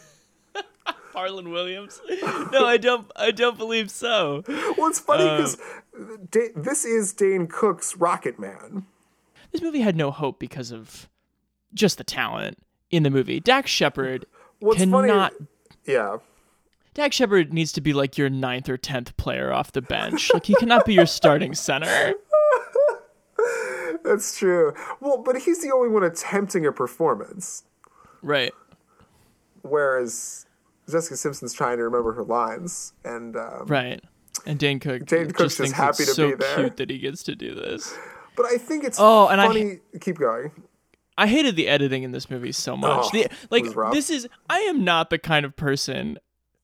Harland 1.17 1.51
Williams. 1.51 1.99
No, 2.51 2.65
I 2.65 2.77
don't. 2.77 3.11
I 3.15 3.31
don't 3.31 3.57
believe 3.57 3.89
so. 3.91 4.43
Well, 4.47 4.87
it's 4.89 4.99
funny 4.99 5.23
uh, 5.27 5.37
because 5.37 5.57
da- 6.29 6.51
this 6.55 6.85
is 6.85 7.11
Dane 7.11 7.47
Cook's 7.47 7.97
Rocket 7.97 8.37
Man. 8.39 8.85
This 9.51 9.61
movie 9.61 9.81
had 9.81 9.95
no 9.95 10.11
hope 10.11 10.39
because 10.39 10.71
of 10.71 11.09
just 11.73 11.97
the 11.97 12.03
talent 12.03 12.57
in 12.91 13.03
the 13.03 13.09
movie. 13.09 13.39
Dax 13.39 13.69
Shepard 13.71 14.25
What's 14.59 14.77
cannot. 14.79 15.33
funny? 15.33 15.47
Yeah. 15.85 16.17
Dax 16.93 17.15
Shepard 17.17 17.51
needs 17.53 17.71
to 17.73 17.81
be 17.81 17.93
like 17.93 18.17
your 18.17 18.29
ninth 18.29 18.69
or 18.69 18.77
tenth 18.77 19.15
player 19.17 19.51
off 19.51 19.71
the 19.73 19.81
bench. 19.81 20.31
Like 20.33 20.45
he 20.45 20.55
cannot 20.55 20.85
be 20.85 20.93
your 20.93 21.05
starting 21.05 21.53
center. 21.53 22.13
That's 24.03 24.37
true. 24.37 24.73
Well, 24.99 25.17
but 25.17 25.37
he's 25.41 25.61
the 25.61 25.71
only 25.71 25.89
one 25.89 26.03
attempting 26.03 26.65
a 26.65 26.71
performance, 26.71 27.63
Right. 28.21 28.53
whereas 29.63 30.45
Jessica 30.89 31.17
Simpson's 31.17 31.53
trying 31.53 31.77
to 31.77 31.83
remember 31.83 32.13
her 32.13 32.23
lines, 32.23 32.93
and 33.03 33.35
um, 33.35 33.65
Right. 33.67 34.01
And 34.45 34.57
Dane 34.59 34.79
Cook. 34.79 35.05
Dane 35.05 35.27
Cook's 35.31 35.39
just 35.39 35.57
thinks 35.57 35.73
happy 35.73 36.05
to 36.05 36.11
so 36.11 36.29
be 36.29 36.35
there. 36.35 36.55
cute 36.55 36.77
that 36.77 36.89
he 36.89 36.99
gets 36.99 37.23
to 37.23 37.35
do 37.35 37.53
this. 37.55 37.93
But 38.35 38.45
I 38.45 38.57
think 38.57 38.83
it's 38.83 38.97
Oh, 38.99 39.27
and 39.27 39.41
I 39.41 39.47
funny. 39.47 39.79
Keep 39.99 40.19
going. 40.19 40.51
I 41.17 41.25
hated 41.27 41.55
the 41.55 41.67
editing 41.67 42.03
in 42.03 42.11
this 42.11 42.29
movie 42.29 42.51
so 42.51 42.77
much. 42.77 43.05
Oh, 43.05 43.09
The- 43.11 43.27
like 43.49 43.65
this 43.91 44.09
is 44.11 44.27
I 44.49 44.59
am 44.59 44.83
not 44.83 45.09
the 45.09 45.17
kind 45.17 45.45
of 45.45 45.55
person 45.55 46.19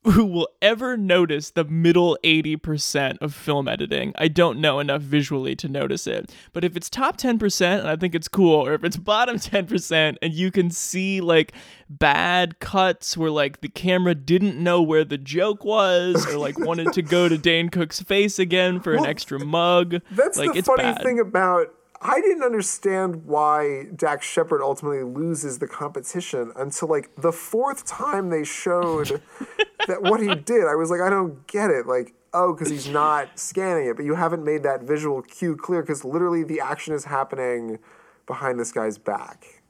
who 0.06 0.26
will 0.26 0.50
ever 0.62 0.98
notice 0.98 1.52
the 1.52 1.64
middle 1.64 2.18
80% 2.24 3.18
of 3.22 3.34
film 3.34 3.68
editing. 3.68 4.14
I 4.18 4.28
don't 4.28 4.60
know 4.60 4.80
enough 4.80 5.02
visually 5.02 5.56
to 5.58 5.70
notice 5.70 6.08
it. 6.08 6.34
But 6.52 6.64
if 6.64 6.76
it's 6.76 6.90
top 6.90 7.18
10% 7.18 7.80
and 7.80 7.88
I 7.88 7.96
think 7.96 8.14
it's 8.14 8.28
cool 8.28 8.56
or 8.56 8.74
if 8.74 8.84
it's 8.84 8.98
bottom 8.98 9.38
10% 9.38 10.18
and 10.22 10.34
you 10.34 10.52
can 10.52 10.70
see 10.70 11.22
like 11.22 11.54
bad 11.90 12.60
cuts 12.60 13.16
where 13.16 13.32
like 13.32 13.62
the 13.62 13.70
camera 13.70 14.16
didn't 14.16 14.62
know 14.62 14.82
where 14.82 15.06
the 15.06 15.18
joke 15.18 15.64
was 15.64 16.28
or 16.28 16.38
like 16.38 16.60
wanted 16.60 16.92
to 16.94 17.02
go 17.02 17.30
to 17.30 17.38
Dane 17.44 17.70
Cook's 17.70 18.02
face 18.02 18.40
again 18.40 18.80
for 18.80 18.94
an 18.94 19.06
extra 19.06 19.40
mug. 19.40 20.02
That's 20.12 20.38
like 20.38 20.54
the 20.54 20.62
funny 20.62 20.84
bad. 20.84 21.04
thing 21.04 21.20
about. 21.20 21.74
I 22.04 22.20
didn't 22.20 22.44
understand 22.44 23.26
why 23.26 23.86
Dax 23.96 24.28
Shepard 24.28 24.62
ultimately 24.62 25.04
loses 25.04 25.60
the 25.60 25.68
competition 25.68 26.52
until 26.56 26.90
like 26.90 27.16
the 27.16 27.32
fourth 27.32 27.86
time 27.86 28.30
they 28.30 28.44
showed 28.44 29.22
that 29.88 30.04
what 30.04 30.20
he 30.20 30.36
did. 30.36 30.66
I 30.68 30.76
was 30.76 30.92
like, 30.92 31.00
I 31.00 31.10
don't 31.10 31.48
get 31.48 31.70
it. 31.70 31.88
Like, 31.88 32.14
oh, 32.34 32.54
because 32.54 32.70
he's 32.70 32.90
not 32.90 33.40
scanning 33.40 33.88
it, 33.88 33.96
but 33.96 34.04
you 34.04 34.16
haven't 34.16 34.44
made 34.44 34.64
that 34.64 34.84
visual 34.84 35.22
cue 35.22 35.56
clear 35.56 35.82
because 35.82 36.04
literally 36.04 36.44
the 36.44 36.60
action 36.60 36.94
is 36.94 37.06
happening 37.06 37.80
behind 38.28 38.60
this 38.60 38.72
guy's 38.72 38.98
back. 38.98 39.62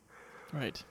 Right. 0.52 0.84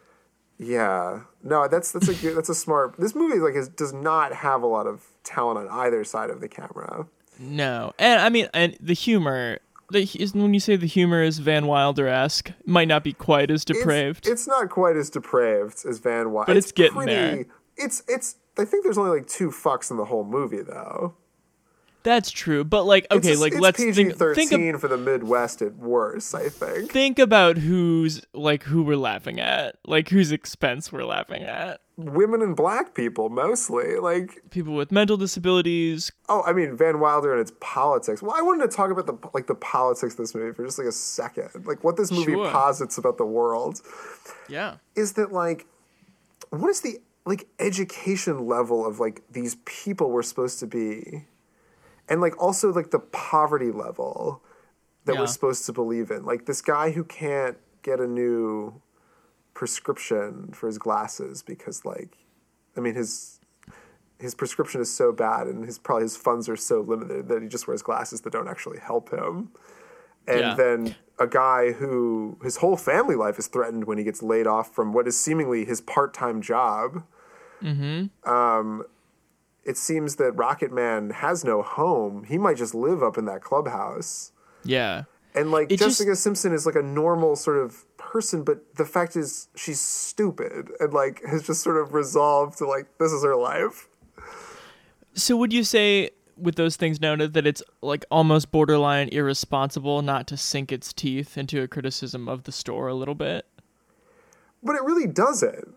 Yeah, 0.58 1.22
no, 1.42 1.66
that's 1.66 1.90
that's 1.90 2.08
a 2.08 2.14
good, 2.14 2.36
that's 2.36 2.48
a 2.48 2.54
smart. 2.54 2.94
This 2.98 3.16
movie 3.16 3.40
like 3.40 3.54
is, 3.54 3.68
does 3.68 3.92
not 3.92 4.32
have 4.32 4.62
a 4.62 4.66
lot 4.66 4.86
of 4.86 5.04
talent 5.24 5.58
on 5.58 5.68
either 5.68 6.04
side 6.04 6.30
of 6.30 6.40
the 6.40 6.48
camera. 6.48 7.06
No, 7.38 7.92
and 7.98 8.20
I 8.20 8.28
mean, 8.28 8.48
and 8.54 8.76
the 8.80 8.94
humor. 8.94 9.58
The, 9.92 10.30
when 10.34 10.54
you 10.54 10.60
say 10.60 10.76
the 10.76 10.86
humor 10.86 11.22
is 11.22 11.38
Van 11.38 11.66
Wilder 11.66 12.08
esque, 12.08 12.52
might 12.64 12.88
not 12.88 13.04
be 13.04 13.12
quite 13.12 13.50
as 13.50 13.64
depraved. 13.64 14.26
It's, 14.26 14.28
it's 14.28 14.46
not 14.48 14.70
quite 14.70 14.96
as 14.96 15.10
depraved 15.10 15.84
as 15.88 15.98
Van 15.98 16.32
Wilder, 16.32 16.46
But 16.46 16.56
it's 16.56 16.72
getting 16.72 17.06
there. 17.06 17.44
It's 17.76 18.02
it's. 18.08 18.36
I 18.58 18.64
think 18.64 18.84
there's 18.84 18.98
only 18.98 19.18
like 19.18 19.28
two 19.28 19.50
fucks 19.50 19.90
in 19.90 19.96
the 19.96 20.04
whole 20.04 20.24
movie 20.24 20.62
though. 20.62 21.14
That's 22.02 22.30
true, 22.30 22.64
but 22.64 22.84
like, 22.84 23.06
okay, 23.10 23.36
like 23.36 23.54
let's 23.60 23.78
PG 23.78 23.92
think, 23.92 24.16
thirteen 24.16 24.48
think, 24.48 24.80
for 24.80 24.88
the 24.88 24.98
Midwest 24.98 25.62
at 25.62 25.76
worst. 25.76 26.34
I 26.34 26.48
think. 26.48 26.90
think 26.90 27.18
about 27.18 27.58
who's 27.58 28.22
like 28.34 28.64
who 28.64 28.82
we're 28.82 28.96
laughing 28.96 29.38
at, 29.40 29.76
like 29.86 30.08
whose 30.08 30.32
expense 30.32 30.90
we're 30.92 31.04
laughing 31.04 31.42
at. 31.44 31.80
Women 31.96 32.40
and 32.42 32.56
black 32.56 32.94
people 32.94 33.28
mostly. 33.28 33.96
Like 33.98 34.42
People 34.50 34.74
with 34.74 34.90
mental 34.90 35.16
disabilities. 35.16 36.10
oh, 36.28 36.42
I 36.44 36.52
mean 36.52 36.76
Van 36.76 36.98
Wilder 37.00 37.32
and 37.32 37.40
its 37.40 37.52
politics. 37.60 38.22
Well, 38.22 38.34
I 38.36 38.40
wanted 38.42 38.68
to 38.70 38.76
talk 38.76 38.90
about 38.90 39.06
the 39.06 39.16
like 39.34 39.46
the 39.46 39.54
politics 39.54 40.14
of 40.14 40.18
this 40.18 40.34
movie 40.34 40.52
for 40.52 40.64
just 40.64 40.78
like 40.78 40.88
a 40.88 40.92
second. 40.92 41.50
Like 41.66 41.84
what 41.84 41.96
this 41.96 42.10
movie 42.10 42.32
Sure. 42.32 42.50
posits 42.50 42.98
about 42.98 43.18
the 43.18 43.26
world. 43.26 43.80
Yeah. 44.48 44.76
is 44.96 45.12
that 45.12 45.32
like 45.32 45.66
what 46.50 46.68
is 46.70 46.80
the 46.80 46.98
like 47.24 47.46
education 47.60 48.46
level 48.46 48.84
of 48.84 48.98
like 48.98 49.22
these 49.30 49.56
people 49.64 50.10
we're 50.10 50.22
supposed 50.22 50.58
to 50.60 50.66
be 50.66 51.24
and 52.12 52.20
like 52.20 52.40
also 52.40 52.70
like 52.72 52.90
the 52.90 52.98
poverty 52.98 53.70
level 53.72 54.42
that 55.06 55.14
Yeah. 55.14 55.20
we're 55.20 55.26
supposed 55.26 55.64
to 55.66 55.72
believe 55.72 56.10
in 56.10 56.24
like 56.24 56.46
this 56.46 56.60
guy 56.60 56.90
who 56.92 57.02
can't 57.04 57.56
get 57.82 57.98
a 58.00 58.06
new 58.06 58.80
prescription 59.54 60.50
for 60.52 60.66
his 60.66 60.78
glasses 60.78 61.42
because 61.42 61.84
like 61.84 62.16
i 62.76 62.80
mean 62.80 62.94
his 62.94 63.40
his 64.18 64.34
prescription 64.34 64.80
is 64.80 64.92
so 64.94 65.12
bad 65.12 65.46
and 65.46 65.64
his 65.64 65.78
probably 65.78 66.04
his 66.04 66.16
funds 66.16 66.48
are 66.48 66.56
so 66.56 66.80
limited 66.80 67.28
that 67.28 67.42
he 67.42 67.48
just 67.48 67.66
wears 67.66 67.82
glasses 67.82 68.20
that 68.22 68.32
don't 68.32 68.48
actually 68.48 68.78
help 68.78 69.10
him 69.10 69.50
and 70.26 70.40
Yeah. 70.40 70.54
then 70.54 70.94
a 71.18 71.26
guy 71.26 71.72
who 71.72 72.38
his 72.42 72.56
whole 72.58 72.76
family 72.76 73.14
life 73.16 73.38
is 73.38 73.46
threatened 73.48 73.84
when 73.84 73.98
he 73.98 74.04
gets 74.04 74.22
laid 74.22 74.46
off 74.46 74.72
from 74.74 74.92
what 74.92 75.06
is 75.06 75.18
seemingly 75.18 75.64
his 75.64 75.80
part-time 75.80 76.40
job. 76.40 77.04
Mm-hmm. 77.60 78.28
Um, 78.32 78.84
it 79.64 79.76
seems 79.76 80.16
that 80.16 80.32
Rocket 80.32 80.72
Man 80.72 81.10
has 81.10 81.44
no 81.44 81.62
home. 81.62 82.24
He 82.24 82.38
might 82.38 82.56
just 82.56 82.74
live 82.74 83.02
up 83.02 83.16
in 83.16 83.24
that 83.26 83.42
clubhouse. 83.42 84.32
Yeah. 84.64 85.04
And 85.34 85.50
like 85.50 85.70
It 85.70 85.78
just- 85.78 85.98
Jessica 85.98 86.16
Simpson 86.16 86.52
is 86.52 86.66
like 86.66 86.74
a 86.74 86.82
normal 86.82 87.36
sort 87.36 87.58
of 87.58 87.84
person, 87.96 88.42
but 88.42 88.74
the 88.76 88.84
fact 88.84 89.16
is 89.16 89.48
she's 89.54 89.80
stupid 89.80 90.70
and 90.80 90.92
like 90.92 91.22
has 91.24 91.42
just 91.46 91.62
sort 91.62 91.78
of 91.78 91.94
resolved 91.94 92.58
to 92.58 92.66
like 92.66 92.86
this 92.98 93.12
is 93.12 93.24
her 93.24 93.36
life. 93.36 93.88
So 95.14 95.36
would 95.36 95.52
you 95.52 95.62
say, 95.64 96.10
with 96.36 96.56
those 96.56 96.76
things 96.76 97.00
noted, 97.00 97.34
that 97.34 97.46
it's 97.46 97.62
like 97.82 98.04
almost 98.10 98.50
borderline 98.50 99.08
irresponsible 99.10 100.02
not 100.02 100.26
to 100.28 100.36
sink 100.36 100.72
its 100.72 100.92
teeth 100.92 101.36
into 101.38 101.62
a 101.62 101.68
criticism 101.68 102.28
of 102.28 102.44
the 102.44 102.52
store 102.52 102.88
a 102.88 102.94
little 102.94 103.14
bit? 103.14 103.46
But 104.62 104.76
it 104.76 104.82
really 104.82 105.06
doesn't. 105.06 105.74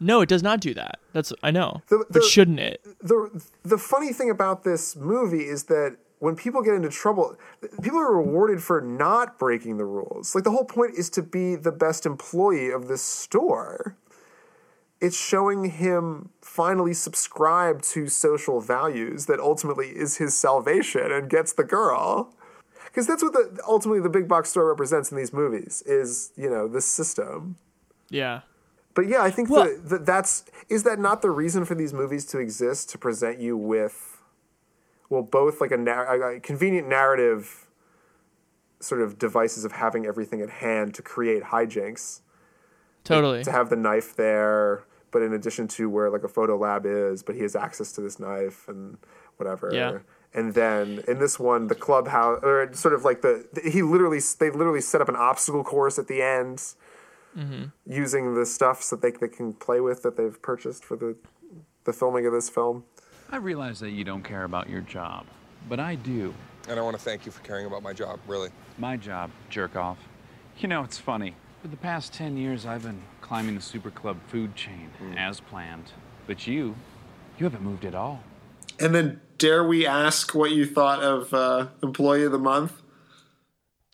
No, 0.00 0.20
it 0.20 0.28
does 0.28 0.42
not 0.42 0.60
do 0.60 0.74
that. 0.74 0.98
That's 1.12 1.32
I 1.42 1.50
know. 1.50 1.82
The- 1.88 2.04
but 2.10 2.24
shouldn't 2.24 2.60
it? 2.60 2.84
the 3.00 3.42
the 3.62 3.78
funny 3.78 4.12
thing 4.12 4.30
about 4.30 4.64
this 4.64 4.96
movie 4.96 5.44
is 5.44 5.64
that 5.64 5.96
when 6.18 6.36
people 6.36 6.62
get 6.62 6.74
into 6.74 6.88
trouble, 6.88 7.36
people 7.82 7.98
are 7.98 8.16
rewarded 8.16 8.62
for 8.62 8.80
not 8.80 9.38
breaking 9.38 9.76
the 9.76 9.84
rules. 9.84 10.34
Like 10.34 10.44
the 10.44 10.50
whole 10.50 10.64
point 10.64 10.94
is 10.96 11.10
to 11.10 11.22
be 11.22 11.54
the 11.54 11.72
best 11.72 12.06
employee 12.06 12.70
of 12.70 12.88
this 12.88 13.02
store. 13.02 13.96
It's 15.00 15.18
showing 15.18 15.66
him 15.66 16.30
finally 16.40 16.94
subscribe 16.94 17.82
to 17.82 18.08
social 18.08 18.60
values 18.60 19.26
that 19.26 19.38
ultimately 19.38 19.88
is 19.88 20.16
his 20.16 20.34
salvation 20.34 21.12
and 21.12 21.28
gets 21.28 21.52
the 21.52 21.64
girl. 21.64 22.32
Because 22.86 23.06
that's 23.06 23.22
what 23.22 23.32
the 23.32 23.60
ultimately 23.66 24.00
the 24.00 24.08
big 24.08 24.28
box 24.28 24.50
store 24.50 24.68
represents 24.68 25.10
in 25.10 25.18
these 25.18 25.32
movies 25.32 25.82
is, 25.84 26.32
you 26.36 26.48
know, 26.48 26.68
this 26.68 26.86
system. 26.86 27.56
Yeah. 28.08 28.42
But 28.94 29.08
yeah, 29.08 29.22
I 29.22 29.30
think 29.30 29.50
Well- 29.50 29.64
that, 29.64 29.88
that 29.88 30.06
that's 30.06 30.44
is 30.68 30.84
that 30.84 30.98
not 30.98 31.20
the 31.20 31.30
reason 31.30 31.64
for 31.64 31.74
these 31.74 31.92
movies 31.92 32.24
to 32.26 32.38
exist 32.38 32.90
to 32.90 32.98
present 32.98 33.40
you 33.40 33.56
with, 33.56 34.22
well, 35.10 35.22
both 35.22 35.60
like 35.60 35.72
a, 35.72 36.36
a 36.36 36.40
convenient 36.40 36.88
narrative, 36.88 37.66
sort 38.80 39.00
of 39.00 39.18
devices 39.18 39.64
of 39.64 39.72
having 39.72 40.06
everything 40.06 40.40
at 40.40 40.50
hand 40.50 40.94
to 40.94 41.02
create 41.02 41.44
hijinks. 41.44 42.20
Totally. 43.02 43.44
To 43.44 43.52
have 43.52 43.68
the 43.68 43.76
knife 43.76 44.16
there, 44.16 44.84
but 45.10 45.20
in 45.22 45.32
addition 45.32 45.68
to 45.68 45.90
where 45.90 46.08
like 46.08 46.24
a 46.24 46.28
photo 46.28 46.56
lab 46.56 46.86
is, 46.86 47.22
but 47.22 47.34
he 47.34 47.42
has 47.42 47.54
access 47.54 47.92
to 47.92 48.00
this 48.00 48.18
knife 48.18 48.66
and 48.68 48.96
whatever. 49.36 49.70
Yeah. 49.72 49.98
And 50.32 50.54
then 50.54 51.04
in 51.06 51.18
this 51.18 51.38
one, 51.38 51.66
the 51.68 51.74
clubhouse, 51.74 52.40
or 52.42 52.72
sort 52.72 52.94
of 52.94 53.04
like 53.04 53.22
the, 53.22 53.46
he 53.70 53.82
literally, 53.82 54.20
they 54.38 54.50
literally 54.50 54.80
set 54.80 55.00
up 55.00 55.08
an 55.08 55.16
obstacle 55.16 55.62
course 55.62 55.98
at 55.98 56.08
the 56.08 56.22
end 56.22 56.74
Mm-hmm. 57.36 57.64
using 57.92 58.34
the 58.34 58.46
stuff 58.46 58.80
so 58.80 58.94
they, 58.94 59.10
they 59.10 59.26
can 59.26 59.54
play 59.54 59.80
with 59.80 60.02
that 60.04 60.16
they've 60.16 60.40
purchased 60.40 60.84
for 60.84 60.96
the 60.96 61.16
the 61.84 61.92
filming 61.92 62.26
of 62.26 62.32
this 62.32 62.48
film. 62.48 62.84
I 63.30 63.36
realize 63.36 63.80
that 63.80 63.90
you 63.90 64.04
don't 64.04 64.22
care 64.22 64.44
about 64.44 64.68
your 64.68 64.80
job, 64.82 65.26
but 65.68 65.80
I 65.80 65.94
do. 65.94 66.34
And 66.68 66.78
I 66.78 66.82
want 66.82 66.96
to 66.96 67.02
thank 67.02 67.26
you 67.26 67.32
for 67.32 67.42
caring 67.42 67.66
about 67.66 67.82
my 67.82 67.92
job, 67.92 68.20
really. 68.26 68.50
My 68.78 68.96
job, 68.96 69.30
jerk 69.50 69.76
off. 69.76 69.98
You 70.58 70.68
know, 70.68 70.82
it's 70.82 70.98
funny. 70.98 71.34
For 71.60 71.68
the 71.68 71.76
past 71.76 72.12
10 72.14 72.36
years, 72.36 72.66
I've 72.66 72.82
been 72.82 73.02
climbing 73.20 73.54
the 73.54 73.60
Super 73.60 73.90
Club 73.90 74.18
food 74.28 74.54
chain 74.54 74.90
as 75.16 75.40
planned. 75.40 75.92
But 76.26 76.46
you, 76.46 76.74
you 77.38 77.44
haven't 77.44 77.62
moved 77.62 77.84
at 77.84 77.94
all. 77.94 78.22
And 78.78 78.94
then, 78.94 79.20
dare 79.38 79.64
we 79.64 79.86
ask 79.86 80.34
what 80.34 80.52
you 80.52 80.66
thought 80.66 81.02
of 81.02 81.32
uh, 81.34 81.68
Employee 81.82 82.24
of 82.24 82.32
the 82.32 82.38
Month? 82.38 82.82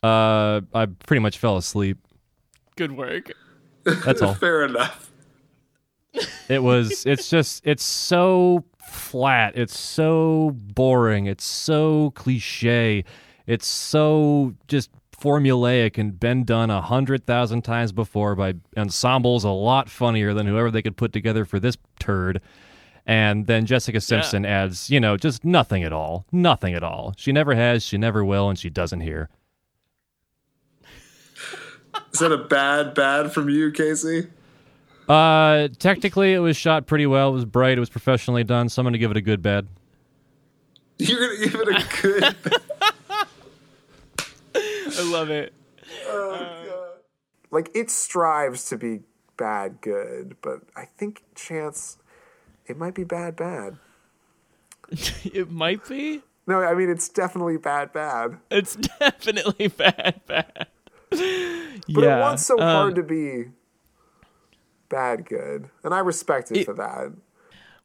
Uh, 0.03 0.61
I 0.73 0.87
pretty 1.05 1.19
much 1.19 1.37
fell 1.37 1.57
asleep. 1.57 1.97
Good 2.81 2.97
work. 2.97 3.31
That's 3.83 4.21
all. 4.23 4.33
Fair 4.33 4.65
enough. 4.65 5.11
It 6.49 6.63
was. 6.63 7.05
It's 7.05 7.29
just. 7.29 7.61
It's 7.63 7.83
so 7.83 8.65
flat. 8.83 9.55
It's 9.55 9.77
so 9.77 10.53
boring. 10.55 11.27
It's 11.27 11.43
so 11.43 12.09
cliche. 12.15 13.05
It's 13.45 13.67
so 13.67 14.55
just 14.67 14.89
formulaic 15.15 15.99
and 15.99 16.19
been 16.19 16.43
done 16.43 16.71
a 16.71 16.81
hundred 16.81 17.27
thousand 17.27 17.61
times 17.61 17.91
before 17.91 18.33
by 18.35 18.55
ensembles 18.75 19.43
a 19.43 19.49
lot 19.49 19.87
funnier 19.87 20.33
than 20.33 20.47
whoever 20.47 20.71
they 20.71 20.81
could 20.81 20.97
put 20.97 21.13
together 21.13 21.45
for 21.45 21.59
this 21.59 21.77
turd. 21.99 22.41
And 23.05 23.45
then 23.45 23.67
Jessica 23.67 24.01
Simpson 24.01 24.43
yeah. 24.43 24.63
adds, 24.63 24.89
you 24.89 24.99
know, 24.99 25.17
just 25.17 25.45
nothing 25.45 25.83
at 25.83 25.93
all. 25.93 26.25
Nothing 26.31 26.73
at 26.73 26.81
all. 26.81 27.13
She 27.15 27.31
never 27.31 27.53
has, 27.53 27.85
she 27.85 27.99
never 27.99 28.25
will, 28.25 28.49
and 28.49 28.57
she 28.57 28.71
doesn't 28.71 29.01
here. 29.01 29.29
Is 32.13 32.19
that 32.19 32.31
a 32.31 32.37
bad 32.37 32.93
bad 32.93 33.31
from 33.31 33.49
you, 33.49 33.71
Casey? 33.71 34.27
Uh, 35.07 35.67
technically, 35.79 36.33
it 36.33 36.39
was 36.39 36.55
shot 36.55 36.87
pretty 36.87 37.05
well. 37.05 37.29
It 37.29 37.33
was 37.33 37.45
bright. 37.45 37.77
It 37.77 37.79
was 37.79 37.89
professionally 37.89 38.43
done. 38.43 38.69
So 38.69 38.81
I'm 38.81 38.85
gonna 38.85 38.97
give 38.97 39.11
it 39.11 39.17
a 39.17 39.21
good 39.21 39.41
bad. 39.41 39.67
You're 40.97 41.19
gonna 41.19 41.39
give 41.43 41.55
it 41.55 41.67
a 41.67 42.01
good. 42.01 42.35
I 44.97 45.11
love 45.11 45.29
it. 45.29 45.53
Oh, 46.07 46.33
uh, 46.33 46.97
like 47.49 47.71
it 47.73 47.89
strives 47.89 48.69
to 48.69 48.77
be 48.77 49.01
bad 49.37 49.81
good, 49.81 50.35
but 50.41 50.61
I 50.75 50.85
think 50.85 51.23
Chance, 51.35 51.97
it 52.67 52.77
might 52.77 52.93
be 52.93 53.03
bad 53.03 53.35
bad. 53.35 53.77
it 54.91 55.49
might 55.49 55.87
be. 55.87 56.21
No, 56.47 56.61
I 56.61 56.73
mean 56.75 56.89
it's 56.89 57.09
definitely 57.09 57.57
bad 57.57 57.93
bad. 57.93 58.37
It's 58.49 58.75
definitely 58.99 59.69
bad 59.69 60.21
bad. 60.27 60.67
But 61.93 62.03
yeah. 62.03 62.17
it 62.17 62.21
wants 62.21 62.45
so 62.45 62.55
um, 62.55 62.61
hard 62.61 62.95
to 62.95 63.03
be 63.03 63.45
bad 64.89 65.25
good, 65.25 65.69
and 65.83 65.93
I 65.93 65.99
respect 65.99 66.51
it, 66.51 66.59
it 66.59 66.65
for 66.65 66.73
that. 66.73 67.13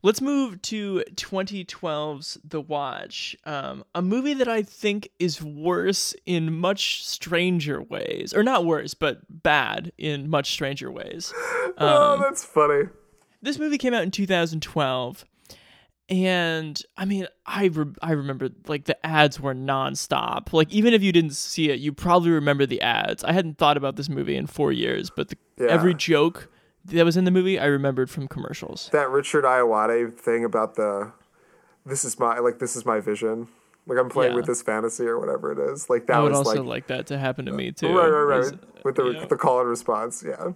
Let's 0.03 0.21
move 0.21 0.63
to 0.63 1.03
2012's 1.17 2.39
The 2.45 2.61
Watch, 2.61 3.37
um, 3.45 3.85
a 3.95 4.03
movie 4.03 4.35
that 4.35 4.47
I 4.47 4.63
think 4.63 5.11
is 5.19 5.43
worse 5.43 6.15
in 6.27 6.57
much 6.57 7.05
stranger 7.05 7.83
ways, 7.83 8.33
or 8.33 8.43
not 8.43 8.65
worse, 8.65 8.95
but 8.95 9.21
bad 9.29 9.91
in 9.99 10.29
much 10.31 10.53
stranger 10.53 10.91
ways. 10.91 11.33
Oh, 11.79 11.87
um, 11.87 12.21
oh, 12.21 12.23
that's 12.23 12.43
funny. 12.43 12.85
This 13.43 13.59
movie 13.59 13.77
came 13.77 13.93
out 13.93 14.03
in 14.03 14.11
2012, 14.11 15.27
and 16.09 16.81
I 16.97 17.05
mean, 17.05 17.27
I 17.45 17.67
re- 17.67 17.95
I 18.01 18.13
remember 18.13 18.51
like 18.69 18.85
the 18.85 19.07
ads 19.07 19.41
were 19.41 19.55
nonstop. 19.55 20.53
Like 20.53 20.73
even 20.73 20.95
if 20.95 21.03
you 21.03 21.13
didn't 21.13 21.35
see 21.35 21.71
it, 21.71 21.81
you 21.81 21.93
probably 21.93 22.31
remember 22.31 22.65
the 22.67 22.81
ads. 22.81 23.25
I 23.25 23.33
hadn't 23.33 23.59
thought 23.59 23.77
about 23.77 23.97
this 23.97 24.09
movie 24.09 24.37
in 24.37 24.47
four 24.47 24.73
years, 24.73 25.11
but 25.11 25.29
the, 25.29 25.37
yeah. 25.59 25.67
every 25.69 25.95
joke 25.95 26.49
that 26.87 27.05
was 27.05 27.17
in 27.17 27.25
the 27.25 27.31
movie 27.33 27.59
I 27.59 27.67
remembered 27.67 28.09
from 28.09 28.29
commercials. 28.29 28.89
That 28.93 29.11
Richard 29.11 29.45
Ayoade 29.45 30.15
thing 30.15 30.45
about 30.45 30.77
the 30.77 31.13
this 31.85 32.05
is 32.05 32.19
my 32.19 32.39
like 32.39 32.61
this 32.61 32.77
is 32.77 32.87
my 32.87 33.01
vision. 33.01 33.49
Like 33.89 33.99
I'm 33.99 34.09
playing 34.09 34.33
yeah. 34.33 34.37
with 34.37 34.47
this 34.47 34.63
fantasy 34.63 35.07
or 35.07 35.19
whatever 35.19 35.53
it 35.53 35.73
is. 35.73 35.91
Like 35.91 36.07
that 36.07 36.17
I 36.17 36.21
would 36.21 36.31
was 36.31 36.39
also 36.39 36.63
like, 36.63 36.69
like 36.69 36.87
that 36.89 37.07
to 37.09 37.19
happen 37.19 37.47
to 37.47 37.53
me 37.53 37.73
too. 37.73 37.89
Right, 37.89 38.09
right, 38.09 38.23
right. 38.23 38.39
Was, 38.39 38.55
with 38.85 38.95
the 38.97 39.27
the 39.29 39.37
call 39.37 39.61
and 39.61 39.69
response, 39.69 40.25
yeah. 40.27 40.53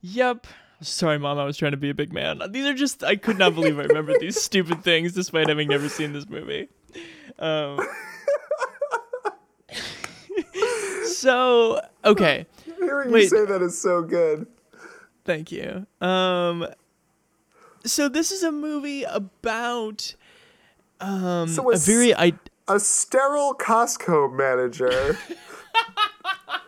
Yep. 0.00 0.46
Sorry, 0.80 1.18
mom. 1.18 1.38
I 1.38 1.44
was 1.44 1.56
trying 1.56 1.72
to 1.72 1.76
be 1.76 1.90
a 1.90 1.94
big 1.94 2.12
man. 2.12 2.42
These 2.50 2.66
are 2.66 2.74
just 2.74 3.02
I 3.02 3.16
could 3.16 3.38
not 3.38 3.54
believe 3.54 3.78
I 3.78 3.84
remembered 3.84 4.20
these 4.20 4.40
stupid 4.42 4.82
things 4.84 5.12
despite 5.12 5.48
having 5.48 5.68
never 5.68 5.88
seen 5.88 6.12
this 6.12 6.28
movie. 6.28 6.68
Um, 7.38 7.80
so 11.06 11.80
okay. 12.04 12.46
Hearing 12.78 13.10
Wait. 13.10 13.22
you 13.22 13.28
say 13.28 13.44
that 13.46 13.62
is 13.62 13.80
so 13.80 14.02
good. 14.02 14.46
Thank 15.24 15.50
you. 15.50 15.86
Um, 16.00 16.66
so 17.84 18.08
this 18.08 18.30
is 18.30 18.42
a 18.42 18.52
movie 18.52 19.04
about 19.04 20.14
um 21.00 21.48
so 21.48 21.70
a, 21.70 21.74
a 21.74 21.78
very 21.78 22.14
I 22.14 22.32
a 22.68 22.80
sterile 22.80 23.54
Costco 23.54 24.32
manager 24.32 25.18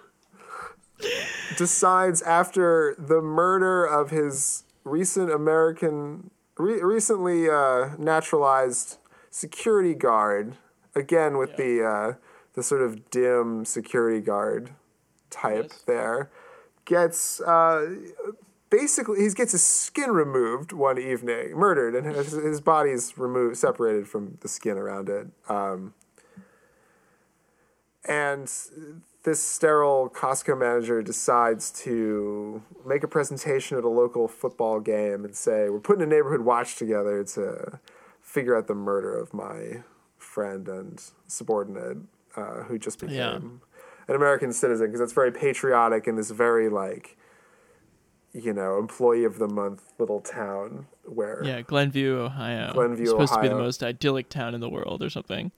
decides 1.56 2.22
after 2.22 2.94
the 2.98 3.20
murder 3.20 3.84
of 3.84 4.10
his 4.10 4.64
recent 4.84 5.30
American 5.30 6.30
re- 6.56 6.82
recently 6.82 7.48
uh, 7.48 7.90
naturalized 7.98 8.98
security 9.30 9.94
guard 9.94 10.56
again 10.94 11.36
with 11.36 11.50
yeah. 11.50 11.56
the 11.56 11.84
uh, 11.84 12.12
the 12.54 12.62
sort 12.62 12.82
of 12.82 13.10
dim 13.10 13.64
security 13.64 14.20
guard 14.20 14.70
type 15.30 15.68
yes. 15.70 15.82
there 15.86 16.30
gets 16.84 17.40
uh, 17.40 17.96
basically 18.70 19.20
he 19.20 19.28
gets 19.30 19.52
his 19.52 19.64
skin 19.64 20.10
removed 20.10 20.72
one 20.72 20.98
evening, 20.98 21.56
murdered, 21.56 21.94
and 21.94 22.06
his, 22.06 22.32
his 22.32 22.60
body's 22.60 23.16
removed, 23.18 23.56
separated 23.56 24.08
from 24.08 24.38
the 24.40 24.48
skin 24.48 24.76
around 24.76 25.08
it. 25.08 25.28
Um, 25.48 25.94
and 28.08 28.50
this 29.24 29.42
sterile 29.42 30.08
Costco 30.08 30.58
manager 30.58 31.02
decides 31.02 31.70
to 31.82 32.62
make 32.86 33.02
a 33.02 33.08
presentation 33.08 33.76
at 33.76 33.84
a 33.84 33.88
local 33.88 34.28
football 34.28 34.80
game 34.80 35.24
and 35.24 35.34
say, 35.34 35.68
"We're 35.68 35.80
putting 35.80 36.02
a 36.02 36.06
neighborhood 36.06 36.42
watch 36.42 36.76
together 36.76 37.24
to 37.24 37.80
figure 38.20 38.56
out 38.56 38.66
the 38.66 38.74
murder 38.74 39.18
of 39.18 39.34
my 39.34 39.82
friend 40.16 40.68
and 40.68 41.02
subordinate, 41.26 41.98
uh, 42.36 42.62
who 42.64 42.78
just 42.78 43.00
became." 43.00 43.16
Yeah. 43.16 43.36
An 44.08 44.14
American 44.14 44.52
citizen 44.52 44.86
because 44.86 45.00
it's 45.00 45.12
very 45.12 45.32
patriotic 45.32 46.06
in 46.06 46.14
this 46.14 46.30
very 46.30 46.68
like 46.68 47.16
you 48.32 48.52
know, 48.52 48.78
employee 48.78 49.24
of 49.24 49.38
the 49.38 49.48
month 49.48 49.82
little 49.98 50.20
town 50.20 50.86
where 51.04 51.42
Yeah, 51.42 51.62
Glenview, 51.62 52.18
Ohio. 52.18 52.70
Glenview, 52.74 53.04
it's 53.04 53.10
supposed 53.10 53.32
Ohio. 53.32 53.42
to 53.42 53.48
be 53.48 53.54
the 53.54 53.62
most 53.62 53.82
idyllic 53.82 54.28
town 54.28 54.54
in 54.54 54.60
the 54.60 54.68
world 54.68 55.02
or 55.02 55.08
something. 55.08 55.52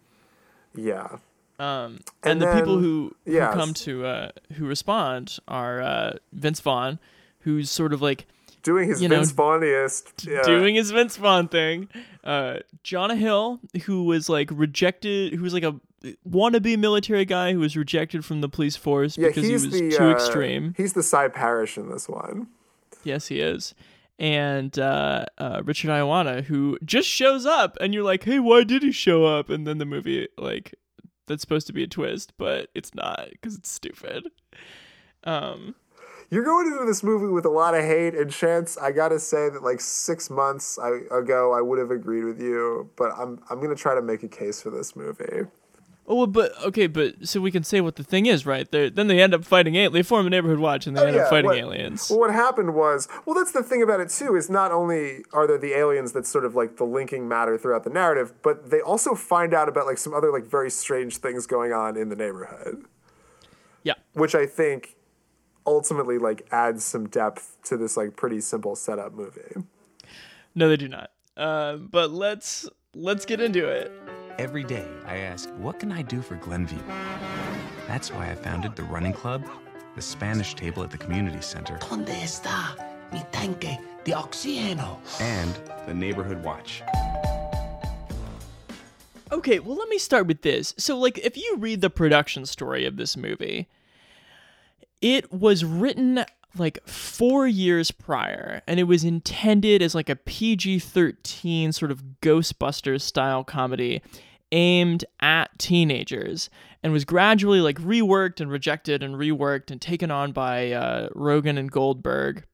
Yeah. 0.77 1.17
Um, 1.59 1.99
and, 2.23 2.33
and 2.33 2.43
the 2.43 2.47
then, 2.47 2.59
people 2.59 2.79
who, 2.79 3.15
who 3.25 3.33
yes. 3.33 3.53
come 3.53 3.75
to 3.75 4.07
uh, 4.07 4.31
who 4.55 4.67
respond 4.67 5.39
are 5.49 5.81
uh, 5.83 6.13
Vince 6.33 6.61
Vaughn, 6.61 6.99
who's 7.41 7.71
sort 7.71 7.93
of 7.93 8.01
like 8.01 8.27
doing 8.63 8.89
his 8.89 9.01
Vince 9.01 9.33
Vaughniest, 9.33 10.29
yeah. 10.29 10.43
doing 10.43 10.75
his 10.75 10.91
Vince 10.91 11.17
Vaughn 11.17 11.49
thing. 11.49 11.89
Uh, 12.23 12.59
Jonah 12.83 13.17
Hill, 13.17 13.61
who 13.85 14.05
was 14.05 14.29
like 14.29 14.51
rejected, 14.53 15.35
who 15.35 15.43
was 15.43 15.53
like 15.53 15.65
a 15.65 15.75
wannabe 16.29 16.79
military 16.79 17.25
guy 17.25 17.53
who 17.53 17.59
was 17.59 17.77
rejected 17.77 18.25
from 18.25 18.41
the 18.41 18.49
police 18.49 18.77
force 18.77 19.19
yeah, 19.19 19.29
because 19.29 19.45
he 19.45 19.53
was 19.53 19.71
the, 19.71 19.91
too 19.91 20.09
uh, 20.09 20.13
extreme. 20.13 20.75
He's 20.77 20.93
the 20.93 21.03
Sy 21.03 21.29
Parrish 21.29 21.77
in 21.77 21.91
this 21.91 22.09
one. 22.09 22.49
Yes, 23.05 23.29
he 23.29 23.41
is. 23.41 23.75
And 24.19 24.77
uh, 24.79 25.27
uh, 25.39 25.63
Richard 25.65 25.91
Ayoade, 25.91 26.45
who 26.45 26.77
just 26.85 27.09
shows 27.09 27.47
up, 27.47 27.77
and 27.81 27.95
you're 27.95 28.03
like, 28.03 28.25
"Hey, 28.25 28.41
why 28.41 28.65
did 28.65 28.83
he 28.83 28.91
show 28.91 29.25
up?" 29.25 29.49
And 29.49 29.65
then 29.65 29.79
the 29.79 29.87
movie, 29.87 30.27
like, 30.37 30.75
that's 31.29 31.43
supposed 31.43 31.67
to 31.69 31.73
be 31.73 31.85
a 31.85 31.87
twist, 31.87 32.33
but 32.39 32.71
it's 32.75 32.95
not 32.95 33.29
because 33.31 33.55
it's 33.55 33.71
stupid. 33.71 34.31
Um, 35.25 35.75
you're 36.31 36.45
going 36.45 36.67
into 36.67 36.85
this 36.85 37.03
movie 37.03 37.33
with 37.33 37.47
a 37.47 37.51
lot 37.51 37.75
of 37.75 37.85
hate 37.85 38.15
and 38.15 38.31
chance. 38.31 38.77
I 38.77 38.93
gotta 38.93 39.19
say 39.19 39.49
that 39.49 39.63
like 39.63 39.81
six 39.81 40.29
months 40.29 40.79
ago, 40.79 41.53
I 41.53 41.61
would 41.63 41.79
have 41.79 41.91
agreed 41.91 42.25
with 42.25 42.41
you, 42.41 42.91
but 42.97 43.13
I'm 43.17 43.41
I'm 43.49 43.61
gonna 43.61 43.75
try 43.75 43.95
to 43.95 44.03
make 44.03 44.23
a 44.23 44.29
case 44.29 44.61
for 44.61 44.71
this 44.71 44.95
movie. 44.95 45.47
Oh, 46.11 46.15
well, 46.15 46.27
but 46.27 46.53
okay, 46.65 46.87
but 46.87 47.29
so 47.29 47.39
we 47.39 47.51
can 47.51 47.63
say 47.63 47.83
what 47.83 47.97
the 47.97 48.03
thing 48.03 48.25
is, 48.25 48.47
right? 48.47 48.69
They're, 48.71 48.89
then 48.89 49.09
they 49.09 49.21
end 49.21 49.35
up 49.35 49.45
fighting 49.45 49.75
aliens. 49.75 49.93
They 49.93 50.03
form 50.03 50.27
a 50.27 50.31
neighborhood 50.31 50.59
watch, 50.59 50.87
and 50.87 50.97
they 50.97 51.03
oh, 51.03 51.07
end 51.07 51.17
yeah. 51.17 51.25
up 51.25 51.31
fighting 51.31 51.51
what, 51.51 51.59
aliens. 51.59 52.09
Well, 52.09 52.21
what 52.21 52.33
happened 52.33 52.75
was, 52.75 53.09
well, 53.27 53.35
that's 53.35 53.53
the 53.53 53.63
thing 53.63 53.83
about 53.83 54.01
it 54.01 54.09
too. 54.09 54.35
Is 54.35 54.49
not 54.49 54.73
only 54.73 55.23
are 55.35 55.47
there 55.47 55.59
the 55.59 55.75
aliens 55.75 56.13
that's 56.13 56.31
sort 56.31 56.47
of 56.47 56.55
like 56.55 56.79
the 56.79 56.85
linking 56.85 57.29
matter 57.29 57.59
throughout 57.59 57.85
the 57.85 57.91
narrative, 57.91 58.33
but 58.43 58.71
they 58.71 58.81
also 58.81 59.15
find 59.15 59.53
out 59.53 59.69
about 59.69 59.85
like 59.85 59.99
some 59.99 60.15
other 60.15 60.33
like 60.33 60.47
very 60.47 60.71
strange 60.71 61.19
things 61.19 61.47
going 61.47 61.75
on 61.75 61.95
in 61.99 62.09
the 62.09 62.17
neighborhood. 62.17 62.87
Yeah, 63.83 63.95
which 64.15 64.35
I 64.35 64.47
think 64.47 64.97
ultimately 65.67 66.17
like 66.17 66.49
adds 66.51 66.85
some 66.85 67.07
depth 67.07 67.59
to 67.65 67.77
this 67.77 67.99
like 67.99 68.17
pretty 68.17 68.41
simple 68.41 68.77
setup 68.77 69.13
movie. 69.13 69.63
No, 70.55 70.71
they 70.71 70.79
do 70.79 70.89
not. 70.89 71.11
Uh, 71.37 71.77
but 71.77 72.11
let's 72.11 72.67
let's 72.95 73.27
get 73.27 73.43
into 73.43 73.69
it. 73.69 73.93
Every 74.39 74.63
day, 74.63 74.87
I 75.05 75.17
ask, 75.17 75.49
what 75.57 75.81
can 75.81 75.91
I 75.91 76.03
do 76.03 76.23
for 76.23 76.37
Glenview? 76.37 76.79
That's 77.89 78.13
why 78.13 78.31
I 78.31 78.37
founded 78.37 78.77
the 78.77 78.85
running 78.85 79.13
club, 79.13 79.45
the 79.97 80.01
Spanish 80.01 80.55
table 80.55 80.85
at 80.85 80.93
the 80.93 80.97
community 80.97 81.41
center. 81.41 81.77
¿Dónde 81.79 82.15
está 82.23 82.77
mi 83.13 83.21
tanque 83.33 83.81
de 84.05 84.13
oxígeno? 84.13 84.99
And 85.21 85.53
the 85.89 85.93
neighborhood 85.95 86.45
watch. 86.45 86.83
Okay, 89.33 89.59
well, 89.59 89.77
let 89.77 89.89
me 89.89 89.99
start 89.99 90.29
with 90.29 90.43
this. 90.43 90.73
So, 90.79 90.97
like, 90.97 91.19
if 91.19 91.37
you 91.37 91.57
read 91.59 91.81
the 91.81 91.91
production 91.91 92.47
story 92.47 92.87
of 92.87 92.97
this 92.97 93.17
movie, 93.17 93.67
it 95.03 95.33
was 95.33 95.65
written 95.65 96.25
like 96.57 96.79
four 96.87 97.49
years 97.49 97.91
prior, 97.91 98.63
and 98.69 98.79
it 98.79 98.85
was 98.85 99.03
intended 99.03 99.83
as 99.83 99.97
like 99.97 100.09
a 100.09 100.15
PG 100.15 100.79
13 100.79 101.73
sort 101.73 101.91
of 101.91 102.05
Ghostbusters 102.23 103.01
style 103.01 103.43
comedy 103.43 104.01
aimed 104.53 105.05
at 105.21 105.57
teenagers 105.59 106.49
and 106.83 106.93
was 106.93 107.05
gradually 107.05 107.61
like 107.61 107.79
reworked 107.81 108.41
and 108.41 108.51
rejected 108.51 109.03
and 109.03 109.17
reworked 109.17 109.71
and 109.71 109.81
taken 109.81 110.11
on 110.11 110.33
by 110.33 110.73
uh, 110.73 111.09
Rogen 111.11 111.59
and 111.59 111.71
Goldberg 111.71 112.45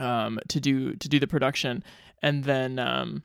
um, 0.00 0.38
to 0.48 0.60
do 0.60 0.94
to 0.94 1.08
do 1.08 1.18
the 1.18 1.26
production 1.26 1.82
and 2.22 2.44
then 2.44 2.78
um, 2.78 3.22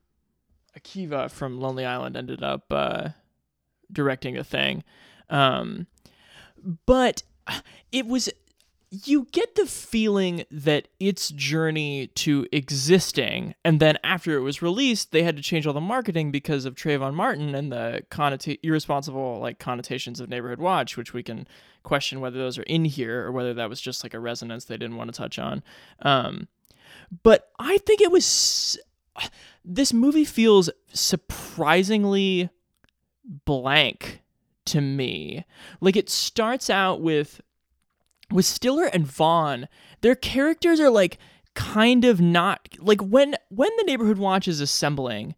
Akiva 0.78 1.30
from 1.30 1.60
Lonely 1.60 1.86
Island 1.86 2.18
ended 2.18 2.44
up 2.44 2.66
uh, 2.72 3.10
directing 3.92 4.38
a 4.38 4.44
thing. 4.44 4.84
Um, 5.30 5.88
but 6.86 7.24
it 7.92 8.08
was 8.08 8.30
you 8.94 9.28
get 9.32 9.56
the 9.56 9.66
feeling 9.66 10.46
that 10.52 10.88
its 11.00 11.30
journey 11.30 12.08
to 12.08 12.46
existing, 12.52 13.56
and 13.66 13.80
then 13.80 13.98
after 14.04 14.38
it 14.38 14.42
was 14.42 14.62
released, 14.62 15.12
they 15.12 15.24
had 15.24 15.36
to 15.36 15.42
change 15.42 15.66
all 15.66 15.74
the 15.74 15.82
marketing 15.82 16.32
because 16.32 16.66
of 16.66 16.76
Trayvon 16.76 17.16
Martin 17.16 17.56
and 17.56 17.72
the 17.72 18.04
connota- 18.12 18.60
irresponsible 18.62 19.40
like 19.40 19.58
connotations 19.58 20.20
of 20.20 20.30
Neighborhood 20.30 20.60
Watch, 20.60 20.96
which 20.96 21.12
we 21.12 21.24
can 21.24 21.48
question 21.82 22.22
whether 22.22 22.38
those 22.38 22.60
are 22.60 22.64
in 22.64 22.86
here 22.86 23.26
or 23.26 23.32
whether 23.32 23.54
that 23.56 23.68
was 23.68 23.82
just 23.82 24.04
like 24.04 24.14
a 24.14 24.20
resonance 24.20 24.66
they 24.66 24.78
didn't 24.78 24.98
want 24.98 25.12
to 25.12 25.18
touch 25.18 25.40
on. 25.40 25.64
Um, 26.04 26.48
but 27.24 27.50
I 27.58 27.80
think 27.80 28.00
it 28.00 28.12
was. 28.12 28.78
This 29.66 29.92
movie 29.92 30.26
feels 30.26 30.70
surprisingly 30.94 32.50
blank 33.46 34.22
to 34.66 34.82
me. 34.82 35.46
Like 35.82 35.96
it 35.96 36.10
starts 36.10 36.70
out 36.70 37.02
with 37.02 37.42
with 38.34 38.46
Stiller 38.46 38.86
and 38.86 39.06
Vaughn, 39.06 39.68
their 40.02 40.16
characters 40.16 40.80
are 40.80 40.90
like 40.90 41.18
kind 41.54 42.04
of 42.04 42.20
not 42.20 42.68
like 42.80 43.02
when 43.02 43.36
when 43.50 43.70
the 43.78 43.84
neighborhood 43.84 44.18
watch 44.18 44.48
is 44.48 44.60
assembling, 44.60 45.36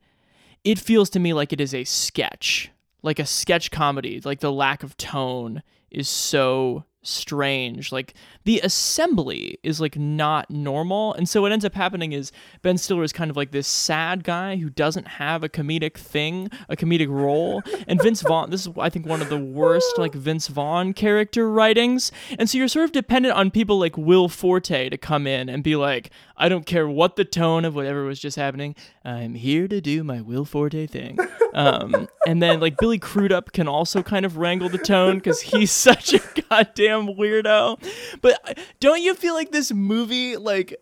it 0.63 0.79
feels 0.79 1.09
to 1.11 1.19
me 1.19 1.33
like 1.33 1.53
it 1.53 1.61
is 1.61 1.73
a 1.73 1.83
sketch, 1.83 2.71
like 3.03 3.19
a 3.19 3.25
sketch 3.25 3.69
comedy. 3.69 4.21
Like 4.23 4.39
the 4.39 4.51
lack 4.51 4.81
of 4.81 4.97
tone 4.97 5.61
is 5.91 6.09
so 6.09 6.85
strange. 7.07 7.91
Like 7.91 8.13
the 8.43 8.59
assembly 8.61 9.59
is 9.63 9.79
like 9.81 9.97
not 9.97 10.49
normal. 10.49 11.13
And 11.13 11.27
so 11.27 11.41
what 11.41 11.51
ends 11.51 11.65
up 11.65 11.75
happening 11.75 12.11
is 12.11 12.31
Ben 12.61 12.77
Stiller 12.77 13.03
is 13.03 13.13
kind 13.13 13.31
of 13.31 13.37
like 13.37 13.51
this 13.51 13.67
sad 13.67 14.23
guy 14.23 14.57
who 14.57 14.69
doesn't 14.69 15.07
have 15.07 15.43
a 15.43 15.49
comedic 15.49 15.97
thing, 15.97 16.49
a 16.69 16.75
comedic 16.75 17.09
role. 17.09 17.61
And 17.87 18.01
Vince 18.01 18.21
Vaughn, 18.21 18.49
this 18.49 18.65
is 18.65 18.73
I 18.77 18.89
think 18.89 19.05
one 19.05 19.21
of 19.21 19.29
the 19.29 19.37
worst 19.37 19.97
like 19.97 20.13
Vince 20.13 20.47
Vaughn 20.47 20.93
character 20.93 21.49
writings. 21.49 22.11
And 22.37 22.49
so 22.49 22.57
you're 22.57 22.67
sort 22.67 22.85
of 22.85 22.91
dependent 22.91 23.35
on 23.35 23.51
people 23.51 23.79
like 23.79 23.97
Will 23.97 24.29
Forte 24.29 24.89
to 24.89 24.97
come 24.97 25.27
in 25.27 25.49
and 25.49 25.63
be 25.63 25.75
like, 25.75 26.11
I 26.37 26.49
don't 26.49 26.65
care 26.65 26.87
what 26.87 27.15
the 27.15 27.25
tone 27.25 27.65
of 27.65 27.75
whatever 27.75 28.03
was 28.03 28.19
just 28.19 28.35
happening. 28.35 28.75
I'm 29.03 29.35
here 29.35 29.67
to 29.67 29.79
do 29.79 30.03
my 30.03 30.21
Will 30.21 30.45
Forte 30.45 30.87
thing. 30.87 31.17
Um, 31.55 32.09
and 32.27 32.43
then 32.43 32.59
like 32.59 32.77
Billy 32.77 32.99
Crudup 32.99 33.53
can 33.53 33.67
also 33.67 34.03
kind 34.03 34.25
of 34.25 34.35
wrangle 34.37 34.67
the 34.67 34.77
tone 34.77 35.15
because 35.15 35.39
he's 35.41 35.71
such 35.89 36.13
a 36.13 36.19
goddamn 36.49 37.07
weirdo. 37.07 37.79
But 38.21 38.39
uh, 38.47 38.61
don't 38.81 39.01
you 39.01 39.15
feel 39.15 39.33
like 39.33 39.51
this 39.51 39.71
movie 39.71 40.35
like 40.35 40.75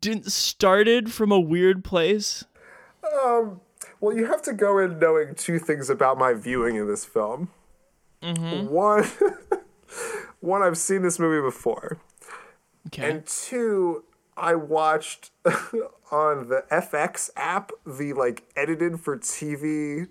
didn't 0.00 0.30
started 0.30 1.12
from 1.12 1.32
a 1.32 1.40
weird 1.40 1.82
place? 1.82 2.44
Um, 3.24 3.62
well, 4.00 4.14
you 4.14 4.26
have 4.26 4.42
to 4.42 4.52
go 4.52 4.78
in 4.78 4.98
knowing 4.98 5.34
two 5.34 5.58
things 5.58 5.88
about 5.88 6.18
my 6.18 6.34
viewing 6.34 6.78
of 6.78 6.86
this 6.86 7.04
film. 7.06 7.50
Mm-hmm. 8.22 8.68
One, 8.68 9.04
one, 10.40 10.62
I've 10.62 10.78
seen 10.78 11.02
this 11.02 11.18
movie 11.18 11.42
before, 11.42 11.98
Okay. 12.88 13.10
and 13.10 13.26
two, 13.26 14.04
I 14.36 14.54
watched 14.54 15.30
on 16.12 16.48
the 16.48 16.64
FX 16.70 17.30
app 17.36 17.72
the 17.86 18.12
like 18.12 18.44
edited 18.54 19.00
for 19.00 19.16
TV 19.18 20.08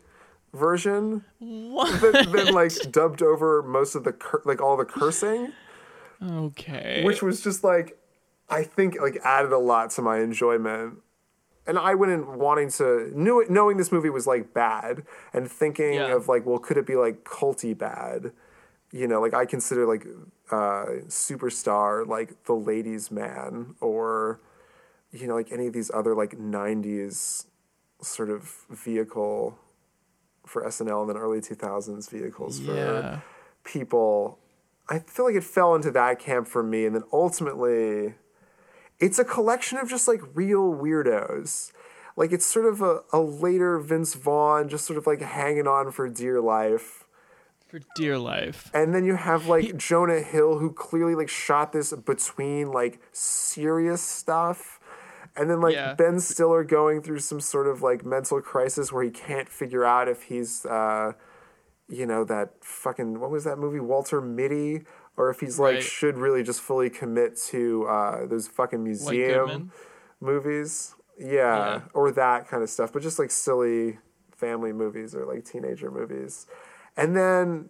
version. 0.53 1.23
What? 1.39 2.01
Then, 2.01 2.31
then 2.31 2.53
like 2.53 2.73
dubbed 2.91 3.21
over 3.21 3.61
most 3.63 3.95
of 3.95 4.03
the 4.03 4.11
cur- 4.11 4.41
like 4.45 4.59
all 4.61 4.75
the 4.75 4.85
cursing. 4.85 5.53
Okay. 6.23 7.01
which 7.03 7.21
was 7.23 7.41
just 7.41 7.63
like 7.63 7.97
I 8.49 8.63
think 8.63 8.99
like 8.99 9.17
added 9.23 9.51
a 9.53 9.57
lot 9.57 9.91
to 9.91 10.01
my 10.01 10.19
enjoyment. 10.19 10.97
And 11.67 11.77
I 11.77 11.93
went 11.95 12.11
in 12.11 12.37
wanting 12.39 12.69
to 12.71 13.11
knew 13.15 13.45
knowing 13.49 13.77
this 13.77 13.91
movie 13.91 14.09
was 14.09 14.27
like 14.27 14.53
bad 14.53 15.03
and 15.33 15.49
thinking 15.49 15.93
Yeah. 15.93 16.15
of 16.15 16.27
like, 16.27 16.45
well, 16.45 16.57
could 16.59 16.77
it 16.77 16.85
be 16.87 16.95
like 16.95 17.23
culty 17.23 17.77
bad? 17.77 18.31
You 18.91 19.07
know, 19.07 19.21
like 19.21 19.33
I 19.33 19.45
consider 19.45 19.85
like 19.87 20.05
uh, 20.51 21.05
superstar 21.07 22.05
like 22.05 22.43
the 22.45 22.53
ladies 22.53 23.09
man 23.11 23.75
or 23.79 24.41
you 25.11 25.27
know 25.27 25.35
like 25.35 25.51
any 25.51 25.67
of 25.67 25.73
these 25.73 25.91
other 25.93 26.15
like 26.15 26.37
'90s 26.37 27.45
sort 28.01 28.29
of 28.29 28.65
vehicle 28.69 29.57
for 30.45 30.65
SNL 30.65 31.01
and 31.01 31.09
then 31.09 31.17
early 31.17 31.39
2000s 31.39 32.09
vehicles 32.09 32.59
for 32.59 33.21
people. 33.63 34.39
I 34.89 34.99
feel 34.99 35.25
like 35.25 35.35
it 35.35 35.43
fell 35.43 35.75
into 35.75 35.91
that 35.91 36.19
camp 36.19 36.47
for 36.47 36.63
me, 36.63 36.85
and 36.85 36.95
then 36.95 37.03
ultimately, 37.13 38.15
it's 38.99 39.19
a 39.19 39.23
collection 39.23 39.77
of 39.77 39.89
just 39.89 40.07
like 40.07 40.21
real 40.33 40.73
weirdos. 40.73 41.71
Like 42.17 42.31
it's 42.31 42.45
sort 42.45 42.65
of 42.65 42.81
a, 42.81 42.99
a 43.13 43.19
later 43.19 43.79
Vince 43.79 44.15
Vaughn, 44.15 44.67
just 44.67 44.85
sort 44.85 44.97
of 44.97 45.07
like 45.07 45.21
hanging 45.21 45.67
on 45.67 45.91
for 45.91 46.09
dear 46.09 46.41
life. 46.41 47.05
For 47.67 47.79
dear 47.95 48.17
life. 48.17 48.69
And 48.73 48.93
then 48.93 49.05
you 49.05 49.15
have 49.15 49.47
like 49.47 49.77
Jonah 49.77 50.19
Hill, 50.19 50.57
who 50.57 50.73
clearly 50.73 51.15
like 51.15 51.29
shot 51.29 51.71
this 51.71 51.93
between 51.93 52.71
like 52.71 52.99
serious 53.13 54.01
stuff. 54.01 54.80
And 55.35 55.49
then 55.49 55.61
like 55.61 55.73
Yeah. 55.73 55.93
Ben 55.93 56.19
Stiller 56.19 56.63
going 56.63 57.01
through 57.01 57.19
some 57.19 57.39
sort 57.39 57.67
of 57.67 57.81
like 57.81 58.05
mental 58.05 58.41
crisis 58.41 58.91
where 58.91 59.03
he 59.03 59.11
can't 59.11 59.47
figure 59.49 59.85
out 59.85 60.07
if 60.07 60.23
he's 60.23 60.65
uh 60.65 61.13
you 61.87 62.05
know, 62.05 62.23
that 62.23 62.53
fucking 62.63 63.19
what 63.19 63.31
was 63.31 63.43
that 63.43 63.57
movie? 63.57 63.79
Walter 63.79 64.21
Mitty? 64.21 64.83
Or 65.17 65.29
if 65.29 65.39
he's 65.41 65.59
like 65.59 65.75
Right. 65.75 65.83
should 65.83 66.17
really 66.17 66.41
just 66.43 66.61
fully 66.61 66.89
commit 66.89 67.37
to 67.49 67.85
uh 67.87 68.25
those 68.27 68.47
fucking 68.47 68.83
museum 68.83 69.71
movies. 70.19 70.95
Yeah, 71.17 71.27
Yeah. 71.29 71.81
Or 71.93 72.11
that 72.11 72.47
kind 72.47 72.63
of 72.63 72.69
stuff. 72.69 72.91
But 72.93 73.01
just 73.01 73.19
like 73.19 73.31
silly 73.31 73.99
family 74.35 74.73
movies 74.73 75.13
or 75.15 75.25
like 75.25 75.45
teenager 75.45 75.91
movies. 75.91 76.47
And 76.97 77.15
then 77.15 77.69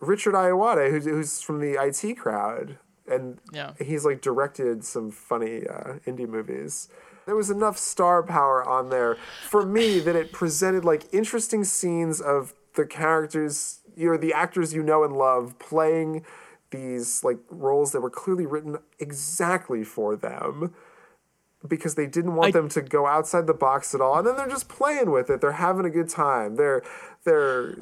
Richard 0.00 0.34
Ayoade, 0.34 0.90
who's, 0.90 1.04
who's 1.04 1.40
from 1.42 1.60
the 1.60 1.74
IT 1.80 2.16
crowd, 2.18 2.78
and 3.12 3.38
Yeah. 3.52 3.72
he's 3.78 4.04
like 4.04 4.20
directed 4.20 4.84
some 4.84 5.10
funny 5.10 5.66
uh, 5.66 5.94
indie 6.06 6.28
movies. 6.28 6.88
There 7.26 7.36
was 7.36 7.50
enough 7.50 7.78
star 7.78 8.22
power 8.22 8.66
on 8.68 8.88
there 8.90 9.16
for 9.48 9.64
me 9.64 10.00
that 10.00 10.16
it 10.16 10.32
presented 10.32 10.84
like 10.84 11.04
interesting 11.12 11.62
scenes 11.64 12.20
of 12.20 12.52
the 12.74 12.84
characters, 12.86 13.80
you 13.96 14.10
know, 14.10 14.16
the 14.16 14.32
actors 14.32 14.74
you 14.74 14.82
know 14.82 15.04
and 15.04 15.16
love 15.16 15.56
playing 15.58 16.24
these 16.70 17.22
like 17.22 17.38
roles 17.50 17.92
that 17.92 18.00
were 18.00 18.10
clearly 18.10 18.46
written 18.46 18.78
exactly 18.98 19.84
for 19.84 20.16
them 20.16 20.74
because 21.68 21.94
they 21.94 22.06
didn't 22.06 22.34
want 22.34 22.48
I- 22.48 22.52
them 22.52 22.68
to 22.70 22.80
go 22.82 23.06
outside 23.06 23.46
the 23.46 23.54
box 23.54 23.94
at 23.94 24.00
all 24.00 24.16
and 24.18 24.26
then 24.26 24.36
they're 24.36 24.48
just 24.48 24.68
playing 24.68 25.10
with 25.10 25.30
it 25.30 25.40
they're 25.40 25.52
having 25.52 25.84
a 25.84 25.90
good 25.90 26.08
time 26.08 26.56
they're 26.56 26.82
they're 27.24 27.76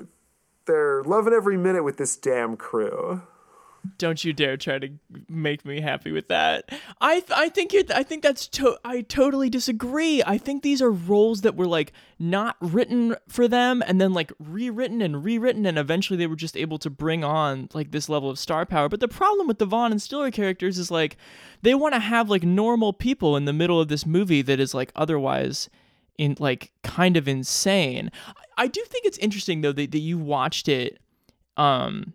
they're 0.66 1.02
loving 1.04 1.32
every 1.32 1.56
minute 1.56 1.82
with 1.84 1.96
this 1.96 2.16
damn 2.16 2.56
crew 2.56 3.22
Don't 3.96 4.22
you 4.24 4.32
dare 4.32 4.56
try 4.56 4.78
to 4.78 4.90
make 5.28 5.64
me 5.64 5.80
happy 5.80 6.12
with 6.12 6.28
that. 6.28 6.70
I 7.00 7.22
I 7.34 7.48
think 7.48 7.72
you're 7.72 7.84
I 7.94 8.02
think 8.02 8.22
that's 8.22 8.46
to 8.48 8.76
I 8.84 9.00
totally 9.02 9.48
disagree. 9.48 10.22
I 10.26 10.36
think 10.36 10.62
these 10.62 10.82
are 10.82 10.90
roles 10.90 11.40
that 11.42 11.56
were 11.56 11.66
like 11.66 11.92
not 12.18 12.56
written 12.60 13.16
for 13.28 13.48
them 13.48 13.82
and 13.86 13.98
then 14.00 14.12
like 14.12 14.32
rewritten 14.38 15.00
and 15.00 15.24
rewritten 15.24 15.64
and 15.64 15.78
eventually 15.78 16.18
they 16.18 16.26
were 16.26 16.36
just 16.36 16.56
able 16.56 16.78
to 16.78 16.90
bring 16.90 17.24
on 17.24 17.68
like 17.72 17.90
this 17.90 18.08
level 18.08 18.28
of 18.28 18.38
star 18.38 18.66
power. 18.66 18.88
But 18.88 19.00
the 19.00 19.08
problem 19.08 19.46
with 19.46 19.58
the 19.58 19.66
Vaughn 19.66 19.92
and 19.92 20.02
Stiller 20.02 20.30
characters 20.30 20.78
is 20.78 20.90
like 20.90 21.16
they 21.62 21.74
want 21.74 21.94
to 21.94 22.00
have 22.00 22.28
like 22.28 22.42
normal 22.42 22.92
people 22.92 23.36
in 23.36 23.46
the 23.46 23.52
middle 23.52 23.80
of 23.80 23.88
this 23.88 24.04
movie 24.04 24.42
that 24.42 24.60
is 24.60 24.74
like 24.74 24.92
otherwise 24.94 25.70
in 26.18 26.36
like 26.38 26.70
kind 26.82 27.16
of 27.16 27.26
insane. 27.26 28.10
I, 28.26 28.64
I 28.64 28.66
do 28.66 28.82
think 28.86 29.06
it's 29.06 29.18
interesting 29.18 29.62
though 29.62 29.72
that, 29.72 29.90
that 29.92 29.98
you 29.98 30.18
watched 30.18 30.68
it 30.68 30.98
um 31.56 32.12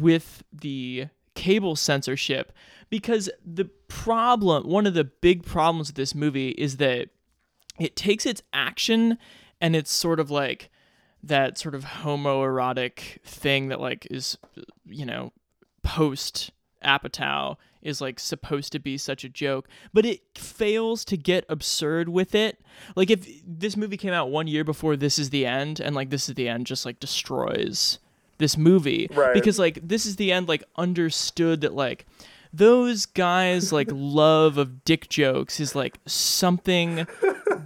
with 0.00 0.42
the 0.52 1.06
cable 1.34 1.76
censorship 1.76 2.52
because 2.90 3.28
the 3.44 3.64
problem 3.88 4.68
one 4.68 4.86
of 4.86 4.94
the 4.94 5.04
big 5.04 5.44
problems 5.44 5.88
with 5.88 5.96
this 5.96 6.14
movie 6.14 6.50
is 6.50 6.76
that 6.76 7.08
it 7.78 7.96
takes 7.96 8.24
its 8.24 8.42
action 8.52 9.18
and 9.60 9.74
it's 9.74 9.90
sort 9.90 10.20
of 10.20 10.30
like 10.30 10.70
that 11.22 11.58
sort 11.58 11.74
of 11.74 11.84
homoerotic 11.84 13.20
thing 13.24 13.68
that 13.68 13.80
like 13.80 14.06
is 14.10 14.38
you 14.86 15.04
know 15.04 15.32
post 15.82 16.52
Apatow 16.84 17.56
is 17.82 18.00
like 18.00 18.20
supposed 18.20 18.72
to 18.72 18.78
be 18.78 18.96
such 18.96 19.24
a 19.24 19.28
joke, 19.28 19.68
but 19.92 20.06
it 20.06 20.20
fails 20.36 21.04
to 21.06 21.16
get 21.16 21.44
absurd 21.48 22.08
with 22.08 22.34
it. 22.34 22.60
Like 22.96 23.10
if 23.10 23.26
this 23.46 23.76
movie 23.76 23.96
came 23.96 24.12
out 24.12 24.30
one 24.30 24.46
year 24.46 24.64
before 24.64 24.96
This 24.96 25.18
Is 25.18 25.30
the 25.30 25.46
End, 25.46 25.80
and 25.80 25.94
like 25.94 26.10
This 26.10 26.28
Is 26.28 26.34
the 26.34 26.48
End 26.48 26.66
just 26.66 26.86
like 26.86 27.00
destroys 27.00 27.98
this 28.38 28.56
movie. 28.56 29.08
Right. 29.12 29.34
because 29.34 29.58
like 29.58 29.78
This 29.86 30.06
Is 30.06 30.16
the 30.16 30.32
End 30.32 30.48
like 30.48 30.64
understood 30.76 31.62
that 31.62 31.74
like 31.74 32.06
those 32.52 33.06
guys 33.06 33.72
like 33.72 33.88
love 33.92 34.58
of 34.58 34.84
dick 34.84 35.08
jokes 35.08 35.58
is 35.58 35.74
like 35.74 35.98
something 36.06 37.06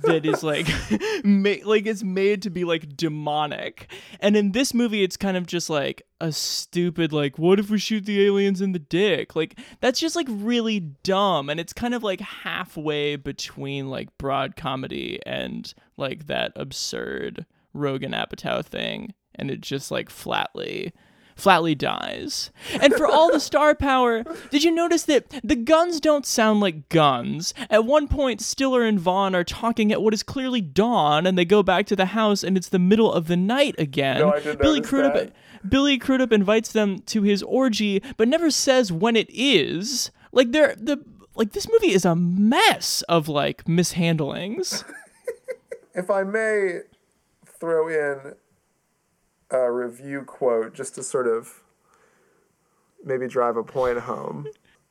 that 0.05 0.25
is 0.25 0.43
like 0.43 0.67
ma- 1.25 1.63
like 1.65 1.87
it's 1.87 2.03
made 2.03 2.41
to 2.43 2.51
be 2.51 2.65
like 2.65 2.97
demonic. 2.97 3.91
And 4.21 4.37
in 4.37 4.53
this 4.53 4.73
movie 4.73 5.03
it's 5.03 5.17
kind 5.17 5.37
of 5.37 5.47
just 5.47 5.69
like 5.69 6.03
a 6.21 6.33
stupid 6.33 7.13
like 7.13 7.39
what 7.39 7.61
if 7.61 7.69
we 7.69 7.79
shoot 7.79 8.07
the 8.07 8.25
aliens 8.25 8.61
in 8.63 8.73
the 8.73 8.79
dick? 8.79 9.37
Like 9.37 9.59
that's 9.81 10.01
just 10.01 10.17
like 10.17 10.27
really 10.31 10.81
dumb. 10.81 11.51
And 11.51 11.61
it's 11.61 11.75
kind 11.75 11.95
of 11.95 12.03
like 12.03 12.21
halfway 12.21 13.17
between 13.17 13.91
like 13.91 14.17
broad 14.17 14.57
comedy 14.57 15.21
and 15.27 15.73
like 15.99 16.27
that 16.29 16.53
absurd 16.57 17.45
Rogen 17.77 18.15
Apatow 18.15 18.65
thing 18.65 19.13
and 19.39 19.51
it 19.51 19.61
just 19.61 19.91
like 19.91 20.11
flatly 20.11 20.93
flatly 21.39 21.75
dies. 21.75 22.51
And 22.81 22.93
for 22.95 23.07
all 23.07 23.33
the 23.33 23.41
star 23.41 23.75
power, 23.75 24.25
did 24.51 24.65
you 24.65 24.73
notice 24.73 25.05
that 25.05 25.29
the 25.45 25.55
guns 25.55 26.01
don't 26.01 26.27
sound 26.27 26.61
like 26.61 26.89
guns? 26.89 27.55
At 27.71 27.85
one 27.85 28.09
point, 28.09 28.41
Stiller 28.41 28.83
and 28.83 28.99
Vaughn 28.99 29.35
are 29.37 29.45
talking 29.45 29.93
at 29.93 30.03
what 30.03 30.13
is 30.13 30.25
clearly 30.25 30.61
dawn, 30.61 31.27
and 31.27 31.39
they 31.39 31.45
go 31.45 31.63
back 31.63 31.87
to 31.87 31.97
the 31.97 32.07
house, 32.07 32.43
and 32.43 32.57
it's 32.57 32.69
the 32.69 32.79
middle 32.79 33.13
of 33.13 33.29
the 33.29 33.37
night 33.37 33.77
again. 33.79 34.19
No, 34.19 34.33
I 34.33 34.41
didn't 34.41 34.61
Billy 34.61 34.81
Crudup, 34.81 35.15
that. 35.15 35.33
Billy 35.69 35.97
Crudup 35.97 36.33
invites 36.33 36.73
them 36.73 36.99
to 37.07 37.23
his 37.23 37.43
orgy, 37.45 38.03
but 38.17 38.29
never 38.29 38.51
says 38.51 38.91
when 38.91 39.15
it 39.15 39.31
is. 39.31 40.11
Like 40.33 40.51
they're 40.51 40.75
the 40.77 41.05
like 41.37 41.53
this 41.53 41.69
movie 41.71 41.93
is 41.93 42.05
a 42.05 42.17
mess 42.17 43.03
of 43.03 43.29
like 43.29 43.65
mishandlings. 43.67 44.85
If 45.95 46.11
I 46.11 46.23
may 46.23 46.83
throw 47.59 47.89
in 47.89 48.35
a 49.51 49.71
review 49.71 50.23
quote 50.23 50.75
just 50.75 50.95
to 50.95 51.03
sort 51.03 51.27
of 51.27 51.63
maybe 53.05 53.27
drive 53.27 53.57
a 53.57 53.63
point 53.63 54.01
home. 54.01 54.47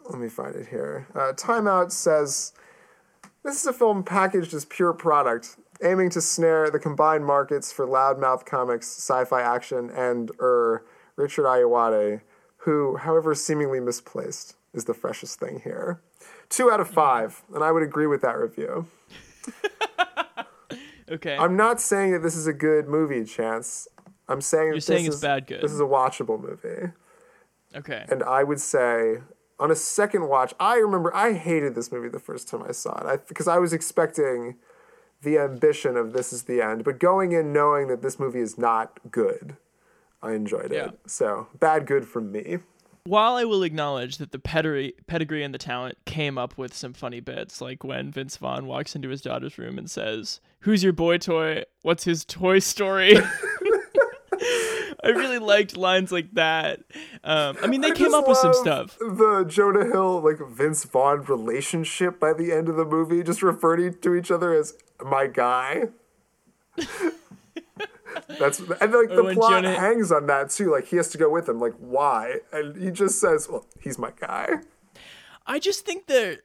Let 0.09 0.19
me 0.19 0.29
find 0.29 0.55
it 0.55 0.67
here. 0.67 1.07
Uh, 1.13 1.33
Time 1.33 1.67
Out 1.67 1.91
says 1.91 2.53
this 3.43 3.61
is 3.61 3.65
a 3.65 3.73
film 3.73 4.03
packaged 4.03 4.53
as 4.53 4.65
pure 4.65 4.93
product, 4.93 5.57
aiming 5.83 6.09
to 6.11 6.21
snare 6.21 6.69
the 6.69 6.79
combined 6.79 7.25
markets 7.25 7.71
for 7.71 7.85
loudmouth 7.85 8.45
comics, 8.45 8.87
sci-fi 8.87 9.41
action, 9.41 9.89
and 9.89 10.31
er 10.39 10.85
Richard 11.15 11.45
Ayoade, 11.45 12.21
who, 12.57 12.97
however 12.97 13.33
seemingly 13.35 13.79
misplaced, 13.79 14.55
is 14.73 14.85
the 14.85 14.93
freshest 14.93 15.39
thing 15.39 15.61
here. 15.63 15.99
Two 16.49 16.71
out 16.71 16.79
of 16.79 16.89
five, 16.89 17.41
and 17.53 17.63
I 17.63 17.71
would 17.71 17.83
agree 17.83 18.07
with 18.07 18.21
that 18.21 18.37
review. 18.37 18.87
Okay. 21.09 21.37
I'm 21.37 21.55
not 21.55 21.79
saying 21.79 22.11
that 22.11 22.19
this 22.21 22.35
is 22.35 22.47
a 22.47 22.53
good 22.53 22.87
movie, 22.87 23.23
Chance. 23.23 23.87
I'm 24.29 24.41
saying 24.41 24.67
You're 24.67 24.79
saying 24.79 25.05
this 25.05 25.07
it's 25.07 25.15
is, 25.17 25.21
bad 25.21 25.47
good. 25.47 25.61
This 25.61 25.71
is 25.71 25.79
a 25.79 25.85
watchable 25.85 26.41
movie. 26.41 26.91
Okay. 27.75 28.05
And 28.09 28.23
I 28.23 28.43
would 28.43 28.59
say 28.59 29.17
on 29.59 29.71
a 29.71 29.75
second 29.75 30.27
watch, 30.27 30.53
I 30.59 30.75
remember 30.77 31.15
I 31.15 31.33
hated 31.33 31.75
this 31.75 31.91
movie 31.91 32.09
the 32.09 32.19
first 32.19 32.47
time 32.47 32.63
I 32.67 32.71
saw 32.71 33.07
it. 33.07 33.27
Because 33.27 33.47
I 33.47 33.57
was 33.57 33.73
expecting 33.73 34.55
the 35.21 35.37
ambition 35.37 35.97
of 35.97 36.13
this 36.13 36.31
is 36.31 36.43
the 36.43 36.61
end, 36.61 36.83
but 36.83 36.99
going 36.99 37.31
in 37.31 37.51
knowing 37.51 37.87
that 37.87 38.01
this 38.01 38.19
movie 38.19 38.39
is 38.39 38.57
not 38.57 38.99
good, 39.09 39.57
I 40.21 40.33
enjoyed 40.33 40.71
it. 40.71 40.73
Yeah. 40.73 40.89
So 41.07 41.47
bad 41.59 41.87
good 41.87 42.07
from 42.07 42.31
me. 42.31 42.59
While 43.03 43.35
I 43.35 43.45
will 43.45 43.63
acknowledge 43.63 44.17
that 44.17 44.31
the 44.33 44.39
pedigree, 44.39 44.93
pedigree 45.07 45.41
and 45.41 45.53
the 45.53 45.59
talent 45.59 45.97
came 46.05 46.37
up 46.37 46.57
with 46.57 46.73
some 46.75 46.93
funny 46.93 47.21
bits, 47.21 47.61
like 47.61 47.83
when 47.83 48.11
Vince 48.11 48.35
Vaughn 48.35 48.67
walks 48.67 48.95
into 48.95 49.07
his 49.07 49.21
daughter's 49.21 49.57
room 49.57 49.77
and 49.77 49.89
says, 49.89 50.41
"Who's 50.59 50.83
your 50.83 50.91
boy 50.91 51.17
toy? 51.17 51.63
What's 51.83 52.03
his 52.03 52.25
toy 52.25 52.59
story?" 52.59 53.17
I 54.39 55.09
really 55.09 55.39
liked 55.39 55.77
lines 55.77 56.11
like 56.11 56.33
that. 56.33 56.79
Um, 57.23 57.57
I 57.61 57.67
mean, 57.67 57.81
they 57.81 57.91
I 57.91 57.95
came 57.95 58.13
up 58.13 58.27
with 58.27 58.37
some 58.37 58.53
stuff. 58.53 58.97
The 58.99 59.45
Jonah 59.47 59.85
Hill 59.85 60.21
like 60.21 60.39
Vince 60.49 60.83
Vaughn 60.83 61.23
relationship 61.23 62.19
by 62.19 62.33
the 62.33 62.51
end 62.51 62.69
of 62.69 62.75
the 62.75 62.85
movie, 62.85 63.23
just 63.23 63.41
referring 63.41 63.99
to 63.99 64.15
each 64.15 64.31
other 64.31 64.53
as 64.53 64.73
my 65.03 65.27
guy. 65.27 65.85
That's 68.39 68.59
and 68.59 68.69
like 68.69 69.09
the 69.09 69.31
plot 69.33 69.63
Jonah- 69.63 69.79
hangs 69.79 70.11
on 70.11 70.27
that 70.27 70.49
too. 70.49 70.71
Like 70.71 70.87
he 70.87 70.97
has 70.97 71.09
to 71.09 71.17
go 71.17 71.29
with 71.29 71.47
him. 71.47 71.59
Like 71.59 71.73
why? 71.79 72.37
And 72.51 72.81
he 72.81 72.91
just 72.91 73.19
says, 73.19 73.47
"Well, 73.49 73.65
he's 73.79 73.97
my 73.97 74.11
guy." 74.19 74.55
I 75.45 75.59
just 75.59 75.85
think 75.85 76.07
that 76.07 76.41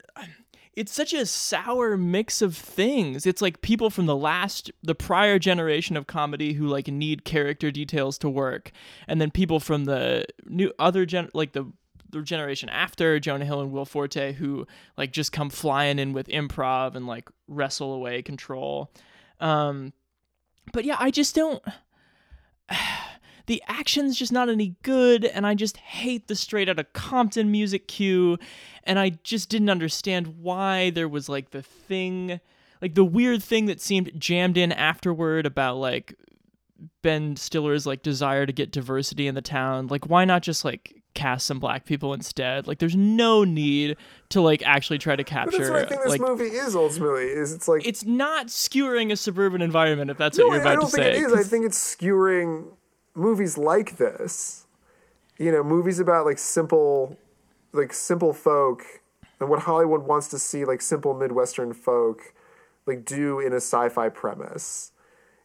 it's 0.75 0.93
such 0.93 1.12
a 1.12 1.27
sour 1.27 1.97
mix 1.97 2.41
of 2.41 2.57
things. 2.57 3.27
It's 3.27 3.43
like 3.43 3.61
people 3.61 3.91
from 3.91 4.07
the 4.07 4.16
last, 4.16 4.70
the 4.83 4.95
prior 4.95 5.39
generation 5.39 5.97
of 5.97 6.07
comedy 6.07 6.55
who 6.55 6.66
like 6.66 6.89
need 6.89 7.25
character 7.25 7.70
details 7.70 8.18
to 8.18 8.29
work, 8.31 8.73
and 9.07 9.20
then 9.20 9.31
people 9.31 9.61
from 9.61 9.85
the 9.85 10.25
new 10.47 10.73
other 10.79 11.05
gen, 11.05 11.29
like 11.35 11.53
the 11.53 11.70
the 12.11 12.23
generation 12.23 12.68
after 12.68 13.18
Jonah 13.18 13.45
Hill 13.45 13.61
and 13.61 13.73
Will 13.73 13.87
Forte 13.87 14.33
who 14.35 14.66
like 14.97 15.12
just 15.12 15.33
come 15.33 15.51
flying 15.51 15.99
in 15.99 16.12
with 16.12 16.29
improv 16.29 16.95
and 16.95 17.07
like 17.07 17.29
wrestle 17.49 17.93
away 17.95 18.23
control. 18.23 18.91
Um, 19.41 19.93
but 20.73 20.85
yeah, 20.85 20.97
I 20.99 21.11
just 21.11 21.35
don't. 21.35 21.62
the 23.47 23.62
action's 23.66 24.18
just 24.18 24.32
not 24.32 24.49
any 24.49 24.74
good 24.82 25.24
and 25.24 25.47
i 25.47 25.55
just 25.55 25.76
hate 25.78 26.28
the 26.28 26.36
straight 26.36 26.68
out 26.68 26.78
of 26.78 26.93
compton 26.93 27.51
music 27.51 27.88
cue 27.88 28.38
and 28.84 28.99
i 28.99 29.11
just 29.22 29.49
didn't 29.49 29.70
understand 29.70 30.38
why 30.40 30.90
there 30.90 31.09
was 31.09 31.28
like 31.28 31.51
the 31.51 31.62
thing 31.62 32.40
like 32.80 32.95
the 32.95 33.05
weird 33.05 33.43
thing 33.43 33.66
that 33.66 33.80
seemed 33.80 34.11
jammed 34.18 34.57
in 34.57 34.72
afterward 34.72 35.47
about 35.47 35.76
like 35.76 36.14
ben 37.03 37.36
stiller's 37.36 37.86
like 37.86 38.03
desire 38.03 38.47
to 38.47 38.53
get 38.53 38.70
diversity 38.70 39.26
in 39.26 39.34
the 39.34 39.43
town 39.43 39.86
like 39.86 40.07
why 40.09 40.24
not 40.24 40.43
just 40.43 40.64
like 40.64 41.03
cast 41.14 41.47
some 41.47 41.61
black 41.61 41.84
people 41.84 42.14
instead 42.14 42.66
like 42.66 42.78
there's 42.78 42.97
no 42.97 43.45
need 43.45 43.97
to 44.30 44.40
like 44.40 44.62
actually 44.64 44.99
try 44.99 45.14
to 45.14 45.22
But 45.22 45.30
capture 45.30 45.59
that's 45.59 45.70
what 45.70 45.82
I 45.82 45.84
think 45.84 46.03
this 46.03 46.11
like 46.11 46.20
movie 46.20 46.45
is 46.45 46.74
ultimately. 46.74 47.24
Is 47.24 47.53
it's 47.53 47.68
like 47.68 47.86
it's 47.86 48.05
not 48.05 48.47
skewering 48.47 49.12
a 49.12 49.16
suburban 49.16 49.61
environment 49.61 50.11
if 50.11 50.16
that's 50.16 50.38
no, 50.38 50.47
what 50.47 50.55
you're 50.55 50.62
about 50.62 50.70
I 50.70 50.72
about 50.72 50.80
don't 50.80 50.90
to 50.90 50.97
think 50.97 51.14
say 51.14 51.20
it 51.20 51.26
is. 51.26 51.32
I 51.34 51.43
think 51.43 51.66
it's 51.66 51.76
skewering 51.76 52.64
movies 53.14 53.58
like 53.58 53.96
this. 53.96 54.66
You 55.38 55.50
know, 55.50 55.62
movies 55.62 55.98
about 55.98 56.24
like 56.26 56.38
simple, 56.38 57.16
like 57.72 57.92
simple 57.92 58.32
folk, 58.32 58.84
and 59.40 59.48
what 59.48 59.60
Hollywood 59.60 60.02
wants 60.02 60.28
to 60.28 60.38
see 60.38 60.64
like 60.64 60.80
simple 60.80 61.14
Midwestern 61.14 61.72
folk, 61.72 62.34
like 62.86 63.04
do 63.04 63.40
in 63.40 63.52
a 63.52 63.56
sci-fi 63.56 64.08
premise. 64.08 64.92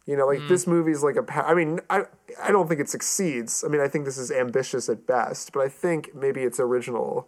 You 0.06 0.16
know, 0.16 0.26
like 0.26 0.48
this 0.48 0.66
movie's 0.68 1.04
like 1.04 1.16
a. 1.18 1.24
pa- 1.24 1.46
I 1.46 1.54
mean, 1.54 1.80
I 1.90 2.04
I 2.42 2.52
don't 2.52 2.68
think 2.68 2.80
it 2.80 2.90
succeeds. 2.90 3.64
I 3.64 3.68
mean, 3.68 3.82
I 3.82 3.88
think 3.88 4.06
this 4.06 4.18
is 4.18 4.32
ambitious 4.32 4.88
at 4.88 5.06
best, 5.06 5.52
but 5.52 5.62
I 5.62 5.70
think 5.70 6.16
maybe 6.16 6.44
its 6.44 6.60
original 6.60 7.28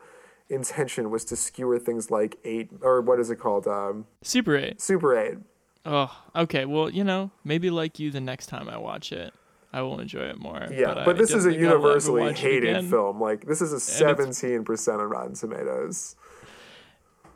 intention 0.49 1.11
was 1.11 1.25
to 1.25 1.35
skewer 1.35 1.77
things 1.77 2.09
like 2.09 2.37
eight 2.43 2.69
or 2.81 3.01
what 3.01 3.19
is 3.19 3.29
it 3.29 3.37
called? 3.37 3.67
Um, 3.67 4.07
super 4.21 4.55
8 4.57 4.81
Super 4.81 5.17
Eight. 5.17 5.37
Oh, 5.85 6.23
okay. 6.35 6.65
Well, 6.65 6.89
you 6.89 7.03
know, 7.03 7.31
maybe 7.43 7.69
like 7.69 7.99
you, 7.99 8.11
the 8.11 8.21
next 8.21 8.47
time 8.47 8.69
I 8.69 8.77
watch 8.77 9.11
it, 9.11 9.33
I 9.72 9.82
will 9.82 9.99
enjoy 9.99 10.22
it 10.24 10.39
more. 10.39 10.67
Yeah, 10.72 10.93
but, 10.93 11.05
but, 11.05 11.17
this 11.17 11.32
is 11.32 11.45
a 11.45 11.51
think 11.51 11.61
I'll 11.61 11.70
ever 11.76 11.78
universally 11.78 12.34
hated 12.34 12.89
film. 12.89 13.22
Like 13.22 13.45
this 13.45 13.61
is 13.61 13.72
a 13.72 13.80
seventeen 13.80 14.63
percent 14.63 14.99
on 15.01 15.07
Rotten 15.09 15.36
Tomatoes. 15.36 16.15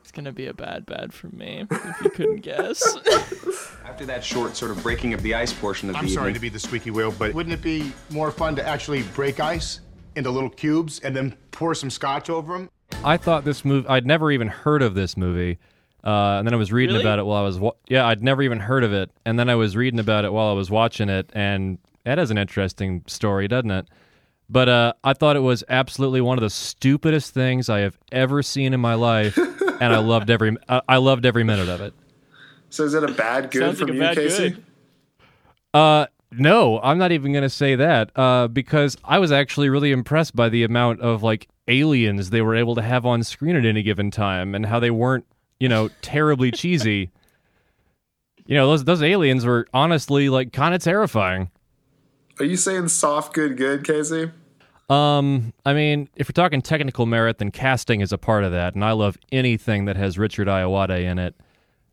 It's 0.00 0.10
gonna 0.10 0.32
be 0.32 0.46
a 0.46 0.54
bad, 0.54 0.84
bad 0.84 1.12
for 1.14 1.28
me 1.28 1.66
if 1.70 2.02
you 2.02 2.10
couldn't 2.10 2.40
guess. 2.40 2.96
After 3.84 4.04
that 4.06 4.24
short 4.24 4.56
sort 4.56 4.72
of 4.72 4.82
breaking 4.82 5.14
of 5.14 5.22
the 5.22 5.34
ice 5.34 5.52
portion 5.52 5.88
of 5.88 5.94
the. 5.94 5.98
I'm 6.00 6.06
the 6.06 6.12
sorry 6.12 6.30
evening, 6.30 6.34
to 6.34 6.40
be 6.40 6.48
the 6.48 6.58
squeaky 6.58 6.90
wheel, 6.90 7.12
but 7.16 7.32
wouldn't 7.34 7.52
it 7.52 7.62
be 7.62 7.92
more 8.10 8.30
fun 8.30 8.56
to 8.56 8.66
actually 8.66 9.02
break 9.14 9.38
ice 9.38 9.80
into 10.16 10.30
little 10.30 10.50
cubes 10.50 11.00
and 11.00 11.14
then 11.14 11.36
pour 11.52 11.74
some 11.74 11.90
scotch 11.90 12.28
over 12.30 12.54
them? 12.54 12.70
I 13.04 13.16
thought 13.16 13.44
this 13.44 13.64
movie. 13.64 13.86
I'd 13.88 14.06
never 14.06 14.32
even 14.32 14.48
heard 14.48 14.82
of 14.82 14.94
this 14.94 15.16
movie, 15.16 15.58
uh, 16.02 16.38
and 16.38 16.46
then 16.46 16.52
I 16.54 16.56
was 16.56 16.72
reading 16.72 16.94
Really? 16.94 17.04
about 17.04 17.18
it 17.20 17.26
while 17.26 17.42
I 17.42 17.46
was. 17.46 17.58
Wa- 17.60 17.72
yeah, 17.88 18.06
I'd 18.06 18.22
never 18.24 18.42
even 18.42 18.58
heard 18.58 18.82
of 18.82 18.92
it, 18.92 19.10
and 19.24 19.38
then 19.38 19.48
I 19.48 19.54
was 19.54 19.76
reading 19.76 20.00
about 20.00 20.24
it 20.24 20.32
while 20.32 20.48
I 20.48 20.54
was 20.54 20.70
watching 20.70 21.08
it, 21.08 21.30
and 21.32 21.78
it 22.04 22.18
has 22.18 22.30
an 22.30 22.38
interesting 22.38 23.02
story, 23.06 23.48
doesn't 23.48 23.70
it? 23.70 23.88
But 24.48 24.68
uh, 24.68 24.92
I 25.02 25.14
thought 25.14 25.36
it 25.36 25.40
was 25.40 25.64
absolutely 25.68 26.20
one 26.20 26.36
of 26.36 26.42
the 26.42 26.50
stupidest 26.50 27.32
things 27.32 27.68
I 27.70 27.80
have 27.80 27.96
ever 28.12 28.42
seen 28.42 28.74
in 28.74 28.80
my 28.80 28.94
life, 28.94 29.36
and 29.80 29.94
I 29.94 29.98
loved 29.98 30.30
every. 30.30 30.56
I, 30.68 30.82
I 30.88 30.96
loved 30.98 31.24
every 31.24 31.44
minute 31.44 31.68
of 31.68 31.80
it. 31.80 31.94
So 32.68 32.84
is 32.84 32.94
it 32.94 33.04
a 33.04 33.12
bad 33.12 33.50
good 33.50 33.60
Sounds 33.60 33.78
from 33.78 33.88
like 33.88 33.94
you, 33.94 34.00
bad 34.00 34.16
Casey? 34.16 34.50
good. 34.50 34.64
Uh, 35.72 36.06
no, 36.32 36.80
I'm 36.82 36.98
not 36.98 37.12
even 37.12 37.32
gonna 37.32 37.48
say 37.48 37.74
that. 37.76 38.10
Uh, 38.16 38.48
because 38.48 38.96
I 39.04 39.18
was 39.18 39.32
actually 39.32 39.70
really 39.70 39.92
impressed 39.92 40.36
by 40.36 40.48
the 40.48 40.62
amount 40.62 41.00
of 41.00 41.22
like 41.22 41.48
aliens 41.66 42.28
they 42.30 42.42
were 42.42 42.54
able 42.54 42.74
to 42.74 42.82
have 42.82 43.06
on 43.06 43.22
screen 43.22 43.56
at 43.56 43.64
any 43.64 43.82
given 43.82 44.10
time, 44.10 44.54
and 44.54 44.66
how 44.66 44.78
they 44.78 44.90
weren't, 44.90 45.24
you 45.58 45.68
know, 45.70 45.88
terribly 46.02 46.50
cheesy. 46.52 47.10
You 48.44 48.56
know, 48.56 48.68
those 48.68 48.84
those 48.84 49.02
aliens 49.02 49.46
were 49.46 49.66
honestly 49.72 50.28
like 50.28 50.52
kind 50.52 50.74
of 50.74 50.82
terrifying. 50.82 51.50
Are 52.38 52.44
you 52.44 52.56
saying 52.56 52.88
soft 52.88 53.32
good 53.32 53.56
good, 53.56 53.84
Casey? 53.84 54.30
Um, 54.90 55.52
I 55.64 55.72
mean, 55.72 56.08
if 56.16 56.28
you're 56.28 56.34
talking 56.34 56.60
technical 56.60 57.06
merit, 57.06 57.38
then 57.38 57.50
casting 57.50 58.00
is 58.00 58.12
a 58.12 58.18
part 58.18 58.44
of 58.44 58.52
that, 58.52 58.74
and 58.74 58.84
I 58.84 58.92
love 58.92 59.16
anything 59.32 59.86
that 59.86 59.96
has 59.96 60.18
Richard 60.18 60.48
Ayoade 60.48 61.02
in 61.04 61.18
it. 61.18 61.34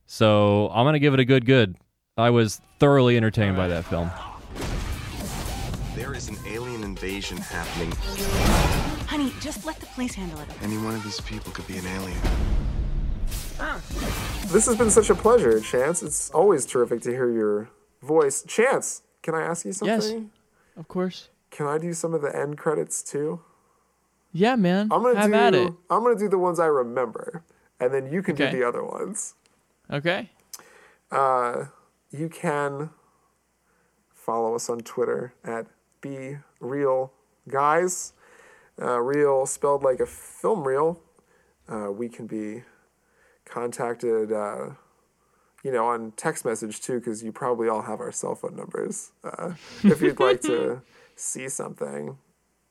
So 0.07 0.69
I'm 0.69 0.85
gonna 0.85 0.99
give 0.99 1.13
it 1.13 1.19
a 1.19 1.25
good 1.25 1.45
good. 1.45 1.77
I 2.17 2.31
was 2.31 2.59
thoroughly 2.79 3.17
entertained 3.17 3.55
by 3.55 3.67
that 3.69 3.85
film. 3.85 4.11
There 5.95 6.13
is 6.13 6.27
an 6.27 6.37
alien 6.47 6.83
invasion 6.83 7.37
happening. 7.37 7.91
Honey, 9.07 9.31
just 9.39 9.65
let 9.65 9.79
the 9.79 9.85
police 9.87 10.15
handle 10.15 10.39
it. 10.39 10.47
Any 10.61 10.77
one 10.77 10.95
of 10.95 11.03
these 11.03 11.21
people 11.21 11.51
could 11.51 11.67
be 11.67 11.77
an 11.77 11.85
alien. 11.85 12.19
This 14.47 14.65
has 14.65 14.75
been 14.75 14.89
such 14.89 15.09
a 15.09 15.15
pleasure, 15.15 15.59
Chance. 15.59 16.01
It's 16.01 16.31
always 16.31 16.65
terrific 16.65 17.01
to 17.03 17.11
hear 17.11 17.29
your 17.29 17.69
voice. 18.01 18.43
Chance, 18.43 19.03
can 19.21 19.35
I 19.35 19.41
ask 19.41 19.65
you 19.65 19.73
something? 19.73 20.19
Yes. 20.19 20.29
Of 20.77 20.87
course. 20.87 21.29
Can 21.49 21.67
I 21.67 21.77
do 21.77 21.93
some 21.93 22.13
of 22.13 22.21
the 22.21 22.35
end 22.35 22.57
credits 22.57 23.03
too? 23.03 23.41
Yeah, 24.31 24.55
man. 24.55 24.87
I'm 24.91 25.03
gonna 25.03 25.19
Have 25.19 25.31
do. 25.31 25.35
at 25.35 25.53
it. 25.53 25.73
I'm 25.89 26.03
gonna 26.03 26.17
do 26.17 26.29
the 26.29 26.37
ones 26.37 26.59
I 26.59 26.67
remember, 26.67 27.43
and 27.79 27.93
then 27.93 28.11
you 28.11 28.21
can 28.23 28.35
Okay. 28.35 28.49
do 28.51 28.59
the 28.59 28.67
other 28.67 28.83
ones. 28.83 29.35
Okay. 29.91 30.29
Uh, 31.11 31.65
you 32.09 32.29
can 32.29 32.91
follow 34.13 34.55
us 34.55 34.69
on 34.69 34.79
Twitter 34.79 35.33
at 35.43 35.67
be 35.99 36.37
real 36.61 37.11
guys. 37.49 38.13
Uh, 38.81 38.99
real 39.01 39.45
spelled 39.45 39.83
like 39.83 39.99
a 39.99 40.05
film 40.05 40.65
reel. 40.65 41.01
Uh, 41.67 41.91
we 41.91 42.07
can 42.07 42.25
be 42.27 42.63
contacted, 43.45 44.31
uh, 44.31 44.71
you 45.63 45.71
know, 45.71 45.87
on 45.87 46.11
text 46.17 46.43
message 46.45 46.81
too, 46.81 46.99
because 46.99 47.23
you 47.23 47.31
probably 47.31 47.67
all 47.69 47.83
have 47.83 47.99
our 47.99 48.11
cell 48.11 48.35
phone 48.35 48.55
numbers. 48.55 49.11
Uh, 49.23 49.53
if 49.83 50.01
you'd 50.01 50.19
like 50.19 50.41
to 50.41 50.81
see 51.15 51.47
something 51.49 52.17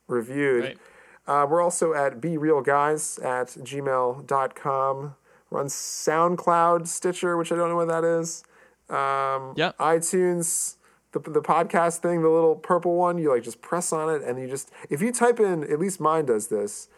reviewed. 0.08 0.64
Right. 0.64 0.78
Uh, 1.26 1.46
we're 1.46 1.62
also 1.62 1.92
at 1.94 2.20
be 2.20 2.36
real 2.36 2.60
guys 2.60 3.18
at 3.18 3.48
gmail.com. 3.48 5.14
We're 5.50 5.60
on 5.60 5.66
SoundCloud, 5.66 6.86
Stitcher, 6.86 7.36
which 7.36 7.52
I 7.52 7.56
don't 7.56 7.68
know 7.68 7.76
what 7.76 7.88
that 7.88 8.04
is. 8.04 8.42
Um, 8.88 9.54
Yep. 9.56 9.78
iTunes, 9.78 10.76
the, 11.12 11.18
the 11.20 11.40
podcast 11.42 11.98
thing, 11.98 12.22
the 12.22 12.28
little 12.28 12.56
purple 12.56 12.96
one, 12.96 13.18
you 13.18 13.32
like 13.32 13.42
just 13.42 13.60
press 13.60 13.92
on 13.92 14.12
it 14.12 14.22
and 14.22 14.40
you 14.40 14.48
just, 14.48 14.70
if 14.88 15.00
you 15.00 15.12
type 15.12 15.38
in, 15.40 15.64
at 15.64 15.78
least 15.78 16.00
mine 16.00 16.26
does 16.26 16.48
this, 16.48 16.88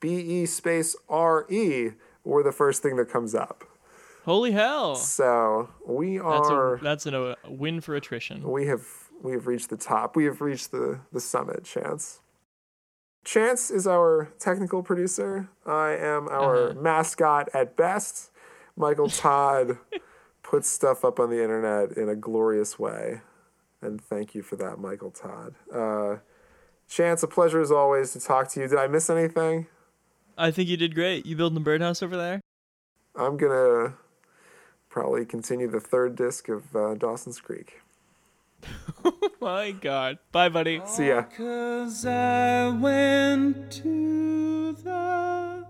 B 0.00 0.16
E 0.42 0.46
space 0.46 0.96
R 1.08 1.46
E, 1.50 1.90
we're 2.24 2.42
the 2.42 2.52
first 2.52 2.82
thing 2.82 2.96
that 2.96 3.08
comes 3.10 3.34
up. 3.34 3.64
Holy 4.24 4.52
hell. 4.52 4.94
So 4.96 5.70
we 5.86 6.18
That's 6.18 6.48
are, 6.50 6.74
a 6.76 6.80
that's 6.80 7.06
a 7.06 7.36
win 7.48 7.80
for 7.80 7.94
attrition. 7.94 8.42
we 8.42 8.66
have, 8.66 8.86
we 9.22 9.32
have 9.32 9.46
reached 9.46 9.70
the 9.70 9.76
top. 9.76 10.14
We 10.16 10.24
have 10.26 10.40
reached 10.40 10.70
the, 10.70 11.00
the 11.12 11.20
summit, 11.20 11.64
Chance. 11.64 12.20
Chance 13.24 13.70
is 13.70 13.86
our 13.86 14.28
technical 14.38 14.82
producer. 14.82 15.48
I 15.66 15.90
am 15.90 16.28
our 16.28 16.70
Uh-huh. 16.70 16.80
mascot 16.80 17.48
at 17.54 17.76
best. 17.76 18.30
Michael 18.76 19.08
Todd 19.24 19.78
puts 20.42 20.68
stuff 20.68 21.04
up 21.04 21.18
on 21.20 21.30
the 21.30 21.42
internet 21.42 21.96
in 21.96 22.08
a 22.08 22.16
glorious 22.16 22.78
way. 22.78 23.20
And 23.82 24.00
thank 24.00 24.34
you 24.34 24.42
for 24.42 24.56
that, 24.56 24.78
Michael 24.78 25.10
Todd. 25.10 25.54
Uh, 25.74 26.16
Chance, 26.88 27.22
a 27.22 27.28
pleasure 27.28 27.60
as 27.60 27.70
always 27.70 28.12
to 28.14 28.20
talk 28.20 28.48
to 28.48 28.60
you. 28.60 28.68
Did 28.68 28.78
I 28.78 28.86
miss 28.86 29.08
anything? 29.08 29.66
I 30.36 30.50
think 30.50 30.68
you 30.68 30.76
did 30.76 30.94
great. 30.94 31.24
You 31.24 31.36
building 31.36 31.56
a 31.58 31.60
birdhouse 31.60 32.02
over 32.02 32.16
there? 32.16 32.40
I'm 33.14 33.36
going 33.36 33.52
to 33.52 33.94
probably 34.90 35.24
continue 35.24 35.68
the 35.68 35.80
third 35.80 36.16
disc 36.16 36.48
of 36.48 36.74
uh, 36.76 36.94
Dawson's 36.94 37.40
Creek. 37.40 37.80
oh 39.04 39.30
my 39.40 39.70
god. 39.70 40.18
Bye, 40.32 40.50
buddy. 40.50 40.80
Oh, 40.82 40.86
See 40.86 41.08
ya. 41.08 41.22
Cause 41.22 42.04
I 42.04 42.68
went 42.68 43.70
to 43.82 44.72
the 44.72 45.64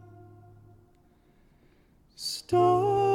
store. 2.17 3.10